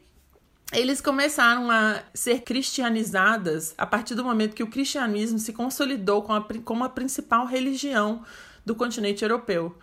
eles 0.73 0.99
começaram 0.99 1.69
a 1.69 2.01
ser 2.13 2.41
cristianizadas 2.41 3.73
a 3.77 3.86
partir 3.86 4.15
do 4.15 4.23
momento 4.23 4.55
que 4.55 4.63
o 4.63 4.69
cristianismo 4.69 5.39
se 5.39 5.53
consolidou 5.53 6.21
como 6.21 6.39
a, 6.39 6.47
como 6.63 6.83
a 6.83 6.89
principal 6.89 7.45
religião 7.45 8.23
do 8.65 8.75
continente 8.75 9.23
europeu. 9.23 9.77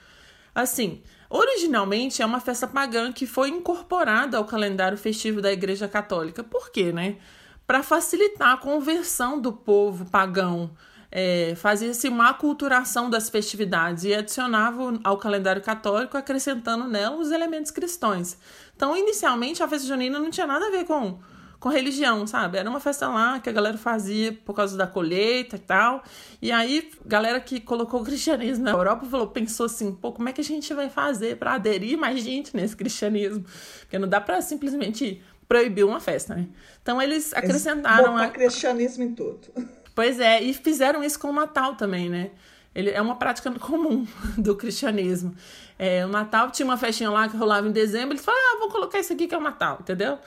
Assim, 0.55 1.03
originalmente 1.29 2.22
é 2.22 2.26
uma 2.26 2.40
festa 2.40 2.66
pagã 2.66 3.12
que 3.12 3.26
foi 3.26 3.48
incorporada 3.50 4.37
ao 4.37 4.44
calendário 4.44 4.98
festivo 4.98 5.40
da 5.40 5.53
Igreja 5.53 5.88
Católica. 5.88 6.42
Por 6.42 6.70
quê, 6.70 6.92
né? 6.92 7.18
Para 7.66 7.83
facilitar 7.83 8.55
a 8.55 8.57
conversão 8.57 9.40
do 9.40 9.53
povo 9.53 10.05
pagão 10.07 10.70
é, 11.12 11.55
fazia-se 11.57 12.09
uma 12.09 12.31
aculturação 12.31 13.11
das 13.11 13.29
festividades 13.29 14.05
e 14.05 14.14
adicionava 14.14 14.99
ao 15.03 15.18
calendário 15.18 15.61
católico, 15.62 16.16
acrescentando 16.16 16.87
nela 16.87 17.16
os 17.16 17.31
elementos 17.31 17.70
cristãos. 17.70 18.37
Então, 18.77 18.96
inicialmente, 18.96 19.62
a 19.62 19.68
festa 19.68 19.88
junina 19.88 20.18
não 20.18 20.31
tinha 20.31 20.46
nada 20.46 20.68
a 20.68 20.70
ver 20.70 20.85
com, 20.85 21.18
com 21.59 21.68
religião, 21.68 22.27
sabe? 22.27 22.59
Era 22.59 22.70
uma 22.70 22.79
festa 22.79 23.09
lá 23.09 23.40
que 23.40 23.51
a 23.51 23.53
galera 23.53 23.77
fazia 23.77 24.33
por 24.33 24.55
causa 24.55 24.77
da 24.77 24.87
colheita 24.87 25.57
e 25.57 25.59
tal. 25.59 26.03
E 26.40 26.53
aí, 26.53 26.90
galera 27.05 27.40
que 27.40 27.59
colocou 27.61 28.01
o 28.01 28.05
cristianismo 28.05 28.64
na 28.64 28.70
Europa 28.70 29.05
falou, 29.07 29.27
pensou 29.27 29.66
assim, 29.66 29.92
pô, 29.92 30.12
como 30.12 30.29
é 30.29 30.33
que 30.33 30.40
a 30.40 30.44
gente 30.44 30.73
vai 30.73 30.88
fazer 30.88 31.37
para 31.37 31.55
aderir 31.55 31.99
mais 31.99 32.23
gente 32.23 32.57
nesse 32.57 32.77
cristianismo? 32.77 33.44
Porque 33.81 33.99
não 33.99 34.09
dá 34.09 34.20
para 34.20 34.40
simplesmente 34.40 35.20
proibir 35.49 35.85
uma 35.85 35.99
festa, 35.99 36.37
né? 36.37 36.46
Então, 36.81 37.03
eles 37.03 37.35
acrescentaram... 37.35 38.16
Eles 38.16 38.31
a... 38.31 38.33
cristianismo 38.33 39.03
em 39.03 39.12
tudo. 39.12 39.49
Pois 39.94 40.20
é, 40.20 40.42
e 40.42 40.55
fizeram 40.55 41.03
isso 41.03 41.18
com 41.18 41.29
o 41.29 41.33
Natal 41.33 41.74
também, 41.74 42.09
né? 42.09 42.31
Ele 42.74 42.90
é 42.90 43.00
uma 43.00 43.16
prática 43.16 43.50
comum 43.59 44.07
do 44.38 44.55
cristianismo. 44.57 45.35
É, 45.79 46.05
o 46.05 46.09
Natal 46.09 46.50
tinha 46.50 46.66
uma 46.66 46.76
festinha 46.76 47.11
lá 47.11 47.29
que 47.29 47.37
rolava 47.37 47.66
em 47.68 47.72
dezembro, 47.72 48.12
eles 48.12 48.24
falaram, 48.24 48.44
ah, 48.55 48.59
vou 48.59 48.68
colocar 48.68 48.98
isso 48.98 49.12
aqui 49.12 49.26
que 49.26 49.35
é 49.35 49.38
o 49.38 49.40
Natal, 49.40 49.79
entendeu? 49.81 50.18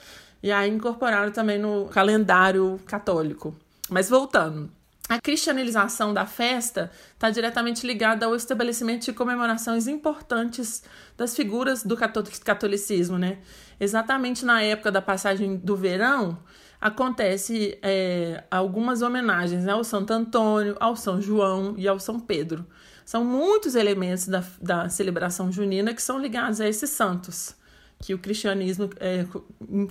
E 0.42 0.52
aí 0.52 0.70
incorporaram 0.70 1.32
também 1.32 1.58
no 1.58 1.86
calendário 1.86 2.78
católico. 2.86 3.56
Mas 3.88 4.10
voltando, 4.10 4.70
a 5.08 5.20
cristianização 5.20 6.14
da 6.14 6.24
festa 6.24 6.90
está 7.12 7.30
diretamente 7.30 7.86
ligada 7.86 8.24
ao 8.24 8.34
estabelecimento 8.34 9.04
de 9.04 9.12
comemorações 9.12 9.86
importantes 9.86 10.82
das 11.16 11.36
figuras 11.36 11.82
do 11.82 11.96
catolicismo, 12.42 13.18
né? 13.18 13.38
Exatamente 13.78 14.44
na 14.44 14.62
época 14.62 14.90
da 14.90 15.02
passagem 15.02 15.56
do 15.56 15.76
verão, 15.76 16.38
acontece 16.84 17.78
é, 17.80 18.44
algumas 18.50 19.00
homenagens 19.00 19.64
né, 19.64 19.72
ao 19.72 19.82
Santo 19.82 20.12
Antônio, 20.12 20.76
ao 20.78 20.94
São 20.94 21.18
João 21.18 21.74
e 21.78 21.88
ao 21.88 21.98
São 21.98 22.20
Pedro. 22.20 22.66
São 23.06 23.24
muitos 23.24 23.74
elementos 23.74 24.28
da, 24.28 24.44
da 24.60 24.88
celebração 24.90 25.50
junina 25.50 25.94
que 25.94 26.02
são 26.02 26.18
ligados 26.18 26.60
a 26.60 26.68
esses 26.68 26.90
santos 26.90 27.56
que 27.98 28.12
o 28.12 28.18
cristianismo 28.18 28.90
é, 29.00 29.24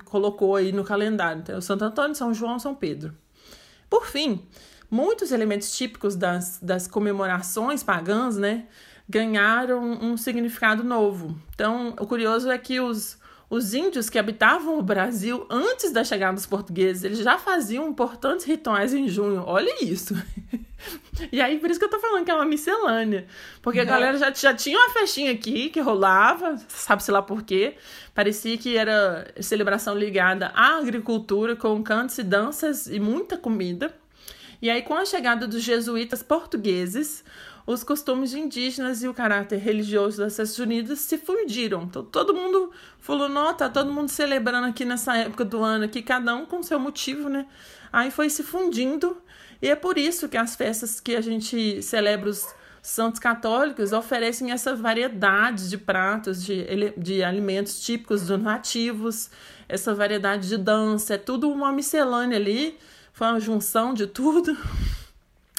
colocou 0.05 0.55
aí 0.55 0.71
no 0.71 0.83
calendário. 0.83 1.41
Então, 1.41 1.59
Santo 1.59 1.83
Antônio, 1.83 2.13
São 2.13 2.31
João, 2.31 2.59
São 2.59 2.75
Pedro. 2.75 3.11
Por 3.89 4.05
fim, 4.05 4.45
muitos 4.89 5.31
elementos 5.31 5.75
típicos 5.75 6.15
das, 6.15 6.59
das 6.61 6.85
comemorações 6.85 7.81
pagãs, 7.81 8.37
né, 8.37 8.67
ganharam 9.09 9.81
um 9.83 10.15
significado 10.15 10.83
novo. 10.83 11.35
Então, 11.55 11.95
o 11.99 12.05
curioso 12.05 12.51
é 12.51 12.57
que 12.59 12.79
os, 12.79 13.17
os 13.53 13.75
índios 13.75 14.09
que 14.09 14.17
habitavam 14.17 14.79
o 14.79 14.81
Brasil 14.81 15.45
antes 15.47 15.91
da 15.91 16.03
chegada 16.03 16.33
dos 16.33 16.47
portugueses, 16.47 17.03
eles 17.03 17.19
já 17.19 17.37
faziam 17.37 17.87
importantes 17.87 18.47
rituais 18.47 18.95
em 18.95 19.07
junho. 19.07 19.43
Olha 19.45 19.83
isso. 19.83 20.15
e 21.31 21.39
aí, 21.39 21.59
por 21.59 21.69
isso 21.69 21.79
que 21.79 21.85
eu 21.85 21.89
tô 21.89 21.99
falando 21.99 22.25
que 22.25 22.31
é 22.31 22.33
uma 22.33 22.45
miscelânea. 22.45 23.27
Porque 23.61 23.79
a 23.79 23.83
é. 23.83 23.85
galera 23.85 24.17
já, 24.17 24.33
já 24.33 24.55
tinha 24.55 24.75
uma 24.75 24.89
festinha 24.89 25.31
aqui 25.31 25.69
que 25.69 25.79
rolava, 25.79 26.57
sabe-se 26.67 27.11
lá 27.11 27.21
por 27.21 27.43
quê. 27.43 27.75
Parecia 28.15 28.57
que 28.57 28.75
era 28.75 29.31
celebração 29.39 29.95
ligada 29.95 30.47
à 30.55 30.79
agricultura, 30.79 31.55
com 31.55 31.83
cantos 31.83 32.17
e 32.17 32.23
danças 32.23 32.87
e 32.87 32.99
muita 32.99 33.37
comida. 33.37 33.93
E 34.63 34.67
aí, 34.67 34.81
com 34.81 34.95
a 34.95 35.05
chegada 35.05 35.45
dos 35.45 35.61
jesuítas 35.61 36.23
portugueses, 36.23 37.23
os 37.65 37.83
costumes 37.83 38.33
indígenas 38.33 39.03
e 39.03 39.07
o 39.07 39.13
caráter 39.13 39.57
religioso 39.57 40.17
das 40.17 40.33
Estados 40.33 40.59
Unidas 40.59 40.99
se 40.99 41.17
fundiram. 41.17 41.83
Então, 41.83 42.03
todo 42.03 42.33
mundo 42.33 42.71
falou, 42.99 43.29
não, 43.29 43.53
tá 43.53 43.69
todo 43.69 43.91
mundo 43.91 44.09
celebrando 44.09 44.67
aqui 44.67 44.83
nessa 44.83 45.15
época 45.15 45.45
do 45.45 45.63
ano, 45.63 45.85
aqui, 45.85 46.01
cada 46.01 46.35
um 46.35 46.45
com 46.45 46.61
seu 46.61 46.79
motivo, 46.79 47.29
né? 47.29 47.47
Aí 47.91 48.11
foi 48.11 48.29
se 48.29 48.43
fundindo, 48.43 49.17
e 49.61 49.69
é 49.69 49.75
por 49.75 49.97
isso 49.97 50.27
que 50.27 50.37
as 50.37 50.55
festas 50.55 50.99
que 50.99 51.15
a 51.15 51.21
gente 51.21 51.81
celebra 51.81 52.29
os 52.29 52.45
santos 52.81 53.17
católicos 53.17 53.93
oferecem 53.93 54.51
essa 54.51 54.75
variedade 54.75 55.69
de 55.69 55.77
pratos, 55.77 56.43
de, 56.43 56.93
de 56.97 57.23
alimentos 57.23 57.79
típicos 57.79 58.27
dos 58.27 58.41
nativos, 58.41 59.29
essa 59.69 59.95
variedade 59.95 60.49
de 60.49 60.57
dança, 60.57 61.13
é 61.13 61.17
tudo 61.17 61.49
uma 61.49 61.71
miscelânea 61.71 62.37
ali, 62.37 62.77
foi 63.13 63.27
uma 63.27 63.39
junção 63.39 63.93
de 63.93 64.05
tudo. 64.05 64.57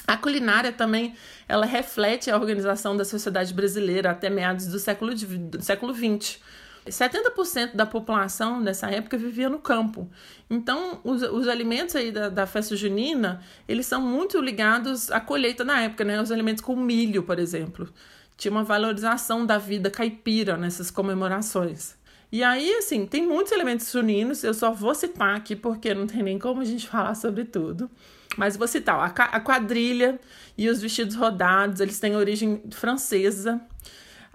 A 0.07 0.15
culinária 0.15 0.71
também 0.71 1.15
ela 1.47 1.65
reflete 1.65 2.29
a 2.29 2.37
organização 2.37 2.95
da 2.95 3.03
sociedade 3.03 3.53
brasileira 3.53 4.11
até 4.11 4.29
meados 4.29 4.67
do 4.67 4.79
século, 4.79 5.13
do 5.13 5.61
século 5.63 5.93
XX. 5.93 6.39
70% 6.87 7.75
da 7.75 7.85
população 7.85 8.59
nessa 8.59 8.89
época 8.89 9.17
vivia 9.17 9.49
no 9.49 9.57
campo. 9.57 10.09
Então, 10.49 10.99
os, 11.03 11.23
os 11.23 11.47
alimentos 11.47 11.95
aí 11.95 12.11
da, 12.11 12.29
da, 12.29 12.45
festa 12.45 12.75
junina, 12.75 13.41
eles 13.67 13.87
são 13.87 14.01
muito 14.01 14.39
ligados 14.39 15.11
à 15.11 15.19
colheita 15.19 15.63
na 15.63 15.81
época, 15.81 16.03
né? 16.03 16.21
Os 16.21 16.31
alimentos 16.31 16.63
com 16.63 16.75
milho, 16.75 17.23
por 17.23 17.39
exemplo. 17.39 17.89
Tinha 18.37 18.51
uma 18.51 18.63
valorização 18.63 19.45
da 19.45 19.57
vida 19.57 19.89
caipira 19.89 20.57
nessas 20.57 20.91
comemorações. 20.91 21.95
E 22.31 22.43
aí, 22.43 22.75
assim, 22.75 23.05
tem 23.05 23.25
muitos 23.25 23.51
elementos 23.51 23.91
juninos, 23.91 24.43
eu 24.43 24.53
só 24.53 24.71
vou 24.71 24.93
citar 24.93 25.35
aqui 25.35 25.55
porque 25.55 25.93
não 25.93 26.05
tem 26.05 26.21
nem 26.21 26.37
como 26.37 26.61
a 26.61 26.65
gente 26.65 26.85
falar 26.89 27.15
sobre 27.15 27.45
tudo. 27.45 27.89
Mas 28.37 28.57
vou 28.57 28.67
citar, 28.67 28.97
ó, 28.97 29.01
a 29.01 29.39
quadrilha 29.39 30.19
e 30.57 30.69
os 30.69 30.81
vestidos 30.81 31.15
rodados, 31.15 31.79
eles 31.79 31.99
têm 31.99 32.15
origem 32.15 32.61
francesa. 32.71 33.61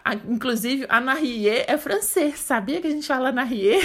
A, 0.04 0.14
inclusive, 0.14 0.86
Anarrier 0.88 1.64
é 1.68 1.76
francês. 1.76 2.38
Sabia 2.40 2.80
que 2.80 2.86
a 2.86 2.90
gente 2.90 3.06
fala 3.06 3.28
Anarrier? 3.28 3.82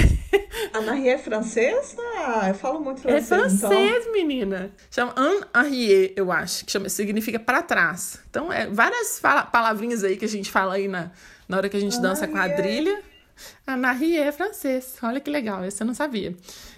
Anarrier 0.74 1.16
é 1.16 1.18
francês? 1.18 1.96
Ah, 2.18 2.48
eu 2.48 2.56
falo 2.56 2.80
muito 2.80 3.02
francês. 3.02 3.32
É 3.32 3.36
francês, 3.36 3.98
então. 4.02 4.14
menina. 4.14 4.72
Chama 4.90 5.14
Anarrier, 5.16 6.14
eu 6.16 6.32
acho. 6.32 6.66
Que 6.66 6.72
chama, 6.72 6.88
significa 6.88 7.38
para 7.38 7.62
trás. 7.62 8.20
Então, 8.30 8.52
é 8.52 8.68
várias 8.68 9.20
fala, 9.20 9.44
palavrinhas 9.44 10.04
aí 10.04 10.16
que 10.16 10.26
a 10.26 10.30
gente 10.30 10.50
fala 10.50 10.76
aí 10.76 10.88
na, 10.88 11.12
na 11.50 11.58
hora 11.58 11.68
que 11.68 11.76
a 11.76 11.82
gente 11.82 12.00
dança 12.00 12.28
quadrilha. 12.28 13.04
Anarrier 13.68 14.28
é 14.28 14.32
francês. 14.32 14.96
Olha 15.04 15.20
que 15.20 15.30
legal, 15.30 15.64
essa 15.64 15.84
eu 15.84 15.88
não 15.88 15.94
sabia. 15.94 16.34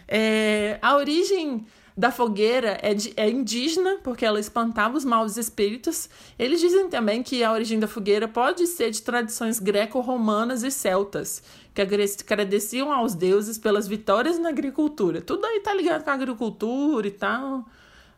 É, 0.07 0.79
a 0.81 0.95
origem 0.95 1.65
da 1.97 2.11
fogueira 2.11 2.77
é, 2.83 2.93
de, 2.93 3.11
é 3.17 3.27
indígena, 3.27 3.97
porque 4.03 4.23
ela 4.23 4.39
espantava 4.39 4.95
os 4.95 5.03
maus 5.03 5.35
espíritos. 5.35 6.07
Eles 6.37 6.61
dizem 6.61 6.87
também 6.89 7.23
que 7.23 7.43
a 7.43 7.51
origem 7.51 7.79
da 7.79 7.87
fogueira 7.87 8.27
pode 8.27 8.67
ser 8.67 8.91
de 8.91 9.01
tradições 9.01 9.59
greco-romanas 9.59 10.61
e 10.61 10.69
celtas, 10.69 11.41
que 11.73 11.81
agradeciam 11.81 12.93
aos 12.93 13.15
deuses 13.15 13.57
pelas 13.57 13.87
vitórias 13.87 14.37
na 14.37 14.49
agricultura. 14.49 15.21
Tudo 15.21 15.43
aí 15.45 15.59
tá 15.61 15.73
ligado 15.73 16.03
com 16.03 16.11
a 16.11 16.13
agricultura 16.13 17.07
e 17.07 17.11
tal. 17.11 17.65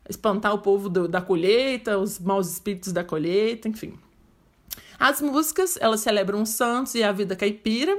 Espantar 0.09 0.53
o 0.53 0.59
povo 0.59 0.89
do, 0.89 1.07
da 1.07 1.21
colheita, 1.21 1.97
os 1.97 2.19
maus 2.19 2.51
espíritos 2.51 2.91
da 2.91 3.03
colheita, 3.03 3.69
enfim. 3.69 3.97
As 4.99 5.21
músicas, 5.21 5.77
elas 5.79 6.01
celebram 6.01 6.41
os 6.41 6.49
santos 6.49 6.95
e 6.95 7.03
a 7.03 7.13
vida 7.13 7.33
caipira. 7.33 7.97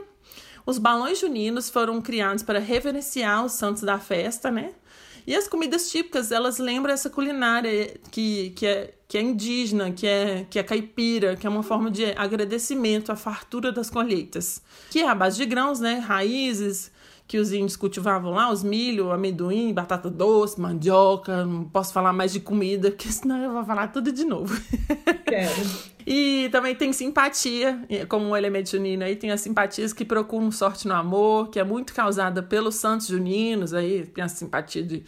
Os 0.66 0.76
balões 0.76 1.18
juninos 1.18 1.70
foram 1.70 2.03
criados 2.03 2.43
para 2.43 2.59
reverenciar 2.59 3.47
os 3.47 3.53
santos 3.53 3.83
da 3.83 3.99
festa, 3.99 4.51
né? 4.51 4.74
E 5.27 5.35
as 5.35 5.47
comidas 5.49 5.91
típicas, 5.91 6.33
elas 6.33 6.59
lembram 6.59 6.93
essa 6.93 7.11
culinária 7.11 7.95
que, 8.11 8.51
que, 8.51 8.66
é, 8.66 8.95
que 9.07 9.18
é 9.18 9.21
indígena, 9.21 9.91
que 9.91 10.07
é, 10.07 10.47
que 10.49 10.59
é 10.59 10.62
caipira, 10.62 11.37
que 11.37 11.47
é 11.47 11.51
uma 11.51 11.62
forma 11.62 11.91
de 11.91 12.05
agradecimento 12.16 13.11
à 13.12 13.16
fartura 13.16 13.73
das 13.73 13.91
colheitas. 13.91 14.62
Que 14.91 15.01
é 15.01 15.09
a 15.09 15.14
base 15.14 15.37
de 15.37 15.47
grãos, 15.47 15.81
né? 15.81 15.99
Raízes 15.99 16.91
que 17.31 17.39
os 17.39 17.53
índios 17.53 17.76
cultivavam 17.76 18.33
lá, 18.33 18.51
os 18.51 18.64
milho, 18.64 19.12
amendoim, 19.12 19.72
batata 19.72 20.11
doce, 20.11 20.61
mandioca. 20.61 21.47
Não 21.47 21.62
posso 21.62 21.93
falar 21.93 22.12
mais 22.12 22.33
de 22.33 22.41
comida, 22.41 22.91
porque 22.91 23.07
senão 23.07 23.41
eu 23.41 23.53
vou 23.53 23.64
falar 23.64 23.87
tudo 23.93 24.11
de 24.11 24.24
novo. 24.24 24.61
Quero. 25.24 25.91
E 26.07 26.49
também 26.51 26.74
tem 26.74 26.93
simpatia, 26.95 27.87
como 28.09 28.31
um 28.31 28.37
elemento 28.37 28.70
junino 28.70 29.05
aí, 29.05 29.14
tem 29.14 29.31
as 29.31 29.43
simpatias 29.43 29.93
que 29.93 30.03
procuram 30.03 30.51
sorte 30.51 30.89
no 30.89 30.95
amor, 30.95 31.51
que 31.51 31.61
é 31.61 31.62
muito 31.62 31.95
causada 31.95 32.43
pelos 32.43 32.76
santos 32.76 33.07
juninos, 33.07 33.74
aí 33.74 34.07
tem 34.07 34.24
a 34.24 34.28
simpatia 34.28 34.83
de, 34.83 35.05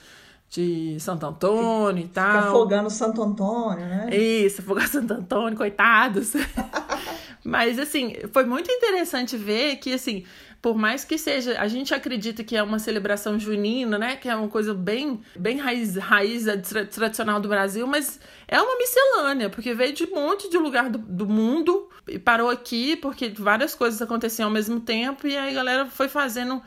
de 0.51 1.01
Santo 1.01 1.27
Antônio 1.27 2.05
e 2.05 2.09
tal. 2.09 2.37
Fica 2.37 2.49
afogando 2.51 2.91
Santo 2.91 3.23
Antônio, 3.23 3.85
né? 3.85 4.15
Isso, 4.15 4.61
afogar 4.61 4.87
Santo 4.87 5.15
Antônio, 5.15 5.57
coitados. 5.57 6.35
Mas, 7.43 7.79
assim, 7.79 8.15
foi 8.33 8.45
muito 8.45 8.71
interessante 8.71 9.37
ver 9.37 9.77
que, 9.77 9.95
assim, 9.95 10.25
por 10.63 10.79
mais 10.79 11.05
que 11.05 11.19
seja, 11.19 11.61
a 11.61 11.67
gente 11.67 11.93
acredita 11.93 12.45
que 12.45 12.57
é 12.57 12.63
uma 12.63 12.79
celebração 12.79 13.37
junina, 13.37 13.99
né? 13.99 14.15
Que 14.15 14.29
é 14.29 14.37
uma 14.37 14.49
coisa 14.49 14.73
bem, 14.73 15.21
bem 15.37 15.59
raiz, 15.59 15.97
raiz 15.97 16.45
tradicional 16.89 17.41
do 17.41 17.49
Brasil, 17.49 17.85
mas 17.85 18.21
é 18.47 18.63
uma 18.63 18.79
miscelânea, 18.79 19.51
porque 19.51 19.75
veio 19.75 19.93
de 19.93 20.05
um 20.05 20.15
monte 20.15 20.49
de 20.49 20.57
lugar 20.57 20.89
do, 20.89 20.99
do 20.99 21.27
mundo 21.27 21.91
e 22.07 22.17
parou 22.17 22.49
aqui, 22.49 22.95
porque 22.95 23.29
várias 23.31 23.75
coisas 23.75 24.01
aconteciam 24.01 24.47
ao 24.47 24.53
mesmo 24.53 24.79
tempo, 24.79 25.27
e 25.27 25.37
aí 25.37 25.51
a 25.51 25.55
galera 25.55 25.87
foi 25.87 26.09
fazendo 26.09 26.63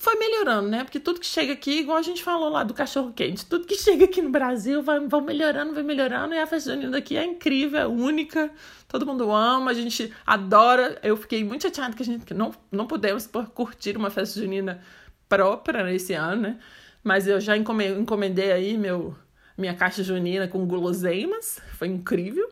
foi 0.00 0.16
melhorando, 0.16 0.66
né? 0.66 0.82
Porque 0.82 0.98
tudo 0.98 1.20
que 1.20 1.26
chega 1.26 1.52
aqui, 1.52 1.80
igual 1.80 1.98
a 1.98 2.02
gente 2.02 2.24
falou 2.24 2.48
lá 2.48 2.64
do 2.64 2.72
cachorro 2.72 3.12
quente, 3.12 3.44
tudo 3.44 3.66
que 3.66 3.74
chega 3.74 4.06
aqui 4.06 4.22
no 4.22 4.30
Brasil 4.30 4.82
vai, 4.82 4.98
vai 5.06 5.20
melhorando, 5.20 5.74
vai 5.74 5.82
melhorando, 5.82 6.34
e 6.34 6.38
a 6.38 6.46
festa 6.46 6.70
junina 6.70 6.92
daqui 6.92 7.18
é 7.18 7.24
incrível, 7.24 7.78
é 7.78 7.86
única, 7.86 8.50
todo 8.88 9.04
mundo 9.04 9.30
ama, 9.30 9.70
a 9.70 9.74
gente 9.74 10.10
adora. 10.24 10.98
Eu 11.02 11.18
fiquei 11.18 11.44
muito 11.44 11.64
chateada 11.64 11.94
que 11.94 12.02
a 12.02 12.06
gente 12.06 12.32
não, 12.32 12.50
não 12.72 12.86
pudemos 12.86 13.28
curtir 13.52 13.94
uma 13.94 14.08
festa 14.08 14.40
junina 14.40 14.82
própria 15.28 15.84
nesse 15.84 16.14
ano, 16.14 16.40
né? 16.40 16.58
Mas 17.04 17.26
eu 17.26 17.38
já 17.38 17.54
encomendei 17.54 18.52
aí 18.52 18.78
meu, 18.78 19.14
minha 19.56 19.74
caixa 19.74 20.02
junina 20.02 20.48
com 20.48 20.66
guloseimas, 20.66 21.60
foi 21.76 21.88
incrível. 21.88 22.48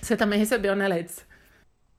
Você 0.00 0.16
também 0.16 0.38
recebeu, 0.38 0.74
né, 0.74 0.88
Letícia? 0.88 1.29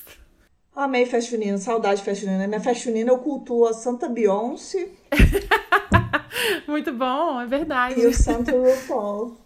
Amei 0.75 1.05
festa 1.07 1.31
junina, 1.31 1.59
saudade 1.59 2.01
de 2.01 2.05
festa 2.05 2.27
junina. 2.27 2.47
Minha 2.47 2.61
festa 2.61 2.85
junina 2.85 3.11
eu 3.11 3.19
cultuo 3.19 3.67
a 3.67 3.73
Santa 3.73 4.09
Beyoncé. 4.09 4.89
Muito 6.69 6.93
bom, 6.93 7.41
é 7.41 7.47
verdade. 7.47 8.01
E 8.01 8.07
o 8.07 8.13
Santo 8.13 8.51
RuPaul. 8.57 9.39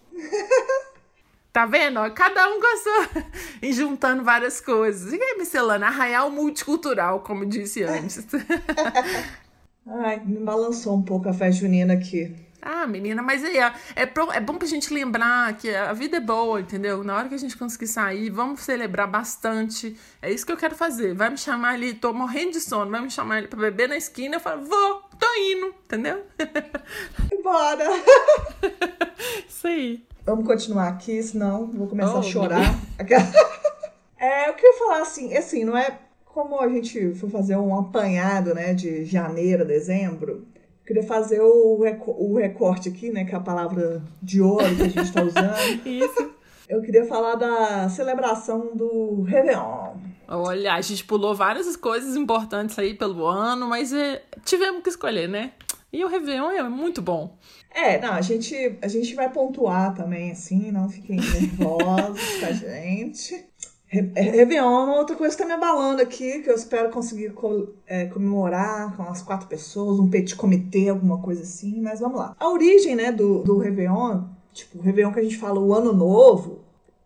Tá 1.53 1.67
vendo? 1.67 1.99
Cada 2.13 2.49
um 2.49 2.61
gostou 2.61 3.23
e 3.61 3.73
juntando 3.73 4.23
várias 4.23 4.61
coisas. 4.61 5.13
E 5.13 5.21
aí, 5.21 5.37
miscelânea, 5.37 5.89
arraial 5.89 6.31
multicultural, 6.31 7.21
como 7.21 7.45
disse 7.45 7.83
antes. 7.83 8.27
Ai, 9.87 10.21
me 10.25 10.39
balançou 10.39 10.97
um 10.97 11.03
pouco 11.03 11.29
a 11.29 11.33
festa 11.33 11.63
junina 11.63 11.95
aqui. 11.95 12.33
Ah, 12.63 12.87
menina, 12.87 13.23
mas 13.23 13.43
aí, 13.43 13.57
é, 13.57 13.73
é, 13.97 14.07
pro, 14.07 14.31
é 14.31 14.39
bom 14.39 14.55
pra 14.55 14.69
gente 14.69 14.93
lembrar 14.93 15.57
que 15.57 15.75
a 15.75 15.93
vida 15.95 16.19
é 16.19 16.21
boa, 16.21 16.61
entendeu? 16.61 17.03
Na 17.03 17.17
hora 17.17 17.29
que 17.29 17.35
a 17.35 17.39
gente 17.39 17.57
conseguir 17.57 17.87
sair, 17.87 18.29
vamos 18.29 18.61
celebrar 18.61 19.09
bastante. 19.09 19.97
É 20.21 20.31
isso 20.31 20.45
que 20.45 20.53
eu 20.53 20.57
quero 20.59 20.77
fazer. 20.77 21.15
Vai 21.15 21.31
me 21.31 21.39
chamar 21.39 21.71
ali, 21.75 21.95
tô 21.95 22.13
morrendo 22.13 22.53
de 22.53 22.61
sono, 22.61 22.91
vai 22.91 23.01
me 23.01 23.11
chamar 23.11 23.37
ali 23.37 23.49
pra 23.49 23.59
beber 23.59 23.89
na 23.89 23.97
esquina, 23.97 24.37
eu 24.37 24.41
falo, 24.41 24.67
vou, 24.67 25.03
tô 25.19 25.27
indo, 25.37 25.75
entendeu? 25.85 26.23
Bora! 27.43 27.87
isso 29.49 29.67
aí. 29.67 30.05
Vamos 30.31 30.47
continuar 30.47 30.87
aqui, 30.87 31.21
senão 31.21 31.67
vou 31.67 31.89
começar 31.89 32.15
oh, 32.15 32.19
a 32.19 32.23
chorar. 32.23 32.79
é, 34.17 34.49
eu 34.49 34.55
queria 34.55 34.79
falar 34.79 35.03
assim, 35.03 35.37
assim, 35.37 35.65
não 35.65 35.77
é 35.77 35.99
como 36.25 36.61
a 36.61 36.69
gente 36.69 37.15
for 37.17 37.29
fazer 37.29 37.57
um 37.57 37.77
apanhado, 37.77 38.55
né, 38.55 38.73
de 38.73 39.05
janeiro, 39.05 39.65
dezembro 39.65 40.47
Queria 40.87 41.05
fazer 41.05 41.41
o, 41.41 41.85
o 42.07 42.37
recorte 42.37 42.89
aqui, 42.89 43.11
né? 43.11 43.25
Que 43.25 43.33
é 43.33 43.39
a 43.39 43.41
palavra 43.41 44.03
de 44.21 44.41
ouro 44.41 44.75
que 44.75 44.83
a 44.83 44.89
gente 44.89 45.03
está 45.03 45.23
usando. 45.23 45.87
Isso. 45.87 46.31
Eu 46.69 46.83
queria 46.83 47.05
falar 47.05 47.37
da 47.37 47.89
celebração 47.89 48.75
do 48.75 49.23
Réveillon. 49.23 49.95
Olha, 50.27 50.75
a 50.75 50.81
gente 50.81 51.05
pulou 51.05 51.33
várias 51.33 51.77
coisas 51.77 52.17
importantes 52.17 52.77
aí 52.77 52.95
pelo 52.95 53.25
ano, 53.25 53.69
mas 53.69 53.93
é, 53.93 54.23
tivemos 54.45 54.83
que 54.83 54.89
escolher, 54.89 55.29
né? 55.29 55.53
E 55.93 56.05
o 56.05 56.09
Réveillon 56.09 56.51
é 56.51 56.63
muito 56.63 57.03
bom. 57.03 57.37
É, 57.71 58.01
não, 58.01 58.13
a 58.13 58.21
gente, 58.21 58.79
a 58.81 58.89
gente 58.89 59.15
vai 59.15 59.31
pontuar 59.31 59.95
também, 59.95 60.31
assim, 60.31 60.71
não 60.71 60.89
fiquem 60.89 61.17
nervosos 61.17 62.39
com 62.39 62.47
a 62.47 62.53
gente. 62.53 63.45
É, 63.93 64.21
Réveillon, 64.21 64.85
uma 64.85 64.99
outra 64.99 65.17
coisa 65.17 65.35
que 65.35 65.43
tá 65.43 65.49
me 65.49 65.55
abalando 65.55 66.01
aqui, 66.01 66.43
que 66.43 66.51
eu 66.51 66.55
espero 66.55 66.91
conseguir 66.91 67.35
é, 67.87 68.07
comemorar 68.07 68.97
com 68.97 69.03
as 69.03 69.21
quatro 69.21 69.49
pessoas, 69.49 69.99
um 69.99 70.09
petit 70.09 70.37
comitê, 70.37 70.89
alguma 70.89 71.19
coisa 71.19 71.43
assim, 71.43 71.81
mas 71.81 71.99
vamos 71.99 72.19
lá. 72.19 72.37
A 72.39 72.49
origem, 72.49 72.95
né, 72.95 73.11
do, 73.11 73.43
do 73.43 73.59
Réveillon, 73.59 74.23
tipo, 74.53 74.79
o 74.79 74.81
Réveillon 74.81 75.13
que 75.13 75.19
a 75.19 75.25
gente 75.25 75.39
fala, 75.39 75.59
o 75.59 75.75
Ano 75.75 75.93
Novo, 75.93 76.61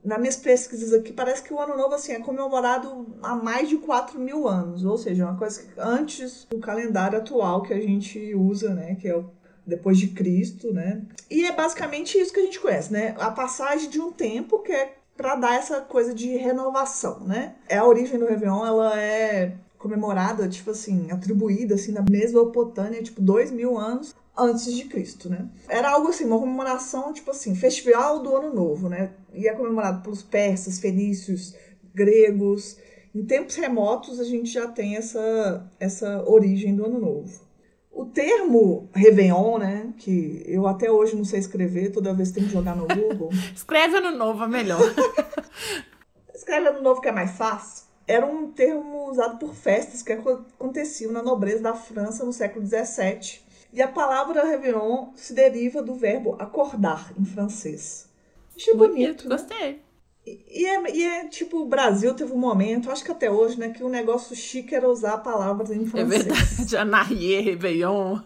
nas 0.04 0.18
minhas 0.18 0.36
pesquisas 0.36 0.92
aqui, 0.92 1.12
parece 1.12 1.42
que 1.42 1.52
o 1.52 1.58
Ano 1.58 1.76
Novo, 1.76 1.94
assim, 1.94 2.12
é 2.12 2.20
comemorado 2.20 3.06
há 3.22 3.34
mais 3.34 3.68
de 3.68 3.78
4 3.78 4.20
mil 4.20 4.46
anos, 4.46 4.84
ou 4.84 4.98
seja, 4.98 5.24
uma 5.24 5.38
coisa 5.38 5.62
que 5.62 5.68
antes 5.78 6.46
do 6.50 6.58
calendário 6.58 7.18
atual 7.18 7.62
que 7.62 7.72
a 7.72 7.80
gente 7.80 8.34
usa, 8.34 8.74
né, 8.74 8.96
que 9.00 9.08
é 9.08 9.16
o 9.16 9.30
depois 9.66 9.98
de 9.98 10.08
Cristo, 10.08 10.74
né? 10.74 11.02
E 11.30 11.46
é 11.46 11.52
basicamente 11.52 12.18
isso 12.18 12.32
que 12.32 12.40
a 12.40 12.44
gente 12.44 12.60
conhece, 12.60 12.92
né? 12.92 13.14
A 13.18 13.30
passagem 13.30 13.88
de 13.88 13.98
um 13.98 14.12
tempo 14.12 14.58
que 14.58 14.70
é 14.70 14.94
para 15.16 15.36
dar 15.36 15.54
essa 15.54 15.80
coisa 15.80 16.12
de 16.12 16.36
renovação, 16.36 17.20
né? 17.20 17.54
É 17.66 17.78
a 17.78 17.84
origem 17.86 18.18
do 18.18 18.26
Réveillon, 18.26 18.66
ela 18.66 19.00
é 19.00 19.54
comemorada, 19.78 20.48
tipo 20.48 20.70
assim, 20.70 21.10
atribuída 21.10 21.76
assim 21.76 21.92
na 21.92 22.02
Mesopotâmia, 22.02 23.02
tipo, 23.02 23.20
dois 23.20 23.50
mil 23.50 23.78
anos 23.78 24.14
antes 24.36 24.72
de 24.72 24.84
Cristo, 24.84 25.28
né? 25.28 25.48
Era 25.68 25.90
algo 25.90 26.08
assim, 26.08 26.24
uma 26.24 26.38
comemoração, 26.38 27.12
tipo 27.12 27.30
assim, 27.30 27.54
festival 27.54 28.20
do 28.20 28.34
Ano 28.36 28.54
Novo, 28.54 28.88
né? 28.88 29.12
E 29.32 29.48
é 29.48 29.52
comemorado 29.52 30.02
pelos 30.02 30.22
persas, 30.22 30.78
fenícios, 30.78 31.54
gregos, 31.94 32.76
em 33.14 33.24
tempos 33.24 33.54
remotos 33.54 34.18
a 34.18 34.24
gente 34.24 34.50
já 34.50 34.66
tem 34.66 34.96
essa, 34.96 35.70
essa 35.78 36.28
origem 36.28 36.74
do 36.74 36.84
Ano 36.84 36.98
Novo. 36.98 37.44
O 37.92 38.06
termo 38.06 38.90
Réveillon, 38.92 39.58
né, 39.58 39.94
que 39.98 40.42
eu 40.48 40.66
até 40.66 40.90
hoje 40.90 41.14
não 41.14 41.24
sei 41.24 41.38
escrever, 41.38 41.92
toda 41.92 42.12
vez 42.12 42.32
tenho 42.32 42.48
que 42.48 42.52
jogar 42.52 42.74
no 42.74 42.88
Google. 42.88 43.30
Escreve 43.54 43.98
Ano 43.98 44.18
Novo, 44.18 44.42
é 44.42 44.48
melhor. 44.48 44.80
Escreve 46.34 46.70
Ano 46.70 46.82
Novo 46.82 47.00
que 47.00 47.06
é 47.06 47.12
mais 47.12 47.30
fácil. 47.30 47.84
Era 48.04 48.26
um 48.26 48.50
termo 48.50 49.08
usado 49.08 49.38
por 49.38 49.54
festas 49.54 50.02
que 50.02 50.12
aconteciam 50.12 51.12
na 51.12 51.22
nobreza 51.22 51.62
da 51.62 51.74
França 51.74 52.24
no 52.24 52.32
século 52.32 52.66
XVII. 52.66 53.43
E 53.74 53.82
a 53.82 53.88
palavra 53.88 54.44
Réveillon 54.44 55.08
se 55.16 55.34
deriva 55.34 55.82
do 55.82 55.96
verbo 55.96 56.36
acordar, 56.38 57.12
em 57.18 57.24
francês. 57.24 58.08
Achei 58.56 58.72
bonito, 58.72 58.94
bonito 58.94 59.28
né? 59.28 59.36
gostei. 59.36 59.82
E 60.24 60.64
é, 60.64 60.96
e 60.96 61.02
é, 61.02 61.26
tipo, 61.26 61.58
o 61.58 61.66
Brasil 61.66 62.14
teve 62.14 62.32
um 62.32 62.38
momento, 62.38 62.88
acho 62.88 63.04
que 63.04 63.10
até 63.10 63.28
hoje, 63.28 63.58
né, 63.58 63.70
que 63.70 63.82
o 63.82 63.88
um 63.88 63.90
negócio 63.90 64.34
chique 64.36 64.76
era 64.76 64.88
usar 64.88 65.18
palavras 65.18 65.70
em 65.72 65.84
francês. 65.84 66.20
É 66.20 66.24
verdade, 66.24 66.76
Anarrier, 66.78 67.44
Réveillon. 67.44 68.20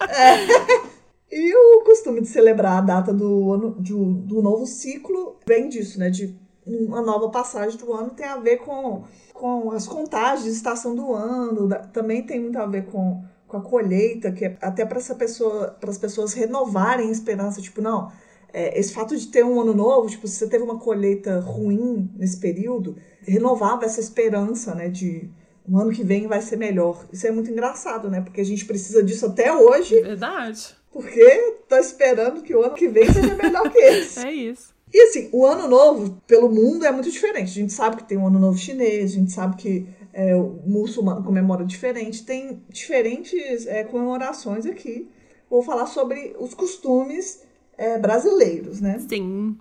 É. 0.00 0.82
E 1.30 1.54
o 1.54 1.84
costume 1.84 2.20
de 2.20 2.26
celebrar 2.26 2.78
a 2.78 2.80
data 2.80 3.12
do, 3.12 3.52
ano, 3.52 3.76
de, 3.80 3.94
do 3.94 4.42
novo 4.42 4.66
ciclo 4.66 5.38
vem 5.46 5.68
disso, 5.68 5.98
né, 5.98 6.10
de 6.10 6.36
uma 6.66 7.00
nova 7.00 7.30
passagem 7.30 7.78
do 7.78 7.92
ano 7.92 8.10
tem 8.10 8.26
a 8.26 8.36
ver 8.36 8.58
com, 8.58 9.04
com 9.32 9.70
as 9.70 9.86
contagens 9.86 10.44
de 10.44 10.50
estação 10.50 10.94
do 10.94 11.14
ano, 11.14 11.68
também 11.92 12.22
tem 12.24 12.40
muito 12.40 12.58
a 12.58 12.66
ver 12.66 12.86
com, 12.86 13.24
com 13.52 13.58
a 13.58 13.60
colheita, 13.60 14.32
que 14.32 14.46
é 14.46 14.56
até 14.62 14.86
para 14.86 14.96
essa 14.96 15.14
pessoa, 15.14 15.76
para 15.78 15.90
as 15.90 15.98
pessoas 15.98 16.32
renovarem 16.32 17.08
a 17.08 17.12
esperança, 17.12 17.60
tipo, 17.60 17.82
não, 17.82 18.10
é, 18.50 18.78
esse 18.80 18.94
fato 18.94 19.14
de 19.14 19.26
ter 19.26 19.44
um 19.44 19.60
ano 19.60 19.74
novo, 19.74 20.08
tipo, 20.08 20.26
se 20.26 20.36
você 20.36 20.48
teve 20.48 20.64
uma 20.64 20.78
colheita 20.78 21.38
ruim 21.40 22.10
nesse 22.16 22.38
período, 22.38 22.96
renovava 23.20 23.84
essa 23.84 24.00
esperança, 24.00 24.74
né, 24.74 24.88
de 24.88 25.28
o 25.68 25.78
ano 25.78 25.92
que 25.92 26.02
vem 26.02 26.26
vai 26.26 26.40
ser 26.40 26.56
melhor. 26.56 27.06
Isso 27.12 27.26
é 27.26 27.30
muito 27.30 27.50
engraçado, 27.50 28.10
né? 28.10 28.20
Porque 28.20 28.40
a 28.40 28.44
gente 28.44 28.64
precisa 28.64 29.00
disso 29.00 29.26
até 29.26 29.54
hoje. 29.54 30.00
Verdade. 30.00 30.74
Porque 30.90 31.54
tá 31.68 31.78
esperando 31.78 32.42
que 32.42 32.52
o 32.52 32.62
ano 32.64 32.74
que 32.74 32.88
vem 32.88 33.04
seja 33.12 33.36
melhor 33.36 33.70
que 33.70 33.78
esse. 33.78 34.26
é 34.26 34.32
isso. 34.32 34.74
E 34.92 35.00
assim, 35.04 35.28
o 35.30 35.46
ano 35.46 35.68
novo 35.68 36.20
pelo 36.26 36.50
mundo 36.50 36.84
é 36.84 36.90
muito 36.90 37.08
diferente. 37.08 37.50
A 37.50 37.62
gente 37.62 37.72
sabe 37.72 37.98
que 37.98 38.08
tem 38.08 38.18
o 38.18 38.22
um 38.22 38.26
ano 38.26 38.40
novo 38.40 38.58
chinês, 38.58 39.12
a 39.12 39.14
gente 39.14 39.30
sabe 39.30 39.56
que 39.56 39.86
é, 40.12 40.36
o 40.36 40.60
muçulmano 40.66 41.22
comemora 41.22 41.64
diferente, 41.64 42.24
tem 42.24 42.62
diferentes 42.68 43.66
é, 43.66 43.84
comemorações 43.84 44.66
aqui. 44.66 45.10
Vou 45.48 45.62
falar 45.62 45.86
sobre 45.86 46.36
os 46.38 46.54
costumes 46.54 47.42
é, 47.76 47.98
brasileiros, 47.98 48.80
né? 48.80 48.98
Sim. 49.08 49.56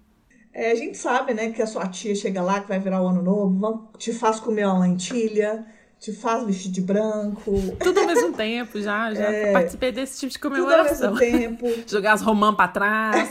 É, 0.54 0.72
a 0.72 0.76
gente 0.76 0.98
sabe, 0.98 1.34
né, 1.34 1.52
que 1.52 1.62
a 1.62 1.68
sua 1.68 1.88
tia 1.88 2.14
chega 2.14 2.42
lá, 2.42 2.60
que 2.60 2.68
vai 2.68 2.80
virar 2.80 3.02
o 3.02 3.08
ano 3.08 3.22
novo, 3.22 3.90
te 3.98 4.12
faz 4.12 4.40
comer 4.40 4.66
uma 4.66 4.80
lentilha, 4.80 5.66
te 5.98 6.12
faz 6.12 6.46
vestir 6.46 6.72
de 6.72 6.82
branco. 6.82 7.54
Tudo 7.80 8.02
ao 8.02 8.08
mesmo 8.08 8.34
tempo, 8.34 8.82
já, 8.82 9.14
já 9.14 9.32
é, 9.32 9.54
participei 9.54 9.92
desse 9.94 10.20
tipo 10.20 10.34
de 10.34 10.40
comemoração. 10.40 11.14
Tudo 11.14 11.24
ao 11.24 11.32
mesmo 11.32 11.40
tempo. 11.40 11.68
Jogar 11.88 12.14
as 12.14 12.22
romãs 12.22 12.56
pra 12.56 12.68
trás. 12.68 13.30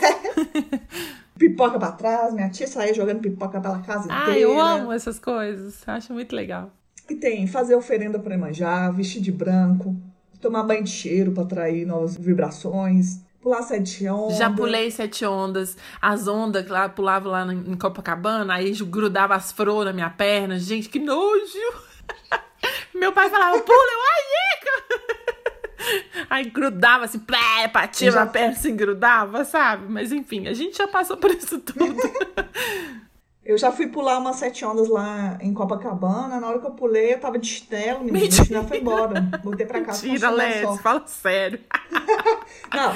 pipoca 1.37 1.77
pra 1.77 1.91
trás, 1.91 2.33
minha 2.33 2.49
tia 2.49 2.67
saía 2.67 2.93
jogando 2.93 3.19
pipoca 3.19 3.59
pela 3.59 3.79
casa 3.81 4.05
inteira. 4.05 4.25
Ah, 4.25 4.39
eu 4.39 4.59
amo 4.59 4.91
essas 4.91 5.19
coisas, 5.19 5.87
acho 5.87 6.13
muito 6.13 6.35
legal. 6.35 6.71
E 7.11 7.15
tem 7.15 7.45
fazer 7.45 7.75
oferenda 7.75 8.17
pra 8.17 8.35
Emanjá, 8.35 8.89
vestir 8.89 9.21
de 9.21 9.33
branco, 9.33 9.93
tomar 10.39 10.63
banho 10.63 10.81
de 10.81 10.89
cheiro 10.89 11.33
pra 11.33 11.43
atrair 11.43 11.85
novas 11.85 12.15
vibrações, 12.15 13.19
Pular 13.41 13.63
sete 13.63 14.07
ondas. 14.07 14.37
Já 14.37 14.51
pulei 14.51 14.91
sete 14.91 15.25
ondas. 15.25 15.75
As 15.99 16.27
ondas 16.27 16.67
lá, 16.67 16.87
pulava 16.87 17.27
lá 17.27 17.51
em 17.51 17.75
Copacabana, 17.75 18.53
aí 18.53 18.71
grudava 18.83 19.33
as 19.33 19.51
flores 19.51 19.87
na 19.87 19.93
minha 19.93 20.11
perna. 20.11 20.59
Gente, 20.59 20.87
que 20.87 20.99
nojo! 20.99 21.41
Meu 22.93 23.11
pai 23.11 23.31
falava, 23.31 23.59
pula, 23.59 23.77
eu, 23.77 23.99
ai, 23.99 24.21
Aí 26.29 26.45
grudava 26.45 27.05
assim, 27.05 27.17
pé, 27.17 27.67
batia 27.73 28.11
já... 28.11 28.19
na 28.23 28.31
perna, 28.31 28.51
assim, 28.51 28.75
grudava, 28.75 29.43
sabe? 29.43 29.91
Mas 29.91 30.11
enfim, 30.11 30.47
a 30.47 30.53
gente 30.53 30.77
já 30.77 30.87
passou 30.87 31.17
por 31.17 31.31
isso 31.31 31.59
tudo. 31.59 31.95
Eu 33.51 33.57
já 33.57 33.69
fui 33.69 33.87
pular 33.87 34.17
umas 34.17 34.37
sete 34.37 34.63
ondas 34.63 34.87
lá 34.87 35.37
em 35.41 35.53
Copacabana. 35.53 36.39
Na 36.39 36.47
hora 36.47 36.59
que 36.59 36.65
eu 36.67 36.71
pulei, 36.71 37.15
eu 37.15 37.19
tava 37.19 37.37
de 37.37 37.47
chinelo, 37.47 37.99
menina. 37.99 38.19
Mentira. 38.19 38.43
O 38.43 38.45
chinelo 38.45 38.67
foi 38.67 38.79
embora. 38.79 39.29
Voltei 39.43 39.65
pra 39.65 39.81
casa 39.81 40.05
Mentira, 40.05 40.29
com 40.29 40.35
Léo, 40.35 40.77
fala 40.77 41.03
sério. 41.05 41.59
Não, 42.73 42.93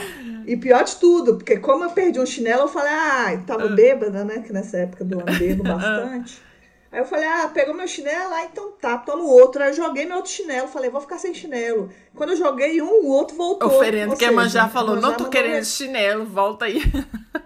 e 0.48 0.56
pior 0.56 0.86
de 0.86 0.96
tudo, 0.96 1.36
porque 1.36 1.58
como 1.58 1.84
eu 1.84 1.90
perdi 1.90 2.22
um 2.22 2.26
chinelo, 2.26 2.62
eu 2.62 2.68
falei, 2.70 2.94
ah, 2.94 3.44
tava 3.46 3.66
ah. 3.66 3.76
bêbada, 3.76 4.24
né? 4.24 4.40
Que 4.40 4.54
nessa 4.54 4.78
época 4.78 5.04
do 5.04 5.20
ano 5.20 5.38
bebo 5.38 5.64
bastante. 5.68 6.42
Aí 6.90 7.00
eu 7.00 7.06
falei, 7.06 7.28
ah, 7.28 7.52
pegou 7.54 7.76
meu 7.76 7.88
chinelo, 7.88 8.34
ah, 8.34 8.46
então 8.46 8.72
tá, 8.80 8.98
toma 8.98 9.24
o 9.24 9.30
outro. 9.30 9.62
Aí 9.62 9.72
eu 9.72 9.74
joguei 9.74 10.06
meu 10.06 10.16
outro 10.16 10.32
chinelo, 10.32 10.70
falei, 10.70 10.90
vou 10.90 11.02
ficar 11.02 11.18
sem 11.18 11.34
chinelo. 11.34 11.90
Quando 12.16 12.30
eu 12.30 12.38
joguei 12.38 12.82
um, 12.82 13.04
o 13.04 13.10
outro 13.10 13.36
voltou. 13.36 13.68
Oferendo, 13.68 14.16
que 14.16 14.24
a 14.24 14.32
Manjá 14.32 14.70
falou, 14.70 14.96
não 14.96 15.16
tô 15.16 15.26
querendo 15.26 15.66
chinelo, 15.66 16.26
volta 16.26 16.64
aí. 16.64 16.82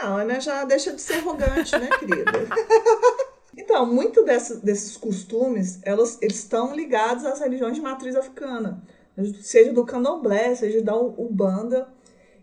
Não, 0.00 0.16
Ana 0.16 0.40
já 0.40 0.64
deixa 0.64 0.92
de 0.92 1.00
ser 1.00 1.14
arrogante, 1.14 1.78
né, 1.78 1.88
querida? 1.98 2.32
então, 3.56 3.84
muito 3.84 4.24
dessa, 4.24 4.56
desses 4.56 4.96
costumes, 4.96 5.78
elas, 5.82 6.18
eles 6.22 6.38
estão 6.38 6.74
ligados 6.74 7.26
às 7.26 7.40
religiões 7.40 7.74
de 7.74 7.82
matriz 7.82 8.16
africana, 8.16 8.82
seja 9.42 9.72
do 9.72 9.84
candomblé, 9.84 10.54
seja 10.54 10.80
da 10.80 10.96
Ubanda. 10.96 11.86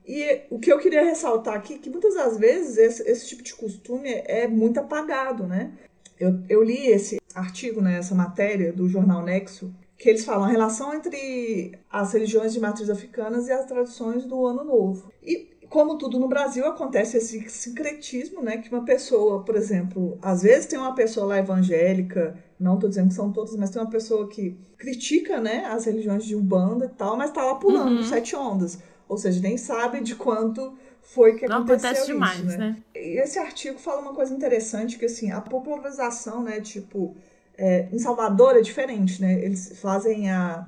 E 0.05 0.41
o 0.51 0.60
que 0.60 0.72
eu 0.72 0.78
queria 0.78 1.03
ressaltar 1.03 1.55
aqui 1.55 1.74
é 1.74 1.78
que 1.80 1.89
muitas 1.89 2.14
das 2.14 2.38
vezes 2.38 2.78
esse, 2.78 3.10
esse 3.10 3.28
tipo 3.28 3.41
de 3.41 3.55
costume 3.55 4.10
é 4.26 4.47
muito 4.47 4.80
apagado, 4.80 5.47
né? 5.47 5.74
Eu, 6.20 6.39
eu 6.47 6.64
li 6.64 6.88
esse 6.88 7.20
artigo, 7.34 7.82
né, 7.82 7.97
essa 7.97 8.16
matéria 8.16 8.72
do 8.72 8.88
jornal 8.88 9.24
Nexo, 9.24 9.74
que 9.97 10.10
eles 10.10 10.24
falam 10.24 10.45
a 10.45 10.47
relação 10.47 10.93
entre 10.93 11.78
as 11.89 12.14
religiões 12.14 12.53
de 12.53 12.60
matriz 12.60 12.89
africanas 12.89 13.47
e 13.47 13.51
as 13.51 13.66
tradições 13.66 14.26
do 14.26 14.45
Ano 14.45 14.64
Novo. 14.64 15.12
E 15.24 15.57
como 15.70 15.97
tudo 15.97 16.20
no 16.20 16.28
Brasil, 16.28 16.65
acontece 16.65 17.18
esse 17.18 17.49
sincretismo, 17.49 18.41
né? 18.41 18.57
Que 18.57 18.74
uma 18.74 18.86
pessoa, 18.86 19.43
por 19.43 19.55
exemplo, 19.55 20.18
às 20.22 20.41
vezes 20.41 20.65
tem 20.65 20.80
uma 20.80 20.95
pessoa 20.95 21.26
lá 21.26 21.38
evangélica, 21.38 22.38
não 22.59 22.76
estou 22.76 22.89
dizendo 22.89 23.09
que 23.09 23.15
são 23.15 23.32
todas, 23.32 23.55
mas 23.55 23.70
tem 23.70 23.82
uma 23.82 23.89
pessoa 23.89 24.28
que 24.30 24.57
critica, 24.78 25.39
né, 25.39 25.65
as 25.65 25.86
religiões 25.86 26.24
de 26.24 26.36
Umbanda 26.36 26.86
e 26.86 26.89
tal, 26.89 27.18
mas 27.18 27.30
está 27.30 27.43
lá 27.43 27.55
pulando 27.55 27.97
uhum. 27.97 28.03
sete 28.03 28.36
ondas. 28.36 28.80
Ou 29.09 29.18
seja, 29.18 29.41
nem 29.41 29.57
sabe 29.57 30.01
de 30.01 30.15
quanto 30.15 30.78
foi 31.01 31.36
que 31.36 31.47
não 31.47 31.57
aconteceu 31.57 31.89
acontece 31.89 32.01
isso, 32.01 32.11
demais, 32.13 32.43
né? 32.43 32.57
né? 32.57 32.78
E 32.95 33.20
esse 33.22 33.39
artigo 33.39 33.80
fala 33.80 34.01
uma 34.01 34.13
coisa 34.13 34.34
interessante, 34.34 34.97
que 34.97 35.05
assim, 35.05 35.32
a 35.32 35.41
popularização, 35.41 36.43
né, 36.43 36.59
tipo, 36.61 37.15
é, 37.57 37.88
em 37.91 37.97
Salvador 37.97 38.55
é 38.55 38.61
diferente, 38.61 39.22
né? 39.22 39.34
Eles 39.43 39.80
fazem 39.80 40.30
a 40.30 40.68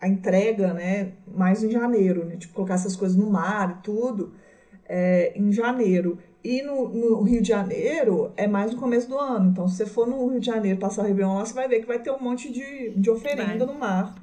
a 0.00 0.08
entrega, 0.08 0.72
né, 0.74 1.12
mais 1.26 1.62
em 1.62 1.70
janeiro, 1.70 2.24
né, 2.24 2.36
tipo, 2.36 2.54
colocar 2.54 2.74
essas 2.74 2.94
coisas 2.94 3.16
no 3.16 3.30
mar 3.30 3.78
e 3.78 3.82
tudo, 3.82 4.34
é, 4.88 5.32
em 5.36 5.52
janeiro. 5.52 6.18
E 6.44 6.62
no, 6.62 6.88
no, 6.88 7.22
Rio 7.22 7.42
de 7.42 7.48
Janeiro 7.48 8.32
é 8.36 8.46
mais 8.46 8.72
no 8.72 8.78
começo 8.78 9.08
do 9.08 9.18
ano. 9.18 9.50
Então, 9.50 9.66
se 9.66 9.76
você 9.76 9.86
for 9.86 10.06
no 10.06 10.28
Rio 10.28 10.38
de 10.38 10.46
Janeiro 10.46 10.78
passar 10.78 11.02
o 11.02 11.04
Réveillon 11.06 11.34
lá, 11.34 11.44
você 11.44 11.52
vai 11.52 11.66
ver 11.66 11.80
que 11.80 11.86
vai 11.86 11.98
ter 11.98 12.12
um 12.12 12.20
monte 12.20 12.52
de, 12.52 12.90
de 12.90 13.10
oferenda 13.10 13.66
vai. 13.66 13.74
no 13.74 13.80
mar. 13.80 14.14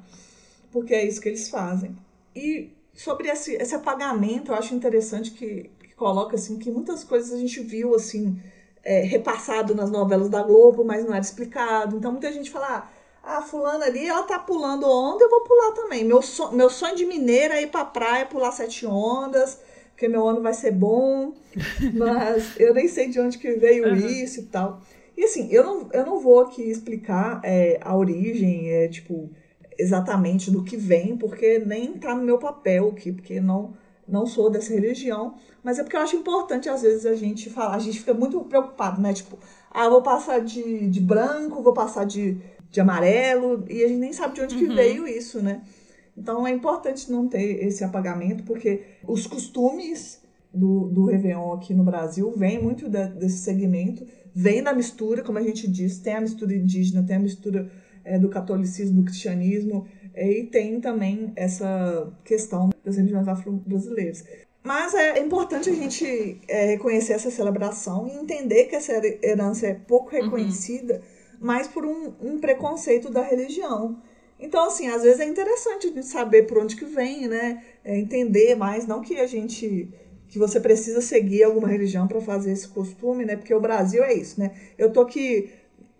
Porque 0.72 0.94
é 0.94 1.04
isso 1.04 1.20
que 1.20 1.28
eles 1.28 1.50
fazem. 1.50 1.94
E 2.34 2.72
sobre 2.94 3.28
esse, 3.28 3.54
esse 3.56 3.74
apagamento, 3.74 4.52
eu 4.52 4.56
acho 4.56 4.74
interessante 4.74 5.32
que, 5.32 5.70
que 5.80 5.94
coloca 5.94 6.36
assim 6.36 6.58
que 6.58 6.70
muitas 6.70 7.04
coisas 7.04 7.30
a 7.30 7.36
gente 7.36 7.60
viu 7.60 7.94
assim 7.94 8.40
é, 8.82 9.02
repassado 9.02 9.74
nas 9.74 9.90
novelas 9.90 10.28
da 10.28 10.42
Globo, 10.42 10.82
mas 10.82 11.04
não 11.04 11.12
era 11.12 11.20
explicado. 11.20 11.96
Então 11.96 12.10
muita 12.12 12.32
gente 12.32 12.50
fala, 12.50 12.78
ah, 12.78 12.88
ah, 13.26 13.42
fulana 13.42 13.86
ali, 13.86 14.06
ela 14.06 14.22
tá 14.22 14.38
pulando 14.38 14.88
onda, 14.88 15.24
eu 15.24 15.30
vou 15.30 15.40
pular 15.42 15.72
também. 15.72 16.04
Meu, 16.04 16.20
so, 16.20 16.52
meu 16.52 16.68
sonho 16.68 16.94
de 16.94 17.06
mineira 17.06 17.54
é 17.54 17.62
ir 17.62 17.68
pra 17.68 17.84
praia, 17.84 18.26
pular 18.26 18.52
sete 18.52 18.86
ondas, 18.86 19.58
porque 19.90 20.08
meu 20.08 20.26
ano 20.26 20.42
vai 20.42 20.52
ser 20.52 20.72
bom, 20.72 21.32
mas 21.94 22.58
eu 22.58 22.74
nem 22.74 22.88
sei 22.88 23.08
de 23.08 23.20
onde 23.20 23.38
que 23.38 23.52
veio 23.52 23.88
uhum. 23.88 23.96
isso 23.96 24.40
e 24.40 24.44
tal. 24.44 24.80
E 25.16 25.24
assim, 25.24 25.48
eu 25.50 25.64
não, 25.64 25.88
eu 25.92 26.04
não 26.04 26.18
vou 26.18 26.40
aqui 26.40 26.62
explicar 26.62 27.40
é, 27.44 27.78
a 27.82 27.96
origem, 27.96 28.70
é, 28.70 28.88
tipo, 28.88 29.30
exatamente 29.78 30.50
do 30.50 30.64
que 30.64 30.76
vem, 30.76 31.16
porque 31.16 31.58
nem 31.60 31.94
tá 31.94 32.14
no 32.14 32.22
meu 32.22 32.38
papel 32.38 32.88
aqui, 32.88 33.12
porque 33.12 33.40
não, 33.40 33.74
não 34.06 34.26
sou 34.26 34.50
dessa 34.50 34.72
religião, 34.74 35.36
mas 35.62 35.78
é 35.78 35.82
porque 35.82 35.96
eu 35.96 36.00
acho 36.00 36.16
importante, 36.16 36.68
às 36.68 36.82
vezes, 36.82 37.06
a 37.06 37.14
gente 37.14 37.48
falar, 37.48 37.76
a 37.76 37.78
gente 37.78 38.00
fica 38.00 38.12
muito 38.12 38.40
preocupado, 38.40 39.00
né? 39.00 39.12
Tipo, 39.12 39.38
ah, 39.70 39.88
vou 39.88 40.02
passar 40.02 40.40
de, 40.40 40.88
de 40.88 41.00
branco, 41.00 41.62
vou 41.62 41.72
passar 41.72 42.04
de 42.04 42.40
de 42.74 42.80
amarelo, 42.80 43.64
e 43.70 43.84
a 43.84 43.88
gente 43.88 44.00
nem 44.00 44.12
sabe 44.12 44.34
de 44.34 44.40
onde 44.40 44.56
que 44.56 44.64
uhum. 44.64 44.74
veio 44.74 45.06
isso, 45.06 45.40
né? 45.40 45.62
Então 46.18 46.44
é 46.44 46.50
importante 46.50 47.10
não 47.10 47.28
ter 47.28 47.64
esse 47.64 47.84
apagamento, 47.84 48.42
porque 48.42 48.82
os 49.06 49.28
costumes 49.28 50.20
do, 50.52 50.88
do 50.88 51.04
Réveillon 51.04 51.52
aqui 51.52 51.72
no 51.72 51.84
Brasil 51.84 52.32
vêm 52.36 52.60
muito 52.60 52.88
de, 52.88 53.06
desse 53.10 53.38
segmento, 53.38 54.04
vem 54.34 54.60
da 54.60 54.72
mistura, 54.72 55.22
como 55.22 55.38
a 55.38 55.42
gente 55.42 55.70
disse, 55.70 56.02
tem 56.02 56.14
a 56.14 56.20
mistura 56.20 56.52
indígena, 56.52 57.04
tem 57.04 57.14
a 57.14 57.20
mistura 57.20 57.70
é, 58.04 58.18
do 58.18 58.28
catolicismo, 58.28 59.02
do 59.02 59.04
cristianismo, 59.04 59.86
é, 60.12 60.40
e 60.40 60.46
tem 60.46 60.80
também 60.80 61.32
essa 61.36 62.12
questão 62.24 62.70
das 62.84 62.96
religiões 62.96 63.28
afro-brasileiras. 63.28 64.24
Mas 64.64 64.94
é 64.94 65.20
importante 65.20 65.70
a 65.70 65.74
gente 65.74 66.40
é, 66.48 66.66
reconhecer 66.72 67.12
essa 67.12 67.30
celebração 67.30 68.08
e 68.08 68.16
entender 68.16 68.64
que 68.64 68.74
essa 68.74 68.92
herança 69.22 69.68
é 69.68 69.74
pouco 69.74 70.16
uhum. 70.16 70.24
reconhecida. 70.24 70.94
Uhum 70.94 71.13
mas 71.44 71.68
por 71.68 71.84
um, 71.84 72.10
um 72.22 72.38
preconceito 72.38 73.10
da 73.10 73.20
religião. 73.20 73.98
Então, 74.40 74.64
assim, 74.64 74.88
às 74.88 75.02
vezes 75.02 75.20
é 75.20 75.26
interessante 75.26 76.02
saber 76.02 76.44
por 76.44 76.56
onde 76.56 76.74
que 76.74 76.86
vem, 76.86 77.28
né? 77.28 77.62
É 77.84 77.98
entender 77.98 78.54
mais, 78.54 78.86
não 78.86 79.02
que 79.02 79.20
a 79.20 79.26
gente 79.26 79.90
que 80.26 80.38
você 80.38 80.58
precisa 80.58 81.02
seguir 81.02 81.44
alguma 81.44 81.68
religião 81.68 82.08
para 82.08 82.18
fazer 82.18 82.50
esse 82.50 82.66
costume, 82.66 83.26
né? 83.26 83.36
Porque 83.36 83.54
o 83.54 83.60
Brasil 83.60 84.02
é 84.02 84.14
isso, 84.14 84.40
né? 84.40 84.52
Eu 84.78 84.90
tô 84.90 85.02
aqui 85.02 85.50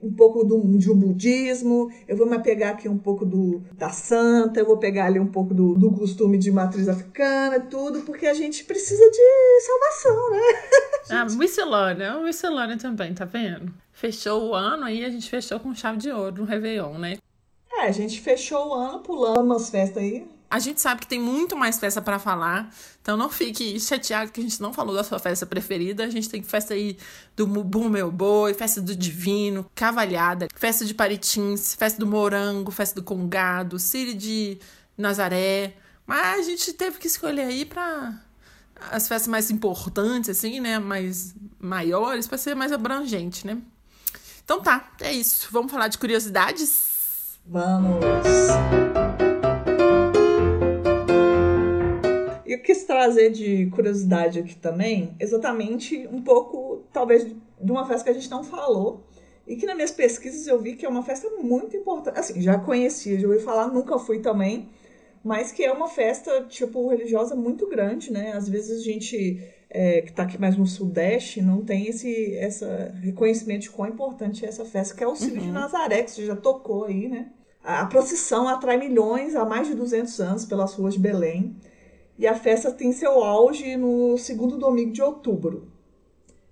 um 0.03 0.11
pouco 0.11 0.43
do, 0.45 0.59
do 0.59 0.95
budismo, 0.95 1.91
eu 2.09 2.17
vou 2.17 2.27
me 2.27 2.39
pegar 2.39 2.71
aqui 2.71 2.89
um 2.89 2.99
pouco 2.99 3.27
do, 3.27 3.63
da 3.77 3.91
santa, 3.91 4.61
eu 4.61 4.67
vou 4.67 4.79
pegar 4.79 5.05
ali 5.05 5.21
um 5.21 5.27
pouco 5.27 5.53
do, 5.53 5.75
do 5.75 5.93
costume 5.93 6.39
de 6.39 6.51
matriz 6.51 6.89
africana, 6.89 7.61
tudo, 7.61 8.01
porque 8.01 8.27
a 8.27 8.35
gente 8.35 8.65
precisa 8.65 9.11
de 9.11 9.61
salvação, 9.61 10.31
né? 10.31 10.41
Ah, 11.11 11.25
miscelânea, 11.25 12.19
miscelânea 12.21 12.77
também, 12.77 13.15
tá 13.15 13.25
vendo? 13.25 13.73
Fechou 13.93 14.51
o 14.51 14.55
ano 14.55 14.85
aí, 14.85 15.05
a 15.05 15.11
gente 15.11 15.29
fechou 15.29 15.61
com 15.61 15.75
chave 15.75 15.99
de 15.99 16.11
ouro 16.11 16.43
no 16.43 16.45
Réveillon, 16.45 16.99
né? 16.99 17.19
É, 17.73 17.83
a 17.83 17.93
gente 17.93 18.21
fechou 18.21 18.69
o 18.69 18.75
ano 18.75 19.01
pulando 19.01 19.41
umas 19.41 19.69
festas 19.71 20.03
aí. 20.03 20.27
A 20.51 20.61
gente 20.61 20.81
sabe 20.81 21.01
que 21.01 21.07
tem 21.09 21.19
muito 21.19 21.57
mais 21.57 21.81
festa 21.81 22.01
para 22.01 22.19
falar, 22.19 22.73
então 23.03 23.17
não 23.17 23.29
fique 23.29 23.79
chateado 23.81 24.31
que 24.31 24.41
a 24.41 24.43
gente 24.43 24.63
não 24.63 24.73
falou 24.73 24.95
da 24.95 25.03
sua 25.03 25.19
festa 25.19 25.45
preferida. 25.45 26.05
A 26.05 26.11
gente 26.11 26.29
tem 26.29 26.43
festa 26.45 26.75
aí 26.75 26.97
do 27.35 27.47
Mubu 27.47 27.89
Meu 27.89 28.11
Boi, 28.11 28.55
festa 28.55 28.81
do 28.81 28.95
Divino, 28.95 29.67
Cavalhada, 29.75 30.47
festa 30.55 30.85
de 30.85 30.95
Paritins, 30.95 31.75
festa 31.75 31.99
do 31.99 32.07
Morango, 32.07 32.71
festa 32.71 32.95
do 32.95 33.03
Congado, 33.03 33.81
Círio 33.81 34.15
de 34.15 34.59
Nazaré. 34.97 35.75
Mas 36.07 36.47
a 36.47 36.51
gente 36.51 36.73
teve 36.73 36.99
que 36.99 37.09
escolher 37.09 37.47
aí 37.47 37.65
para 37.65 38.15
as 38.91 39.09
festas 39.09 39.29
mais 39.29 39.51
importantes, 39.51 40.31
assim, 40.31 40.61
né? 40.61 40.79
Mais 40.79 41.35
maiores, 41.59 42.27
para 42.27 42.39
ser 42.39 42.55
mais 42.55 42.73
abrangente, 42.73 43.47
né? 43.47 43.59
Então 44.45 44.61
tá, 44.61 44.93
é 45.01 45.13
isso. 45.13 45.49
Vamos 45.51 45.73
falar 45.73 45.89
de 45.89 45.99
curiosidades? 45.99 47.39
Vamos! 47.47 48.05
eu 52.55 52.63
quis 52.63 52.85
trazer 52.85 53.31
de 53.31 53.67
curiosidade 53.67 54.39
aqui 54.39 54.55
também, 54.55 55.15
exatamente 55.19 56.09
um 56.11 56.23
pouco, 56.23 56.85
talvez, 56.93 57.25
de 57.25 57.73
uma 57.73 57.87
festa 57.87 58.05
que 58.05 58.11
a 58.11 58.15
gente 58.15 58.31
não 58.31 58.45
falou. 58.45 59.05
E 59.47 59.57
que 59.57 59.67
nas 59.67 59.75
minhas 59.75 59.91
pesquisas 59.91 60.47
eu 60.47 60.59
vi 60.59 60.75
que 60.75 60.87
é 60.87 60.89
uma 60.89 61.03
festa 61.03 61.29
muito 61.39 61.77
importante. 61.77 62.19
Assim, 62.19 62.41
já 62.41 62.59
conhecia, 62.59 63.21
já 63.21 63.29
ouvi 63.29 63.41
falar, 63.41 63.69
nunca 63.69 63.99
fui 63.99 64.21
também. 64.21 64.71
Mas 65.25 65.51
que 65.51 65.65
é 65.65 65.73
uma 65.73 65.89
festa, 65.89 66.45
tipo, 66.49 66.87
religiosa 66.89 67.35
muito 67.35 67.67
grande, 67.67 68.13
né? 68.13 68.33
Às 68.33 68.47
vezes 68.47 68.79
a 68.79 68.85
gente 68.85 69.43
é, 69.71 70.03
que 70.03 70.11
está 70.11 70.25
aqui 70.25 70.39
mais 70.39 70.57
no 70.57 70.67
Sudeste 70.67 71.41
não 71.41 71.65
tem 71.65 71.89
esse 71.89 72.37
essa 72.37 72.95
reconhecimento 73.03 73.63
de 73.63 73.71
quão 73.71 73.89
importante 73.89 74.45
é 74.45 74.49
essa 74.49 74.67
festa, 74.67 74.95
que 74.95 75.03
é 75.03 75.07
o 75.09 75.17
Círio 75.17 75.41
uhum. 75.41 75.47
de 75.47 75.51
Nazaré, 75.51 76.03
que 76.03 76.11
você 76.11 76.27
já 76.27 76.37
tocou 76.37 76.85
aí, 76.85 77.09
né? 77.09 77.33
A 77.65 77.87
procissão 77.87 78.47
atrai 78.47 78.77
milhões 78.77 79.35
há 79.35 79.47
mais 79.47 79.67
de 79.67 79.75
200 79.75 80.21
anos 80.21 80.45
pelas 80.45 80.75
ruas 80.75 80.93
de 80.93 81.01
Belém. 81.01 81.57
E 82.19 82.27
a 82.27 82.35
festa 82.35 82.71
tem 82.71 82.93
seu 82.93 83.25
auge 83.25 83.77
no 83.77 84.19
segundo 84.19 84.59
domingo 84.59 84.93
de 84.93 85.03
outubro. 85.03 85.73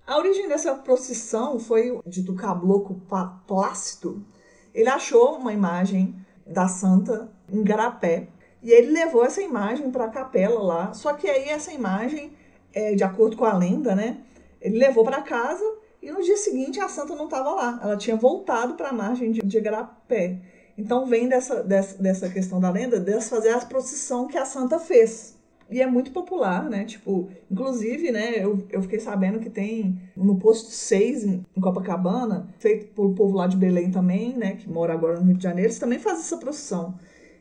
A 0.05 0.17
origem 0.17 0.49
dessa 0.49 0.73
procissão 0.73 1.59
foi 1.59 1.99
de 2.05 2.23
do 2.23 2.33
caboclo 2.33 3.01
Plácido. 3.47 4.25
Ele 4.73 4.89
achou 4.89 5.37
uma 5.37 5.53
imagem 5.53 6.15
da 6.45 6.67
santa 6.67 7.31
em 7.49 7.63
Garapé 7.63 8.27
e 8.63 8.71
ele 8.71 8.91
levou 8.91 9.25
essa 9.25 9.41
imagem 9.41 9.91
para 9.91 10.05
a 10.05 10.09
capela 10.09 10.61
lá. 10.61 10.93
Só 10.93 11.13
que 11.13 11.29
aí 11.29 11.49
essa 11.49 11.73
imagem, 11.73 12.31
é, 12.73 12.95
de 12.95 13.03
acordo 13.03 13.35
com 13.35 13.43
a 13.43 13.55
lenda, 13.55 13.93
né, 13.93 14.17
ele 14.61 14.77
levou 14.77 15.03
para 15.03 15.21
casa 15.21 15.63
e 16.01 16.09
no 16.09 16.21
dia 16.21 16.37
seguinte 16.37 16.79
a 16.79 16.87
santa 16.87 17.13
não 17.15 17.25
estava 17.25 17.51
lá. 17.51 17.79
Ela 17.83 17.97
tinha 17.97 18.15
voltado 18.15 18.75
para 18.75 18.89
a 18.89 18.93
margem 18.93 19.31
de, 19.31 19.41
de 19.41 19.59
Garapé. 19.59 20.37
Então 20.77 21.05
vem 21.05 21.27
dessa, 21.27 21.61
dessa, 21.61 22.01
dessa 22.01 22.29
questão 22.29 22.59
da 22.59 22.71
lenda, 22.71 22.99
de 22.99 23.21
fazer 23.21 23.49
a 23.49 23.59
procissão 23.59 24.27
que 24.27 24.37
a 24.37 24.45
santa 24.45 24.79
fez. 24.79 25.37
E 25.69 25.81
é 25.81 25.87
muito 25.87 26.11
popular, 26.11 26.69
né? 26.69 26.85
Tipo, 26.85 27.29
inclusive, 27.49 28.11
né, 28.11 28.33
eu, 28.37 28.65
eu 28.69 28.81
fiquei 28.81 28.99
sabendo 28.99 29.39
que 29.39 29.49
tem 29.49 29.99
no 30.15 30.37
posto 30.37 30.69
6 30.69 31.23
em, 31.23 31.45
em 31.55 31.61
Copacabana, 31.61 32.47
feito 32.59 32.93
pelo 32.93 33.13
povo 33.13 33.37
lá 33.37 33.47
de 33.47 33.57
Belém 33.57 33.89
também, 33.89 34.35
né, 34.37 34.55
que 34.55 34.69
mora 34.69 34.93
agora 34.93 35.19
no 35.19 35.25
Rio 35.25 35.37
de 35.37 35.43
Janeiro, 35.43 35.69
eles 35.69 35.79
também 35.79 35.99
fazem 35.99 36.19
essa 36.19 36.37
procissão. 36.37 36.95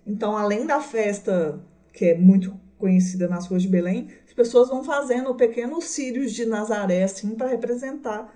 Então, 0.06 0.36
além 0.36 0.66
da 0.66 0.80
festa 0.80 1.60
que 1.92 2.06
é 2.06 2.18
muito 2.18 2.58
conhecida 2.78 3.28
nas 3.28 3.46
ruas 3.46 3.62
de 3.62 3.68
Belém, 3.68 4.08
as 4.26 4.32
pessoas 4.32 4.68
vão 4.68 4.82
fazendo 4.82 5.34
pequenos 5.34 5.84
círios 5.84 6.32
de 6.32 6.44
Nazaré, 6.46 7.04
assim, 7.04 7.34
para 7.34 7.46
representar, 7.46 8.32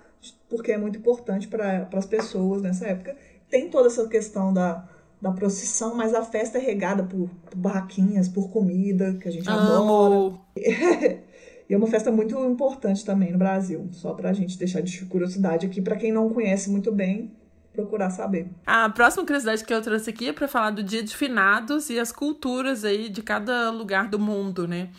porque 0.47 0.71
é 0.71 0.77
muito 0.77 0.99
importante 0.99 1.47
para 1.47 1.89
as 1.91 2.05
pessoas 2.05 2.61
nessa 2.61 2.87
época. 2.87 3.17
Tem 3.49 3.69
toda 3.69 3.87
essa 3.87 4.07
questão 4.07 4.53
da, 4.53 4.87
da 5.21 5.31
procissão, 5.31 5.95
mas 5.95 6.13
a 6.13 6.23
festa 6.23 6.57
é 6.57 6.61
regada 6.61 7.03
por, 7.03 7.29
por 7.29 7.55
barraquinhas, 7.55 8.29
por 8.29 8.49
comida, 8.49 9.15
que 9.15 9.27
a 9.27 9.31
gente 9.31 9.49
Amo. 9.49 9.59
adora. 9.59 10.39
e 11.69 11.73
é 11.73 11.77
uma 11.77 11.87
festa 11.87 12.11
muito 12.11 12.37
importante 12.45 13.03
também 13.03 13.31
no 13.31 13.37
Brasil, 13.37 13.89
só 13.91 14.13
pra 14.13 14.33
gente 14.33 14.57
deixar 14.57 14.81
de 14.81 15.05
curiosidade 15.05 15.65
aqui, 15.65 15.81
para 15.81 15.97
quem 15.97 16.11
não 16.11 16.29
conhece 16.29 16.69
muito 16.69 16.91
bem, 16.91 17.33
procurar 17.77 18.09
saber. 18.09 18.49
A 18.65 18.89
próxima 18.89 19.23
curiosidade 19.23 19.63
que 19.63 19.71
eu 19.71 19.81
trouxe 19.81 20.09
aqui 20.09 20.29
é 20.29 20.33
para 20.33 20.47
falar 20.47 20.71
do 20.71 20.81
Dia 20.81 21.03
de 21.03 21.15
Finados 21.15 21.91
e 21.91 21.99
as 21.99 22.11
culturas 22.11 22.83
aí 22.83 23.07
de 23.07 23.21
cada 23.21 23.69
lugar 23.69 24.09
do 24.09 24.17
mundo, 24.17 24.67
né? 24.67 24.89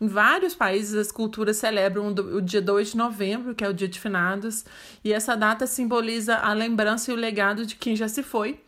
Em 0.00 0.06
vários 0.06 0.54
países, 0.54 0.94
as 0.94 1.10
culturas 1.10 1.56
celebram 1.56 2.06
o 2.06 2.40
dia 2.40 2.62
2 2.62 2.92
de 2.92 2.96
novembro, 2.96 3.54
que 3.56 3.64
é 3.64 3.68
o 3.68 3.74
Dia 3.74 3.88
de 3.88 3.98
Finados, 3.98 4.64
e 5.04 5.12
essa 5.12 5.36
data 5.36 5.66
simboliza 5.66 6.36
a 6.36 6.52
lembrança 6.52 7.10
e 7.10 7.14
o 7.14 7.16
legado 7.16 7.66
de 7.66 7.74
quem 7.74 7.96
já 7.96 8.06
se 8.06 8.22
foi 8.22 8.60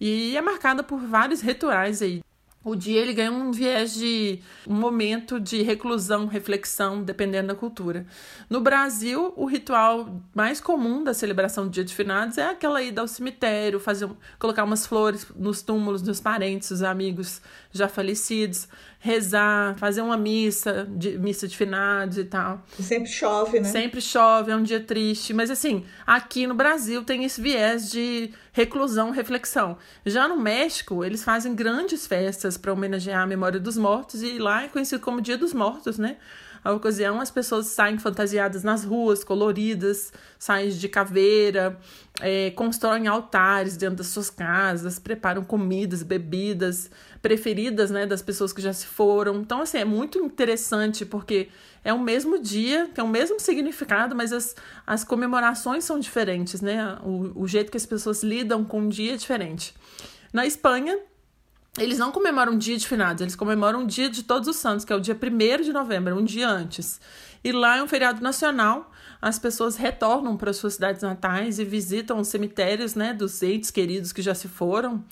e 0.00 0.36
é 0.36 0.40
marcada 0.40 0.82
por 0.82 0.98
vários 0.98 1.40
rituais 1.40 2.02
aí. 2.02 2.20
O 2.64 2.76
dia 2.76 3.00
ele 3.00 3.12
ganha 3.12 3.32
um 3.32 3.50
viés 3.50 3.94
de 3.94 4.38
um 4.66 4.74
momento 4.74 5.40
de 5.40 5.62
reclusão, 5.62 6.26
reflexão, 6.26 7.02
dependendo 7.02 7.48
da 7.48 7.54
cultura. 7.56 8.06
No 8.48 8.60
Brasil, 8.60 9.32
o 9.36 9.46
ritual 9.46 10.20
mais 10.32 10.60
comum 10.60 11.02
da 11.02 11.12
celebração 11.12 11.64
do 11.64 11.70
Dia 11.70 11.84
de 11.84 11.92
Finados 11.92 12.38
é 12.38 12.48
aquela 12.48 12.80
ida 12.80 13.00
ao 13.00 13.08
cemitério, 13.08 13.80
fazer, 13.80 14.08
colocar 14.38 14.62
umas 14.62 14.86
flores 14.86 15.26
nos 15.34 15.60
túmulos 15.60 16.02
dos 16.02 16.20
parentes, 16.20 16.68
dos 16.68 16.82
amigos 16.82 17.42
já 17.72 17.88
falecidos, 17.88 18.68
rezar, 18.98 19.74
fazer 19.76 20.02
uma 20.02 20.16
missa, 20.16 20.86
de, 20.90 21.18
missa 21.18 21.48
de 21.48 21.56
finados 21.56 22.18
e 22.18 22.24
tal. 22.24 22.64
Sempre 22.78 23.10
chove, 23.10 23.60
né? 23.60 23.68
Sempre 23.68 24.00
chove, 24.00 24.52
é 24.52 24.56
um 24.56 24.62
dia 24.62 24.80
triste. 24.80 25.32
Mas 25.32 25.50
assim, 25.50 25.84
aqui 26.06 26.46
no 26.46 26.54
Brasil 26.54 27.02
tem 27.02 27.24
esse 27.24 27.40
viés 27.40 27.90
de 27.90 28.30
reclusão, 28.52 29.10
reflexão. 29.10 29.76
Já 30.04 30.28
no 30.28 30.36
México, 30.36 31.04
eles 31.04 31.24
fazem 31.24 31.54
grandes 31.54 32.06
festas 32.06 32.56
para 32.56 32.72
homenagear 32.72 33.22
a 33.22 33.26
memória 33.26 33.58
dos 33.58 33.76
mortos 33.76 34.22
e 34.22 34.38
lá 34.38 34.64
é 34.64 34.68
conhecido 34.68 35.00
como 35.00 35.20
Dia 35.20 35.38
dos 35.38 35.52
Mortos, 35.54 35.98
né? 35.98 36.16
A 36.64 36.72
ocasião, 36.72 37.20
as 37.20 37.30
pessoas 37.30 37.66
saem 37.66 37.98
fantasiadas 37.98 38.62
nas 38.62 38.84
ruas, 38.84 39.24
coloridas, 39.24 40.12
saem 40.38 40.70
de 40.70 40.88
caveira, 40.88 41.76
é, 42.20 42.50
constroem 42.52 43.08
altares 43.08 43.76
dentro 43.76 43.96
das 43.96 44.06
suas 44.06 44.30
casas, 44.30 44.98
preparam 44.98 45.42
comidas, 45.42 46.02
bebidas 46.02 46.88
preferidas 47.20 47.90
né, 47.90 48.06
das 48.06 48.22
pessoas 48.22 48.52
que 48.52 48.62
já 48.62 48.72
se 48.72 48.86
foram. 48.86 49.40
Então, 49.40 49.62
assim, 49.62 49.78
é 49.78 49.84
muito 49.84 50.18
interessante 50.18 51.04
porque 51.04 51.48
é 51.84 51.92
o 51.92 51.98
mesmo 51.98 52.40
dia, 52.40 52.88
tem 52.94 53.02
o 53.02 53.08
mesmo 53.08 53.40
significado, 53.40 54.14
mas 54.14 54.32
as, 54.32 54.54
as 54.86 55.02
comemorações 55.02 55.84
são 55.84 55.98
diferentes, 55.98 56.60
né? 56.60 56.96
O, 57.02 57.42
o 57.42 57.48
jeito 57.48 57.70
que 57.70 57.76
as 57.76 57.86
pessoas 57.86 58.22
lidam 58.22 58.64
com 58.64 58.86
o 58.86 58.88
dia 58.88 59.14
é 59.14 59.16
diferente. 59.16 59.74
Na 60.32 60.46
Espanha, 60.46 60.98
eles 61.78 61.98
não 61.98 62.12
comemoram 62.12 62.52
o 62.52 62.58
dia 62.58 62.76
de 62.76 62.86
finados, 62.86 63.22
eles 63.22 63.34
comemoram 63.34 63.84
o 63.84 63.86
dia 63.86 64.10
de 64.10 64.22
Todos 64.22 64.46
os 64.46 64.56
Santos, 64.56 64.84
que 64.84 64.92
é 64.92 64.96
o 64.96 65.00
dia 65.00 65.16
1 65.16 65.62
de 65.62 65.72
novembro, 65.72 66.18
um 66.18 66.24
dia 66.24 66.46
antes. 66.48 67.00
E 67.42 67.50
lá 67.50 67.78
é 67.78 67.82
um 67.82 67.88
feriado 67.88 68.22
nacional, 68.22 68.90
as 69.20 69.38
pessoas 69.38 69.76
retornam 69.76 70.36
para 70.36 70.52
suas 70.52 70.74
cidades 70.74 71.02
natais 71.02 71.58
e 71.58 71.64
visitam 71.64 72.20
os 72.20 72.28
cemitérios 72.28 72.94
né, 72.94 73.14
dos 73.14 73.42
entes 73.42 73.70
queridos 73.70 74.12
que 74.12 74.20
já 74.20 74.34
se 74.34 74.48
foram. 74.48 75.02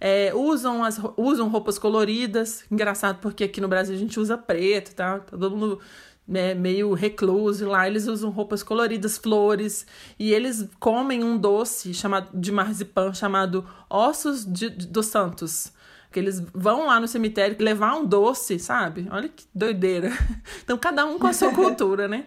É, 0.00 0.32
usam, 0.34 0.84
as, 0.84 1.00
usam 1.16 1.48
roupas 1.48 1.78
coloridas, 1.78 2.64
engraçado 2.70 3.18
porque 3.20 3.44
aqui 3.44 3.60
no 3.60 3.68
Brasil 3.68 3.94
a 3.94 3.98
gente 3.98 4.20
usa 4.20 4.38
preto, 4.38 4.94
tá? 4.94 5.18
Todo 5.18 5.56
mundo 5.56 5.80
né, 6.28 6.54
meio 6.54 6.92
recluso, 6.94 7.66
lá 7.66 7.88
eles 7.88 8.06
usam 8.06 8.30
roupas 8.30 8.62
coloridas, 8.62 9.18
flores, 9.18 9.84
e 10.18 10.32
eles 10.32 10.68
comem 10.78 11.24
um 11.24 11.36
doce 11.36 11.92
chamado 11.92 12.38
de 12.38 12.52
marzipan 12.52 13.12
chamado 13.12 13.66
Ossos 13.90 14.44
de, 14.44 14.70
de, 14.70 14.86
dos 14.86 15.06
Santos 15.06 15.72
que 16.14 16.20
eles 16.20 16.40
vão 16.54 16.86
lá 16.86 17.00
no 17.00 17.08
cemitério 17.08 17.56
levar 17.58 17.96
um 17.96 18.06
doce, 18.06 18.56
sabe? 18.60 19.08
Olha 19.10 19.28
que 19.28 19.44
doideira. 19.52 20.10
Então, 20.62 20.78
cada 20.78 21.04
um 21.04 21.18
com 21.18 21.26
a 21.26 21.32
sua 21.32 21.50
cultura, 21.52 22.06
né? 22.08 22.26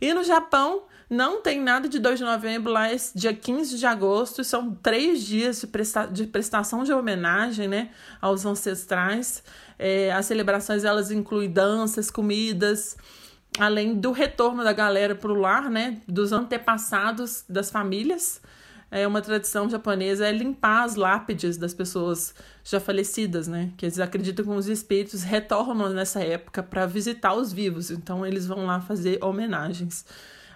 E 0.00 0.12
no 0.12 0.22
Japão, 0.22 0.84
não 1.08 1.40
tem 1.40 1.60
nada 1.60 1.88
de 1.88 1.98
2 1.98 2.18
de 2.18 2.24
novembro, 2.24 2.70
lá 2.70 2.92
é 2.92 2.96
dia 3.14 3.32
15 3.32 3.78
de 3.78 3.86
agosto, 3.86 4.44
são 4.44 4.74
três 4.74 5.24
dias 5.24 5.60
de, 5.60 5.66
presta 5.66 6.06
de 6.06 6.26
prestação 6.26 6.84
de 6.84 6.92
homenagem 6.92 7.66
né, 7.68 7.90
aos 8.20 8.44
ancestrais. 8.44 9.42
É, 9.78 10.12
as 10.12 10.26
celebrações 10.26 10.84
elas 10.84 11.10
incluem 11.10 11.50
danças, 11.50 12.10
comidas, 12.10 12.96
além 13.58 13.94
do 13.94 14.12
retorno 14.12 14.62
da 14.62 14.72
galera 14.72 15.14
para 15.14 15.32
o 15.32 15.34
lar, 15.34 15.70
né, 15.70 16.00
dos 16.06 16.32
antepassados 16.32 17.44
das 17.48 17.70
famílias. 17.70 18.40
é 18.90 19.06
uma 19.06 19.22
tradição 19.22 19.68
japonesa 19.70 20.26
é 20.26 20.32
limpar 20.32 20.84
as 20.84 20.96
lápides 20.96 21.56
das 21.56 21.72
pessoas 21.74 22.34
já 22.64 22.78
falecidas, 22.78 23.48
né? 23.48 23.72
Que 23.76 23.86
eles 23.86 23.98
acreditam 23.98 24.44
que 24.44 24.50
os 24.50 24.68
espíritos 24.68 25.22
retornam 25.22 25.90
nessa 25.90 26.22
época 26.22 26.62
para 26.62 26.86
visitar 26.86 27.34
os 27.34 27.52
vivos, 27.52 27.90
então 27.90 28.24
eles 28.24 28.46
vão 28.46 28.66
lá 28.66 28.80
fazer 28.80 29.22
homenagens. 29.22 30.04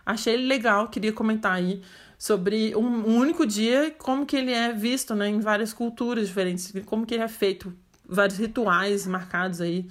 Achei 0.04 0.36
legal, 0.36 0.88
queria 0.88 1.12
comentar 1.12 1.54
aí 1.54 1.82
sobre 2.18 2.74
um, 2.76 3.18
único 3.18 3.44
dia, 3.44 3.94
como 3.98 4.24
que 4.24 4.36
ele 4.36 4.52
é 4.52 4.72
visto, 4.72 5.14
né, 5.14 5.28
em 5.28 5.40
várias 5.40 5.72
culturas 5.72 6.28
diferentes, 6.28 6.72
como 6.86 7.04
que 7.04 7.14
ele 7.14 7.24
é 7.24 7.28
feito, 7.28 7.74
vários 8.08 8.38
rituais 8.38 9.06
marcados 9.06 9.60
aí 9.60 9.88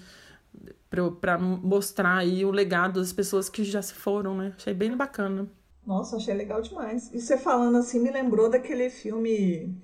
para 1.20 1.38
mostrar 1.38 2.18
aí 2.18 2.46
o 2.46 2.52
legado 2.52 3.02
das 3.02 3.12
pessoas 3.12 3.50
que 3.50 3.64
já 3.66 3.82
se 3.82 3.94
foram, 3.94 4.38
né? 4.38 4.54
Achei 4.56 4.74
bem 4.74 4.96
bacana. 4.96 5.46
Nossa, 5.86 6.16
achei 6.16 6.34
legal 6.34 6.62
demais. 6.62 7.12
E 7.14 7.20
você 7.20 7.38
falando 7.38 7.78
assim 7.78 8.00
me 8.00 8.10
lembrou 8.10 8.50
daquele 8.50 8.90
filme 8.90 9.76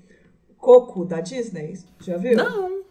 Coco 0.62 1.04
da 1.04 1.20
Disney. 1.20 1.78
Já 2.00 2.16
viu? 2.16 2.38
Não. 2.38 2.82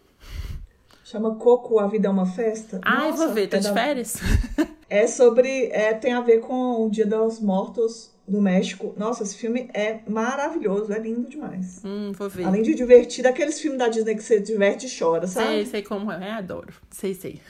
Chama 1.04 1.36
Coco, 1.36 1.78
A 1.78 1.86
Vida 1.86 2.08
é 2.08 2.10
uma 2.10 2.26
Festa. 2.26 2.80
Ah, 2.84 3.08
eu 3.08 3.14
vou 3.14 3.32
ver, 3.32 3.48
tá 3.48 3.56
é 3.56 3.60
de 3.60 3.68
da... 3.68 3.72
férias? 3.74 4.16
É 4.92 5.06
sobre. 5.06 5.66
É, 5.66 5.94
tem 5.94 6.12
a 6.14 6.20
ver 6.20 6.40
com 6.40 6.84
o 6.84 6.90
Dia 6.90 7.06
dos 7.06 7.38
Mortos 7.38 8.10
do 8.26 8.42
México. 8.42 8.92
Nossa, 8.96 9.22
esse 9.22 9.36
filme 9.36 9.70
é 9.72 10.00
maravilhoso, 10.08 10.92
é 10.92 10.98
lindo 10.98 11.28
demais. 11.28 11.80
Hum, 11.84 12.10
vou 12.10 12.28
ver. 12.28 12.44
Além 12.44 12.62
de 12.62 12.74
divertido, 12.74 13.28
aqueles 13.28 13.60
filmes 13.60 13.78
da 13.78 13.86
Disney 13.86 14.16
que 14.16 14.22
você 14.24 14.40
diverte 14.40 14.88
e 14.88 14.98
chora, 14.98 15.28
sabe? 15.28 15.46
Sei, 15.46 15.66
sei 15.66 15.82
como 15.82 16.10
é, 16.10 16.32
adoro. 16.32 16.74
Sei, 16.90 17.14
sei. 17.14 17.40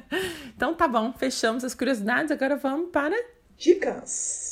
então 0.56 0.74
tá 0.74 0.88
bom, 0.88 1.12
fechamos 1.12 1.64
as 1.64 1.74
curiosidades, 1.74 2.30
agora 2.30 2.56
vamos 2.56 2.88
para. 2.90 3.14
Dicas! 3.58 4.45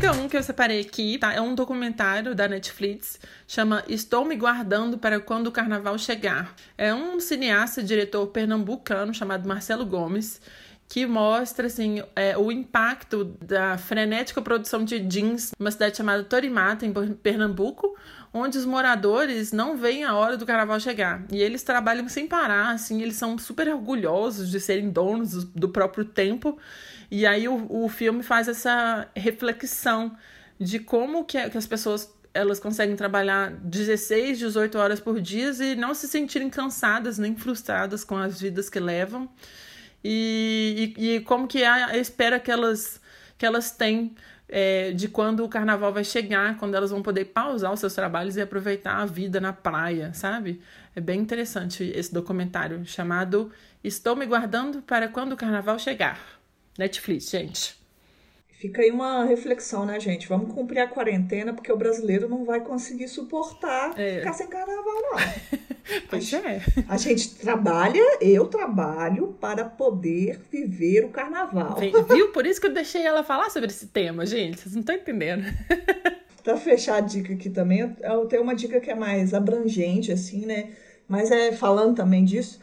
Dica 0.00 0.12
1 0.14 0.22
um 0.22 0.28
que 0.30 0.36
eu 0.38 0.42
separei 0.42 0.80
aqui 0.80 1.18
tá? 1.18 1.30
é 1.30 1.42
um 1.42 1.54
documentário 1.54 2.34
da 2.34 2.48
Netflix, 2.48 3.20
chama 3.46 3.84
Estou 3.86 4.24
Me 4.24 4.34
Guardando 4.34 4.96
para 4.96 5.20
Quando 5.20 5.48
o 5.48 5.52
Carnaval 5.52 5.98
Chegar. 5.98 6.54
É 6.78 6.94
um 6.94 7.20
cineasta, 7.20 7.82
diretor 7.82 8.26
pernambucano 8.28 9.12
chamado 9.12 9.46
Marcelo 9.46 9.84
Gomes, 9.84 10.40
que 10.88 11.04
mostra 11.04 11.66
assim, 11.66 12.02
é, 12.16 12.34
o 12.38 12.50
impacto 12.50 13.36
da 13.42 13.76
frenética 13.76 14.40
produção 14.40 14.86
de 14.86 15.00
jeans 15.00 15.52
numa 15.58 15.70
cidade 15.70 15.98
chamada 15.98 16.24
Torimata, 16.24 16.86
em 16.86 16.92
Pernambuco, 16.92 17.94
onde 18.32 18.56
os 18.56 18.64
moradores 18.64 19.52
não 19.52 19.76
veem 19.76 20.04
a 20.04 20.14
hora 20.14 20.38
do 20.38 20.46
carnaval 20.46 20.80
chegar. 20.80 21.26
E 21.30 21.42
eles 21.42 21.62
trabalham 21.62 22.08
sem 22.08 22.26
parar, 22.26 22.70
assim, 22.70 23.02
eles 23.02 23.16
são 23.16 23.36
super 23.36 23.68
orgulhosos 23.68 24.50
de 24.50 24.60
serem 24.60 24.88
donos 24.88 25.44
do 25.44 25.68
próprio 25.68 26.06
tempo 26.06 26.58
e 27.10 27.26
aí 27.26 27.48
o, 27.48 27.66
o 27.68 27.88
filme 27.88 28.22
faz 28.22 28.48
essa 28.48 29.08
reflexão 29.16 30.16
de 30.58 30.78
como 30.78 31.24
que, 31.24 31.50
que 31.50 31.58
as 31.58 31.66
pessoas 31.66 32.12
elas 32.32 32.60
conseguem 32.60 32.94
trabalhar 32.94 33.50
16, 33.50 34.38
18 34.38 34.78
horas 34.78 35.00
por 35.00 35.20
dia 35.20 35.50
e 35.50 35.74
não 35.74 35.94
se 35.94 36.06
sentirem 36.06 36.48
cansadas 36.48 37.18
nem 37.18 37.34
frustradas 37.34 38.04
com 38.04 38.16
as 38.16 38.40
vidas 38.40 38.70
que 38.70 38.78
levam. 38.78 39.28
E, 40.02 40.94
e, 40.96 41.16
e 41.16 41.20
como 41.20 41.48
que 41.48 41.62
é 41.62 41.68
a 41.68 41.96
espera 41.98 42.38
que 42.38 42.50
elas, 42.50 43.00
que 43.36 43.44
elas 43.44 43.72
têm 43.72 44.14
é, 44.48 44.92
de 44.92 45.08
quando 45.08 45.44
o 45.44 45.48
carnaval 45.48 45.92
vai 45.92 46.04
chegar, 46.04 46.56
quando 46.56 46.74
elas 46.74 46.90
vão 46.90 47.02
poder 47.02 47.26
pausar 47.26 47.72
os 47.72 47.80
seus 47.80 47.94
trabalhos 47.94 48.36
e 48.36 48.40
aproveitar 48.40 48.96
a 48.96 49.06
vida 49.06 49.40
na 49.40 49.52
praia, 49.52 50.12
sabe? 50.14 50.60
É 50.94 51.00
bem 51.00 51.20
interessante 51.20 51.84
esse 51.94 52.12
documentário 52.12 52.84
chamado 52.84 53.52
Estou 53.82 54.16
Me 54.16 54.26
Guardando 54.26 54.82
para 54.82 55.08
Quando 55.08 55.32
o 55.32 55.36
Carnaval 55.36 55.78
Chegar. 55.78 56.39
Netflix, 56.78 57.30
gente. 57.30 57.80
Fica 58.60 58.82
aí 58.82 58.90
uma 58.90 59.24
reflexão, 59.24 59.86
né, 59.86 59.98
gente? 59.98 60.28
Vamos 60.28 60.52
cumprir 60.52 60.80
a 60.80 60.86
quarentena, 60.86 61.54
porque 61.54 61.72
o 61.72 61.78
brasileiro 61.78 62.28
não 62.28 62.44
vai 62.44 62.60
conseguir 62.60 63.08
suportar 63.08 63.98
é. 63.98 64.18
ficar 64.18 64.34
sem 64.34 64.48
carnaval, 64.48 64.84
não. 64.84 65.18
pois 66.10 66.34
a, 66.34 66.38
é. 66.38 66.60
A 66.86 66.98
gente 66.98 67.36
trabalha, 67.36 68.18
eu 68.20 68.46
trabalho 68.48 69.34
para 69.40 69.64
poder 69.64 70.38
viver 70.52 71.06
o 71.06 71.08
carnaval. 71.08 71.74
Viu? 72.06 72.32
Por 72.32 72.44
isso 72.44 72.60
que 72.60 72.66
eu 72.66 72.74
deixei 72.74 73.02
ela 73.02 73.24
falar 73.24 73.48
sobre 73.48 73.70
esse 73.70 73.86
tema, 73.86 74.26
gente. 74.26 74.60
Vocês 74.60 74.74
não 74.74 74.80
estão 74.80 74.94
entendendo. 74.94 75.42
Para 76.44 76.58
fechar 76.58 76.96
a 76.96 77.00
dica 77.00 77.32
aqui 77.32 77.48
também, 77.48 77.96
eu 78.02 78.26
tenho 78.26 78.42
uma 78.42 78.54
dica 78.54 78.78
que 78.78 78.90
é 78.90 78.94
mais 78.94 79.32
abrangente, 79.32 80.12
assim, 80.12 80.44
né? 80.44 80.70
Mas 81.08 81.30
é 81.30 81.52
falando 81.52 81.96
também 81.96 82.26
disso 82.26 82.60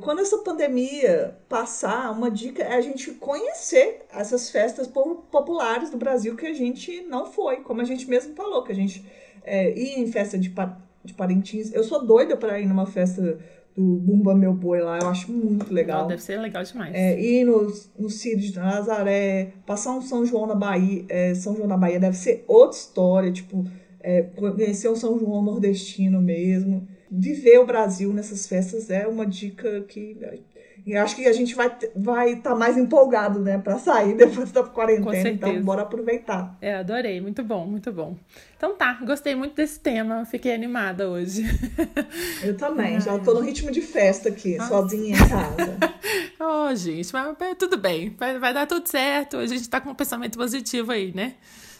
quando 0.00 0.20
essa 0.20 0.38
pandemia 0.38 1.36
passar, 1.46 2.10
uma 2.10 2.30
dica 2.30 2.62
é 2.62 2.74
a 2.74 2.80
gente 2.80 3.10
conhecer 3.12 4.06
essas 4.10 4.48
festas 4.48 4.86
populares 4.86 5.90
do 5.90 5.98
Brasil 5.98 6.34
que 6.34 6.46
a 6.46 6.54
gente 6.54 7.02
não 7.02 7.26
foi, 7.26 7.56
como 7.56 7.82
a 7.82 7.84
gente 7.84 8.08
mesmo 8.08 8.34
falou, 8.34 8.62
que 8.62 8.72
a 8.72 8.74
gente 8.74 9.04
é, 9.44 9.78
ia 9.78 9.98
em 9.98 10.06
festa 10.06 10.38
de, 10.38 10.50
de 11.04 11.12
Parintins. 11.12 11.70
Eu 11.74 11.84
sou 11.84 12.02
doida 12.02 12.34
para 12.34 12.58
ir 12.58 12.66
numa 12.66 12.86
festa 12.86 13.38
do 13.76 13.82
Bumba 13.82 14.34
Meu 14.34 14.54
Boi 14.54 14.80
lá, 14.80 14.98
eu 15.00 15.08
acho 15.08 15.30
muito 15.30 15.70
legal. 15.74 16.06
deve 16.06 16.22
ser 16.22 16.40
legal 16.40 16.62
demais. 16.62 16.94
É, 16.94 17.20
ir 17.20 17.44
no, 17.44 17.70
no 17.98 18.08
Círio 18.08 18.38
de 18.38 18.56
Nazaré, 18.56 19.52
passar 19.66 19.92
um 19.92 20.00
São 20.00 20.24
João 20.24 20.46
na 20.46 20.54
Bahia, 20.54 21.04
é, 21.10 21.34
São 21.34 21.54
João 21.54 21.68
na 21.68 21.76
Bahia 21.76 22.00
deve 22.00 22.16
ser 22.16 22.42
outra 22.48 22.78
história, 22.78 23.30
tipo, 23.30 23.66
é, 24.00 24.22
conhecer 24.22 24.88
o 24.88 24.96
São 24.96 25.18
João 25.18 25.42
nordestino 25.42 26.22
mesmo 26.22 26.88
viver 27.16 27.58
o 27.58 27.66
Brasil 27.66 28.12
nessas 28.12 28.46
festas 28.46 28.90
é 28.90 29.06
uma 29.06 29.24
dica 29.24 29.82
que 29.82 30.18
eu 30.86 31.00
acho 31.00 31.16
que 31.16 31.26
a 31.26 31.32
gente 31.32 31.54
vai 31.54 31.74
vai 31.96 32.32
estar 32.32 32.50
tá 32.50 32.56
mais 32.56 32.76
empolgado, 32.76 33.38
né, 33.40 33.56
para 33.56 33.78
sair 33.78 34.14
depois 34.18 34.50
da 34.52 34.62
quarentena. 34.62 35.30
Então, 35.30 35.62
bora 35.62 35.82
aproveitar. 35.82 36.56
É, 36.60 36.74
adorei, 36.74 37.20
muito 37.20 37.42
bom, 37.42 37.66
muito 37.66 37.90
bom. 37.92 38.16
Então 38.56 38.76
tá, 38.76 38.98
gostei 39.04 39.34
muito 39.34 39.54
desse 39.54 39.78
tema, 39.80 40.24
fiquei 40.26 40.54
animada 40.54 41.08
hoje. 41.08 41.44
Eu 42.42 42.56
também, 42.56 43.00
já 43.00 43.18
tô 43.18 43.34
no 43.34 43.40
ritmo 43.40 43.70
de 43.70 43.80
festa 43.80 44.28
aqui, 44.28 44.58
sozinha 44.66 45.16
em 45.16 45.28
casa. 45.28 45.78
oh, 46.40 46.74
gente, 46.74 47.10
mas 47.12 47.36
tudo 47.58 47.78
bem, 47.78 48.14
vai, 48.18 48.38
vai 48.38 48.52
dar 48.52 48.66
tudo 48.66 48.86
certo. 48.86 49.38
A 49.38 49.46
gente 49.46 49.68
tá 49.68 49.80
com 49.80 49.90
um 49.90 49.94
pensamento 49.94 50.36
positivo 50.36 50.92
aí, 50.92 51.12
né? 51.14 51.34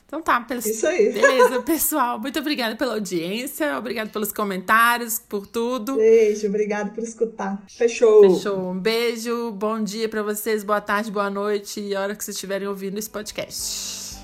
Então 0.07 0.23
tá, 0.23 0.41
pels... 0.41 0.65
Isso 0.67 0.87
aí. 0.87 1.13
Beleza, 1.13 1.63
pessoal. 1.63 2.19
Muito 2.19 2.39
obrigada 2.39 2.77
pela 2.77 2.95
audiência, 2.95 3.77
obrigada 3.79 4.11
pelos 4.11 4.33
comentários, 4.33 5.19
por 5.19 5.47
tudo. 5.47 5.97
Beijo, 5.97 6.47
obrigado 6.47 6.95
por 6.95 7.03
escutar. 7.03 7.63
Fechou. 7.69 8.35
Fechou. 8.35 8.71
Um 8.71 8.79
beijo, 8.79 9.51
bom 9.53 9.83
dia 9.83 10.09
para 10.09 10.23
vocês, 10.23 10.63
boa 10.63 10.81
tarde, 10.81 11.11
boa 11.11 11.31
noite 11.31 11.81
e 11.81 11.95
a 11.95 12.01
hora 12.01 12.15
que 12.15 12.23
vocês 12.23 12.37
estiverem 12.37 12.69
ouvindo 12.69 12.99
esse 12.99 13.11
podcast. 13.11 14.19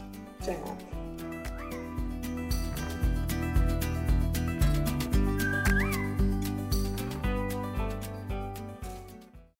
Tchau. 0.44 0.89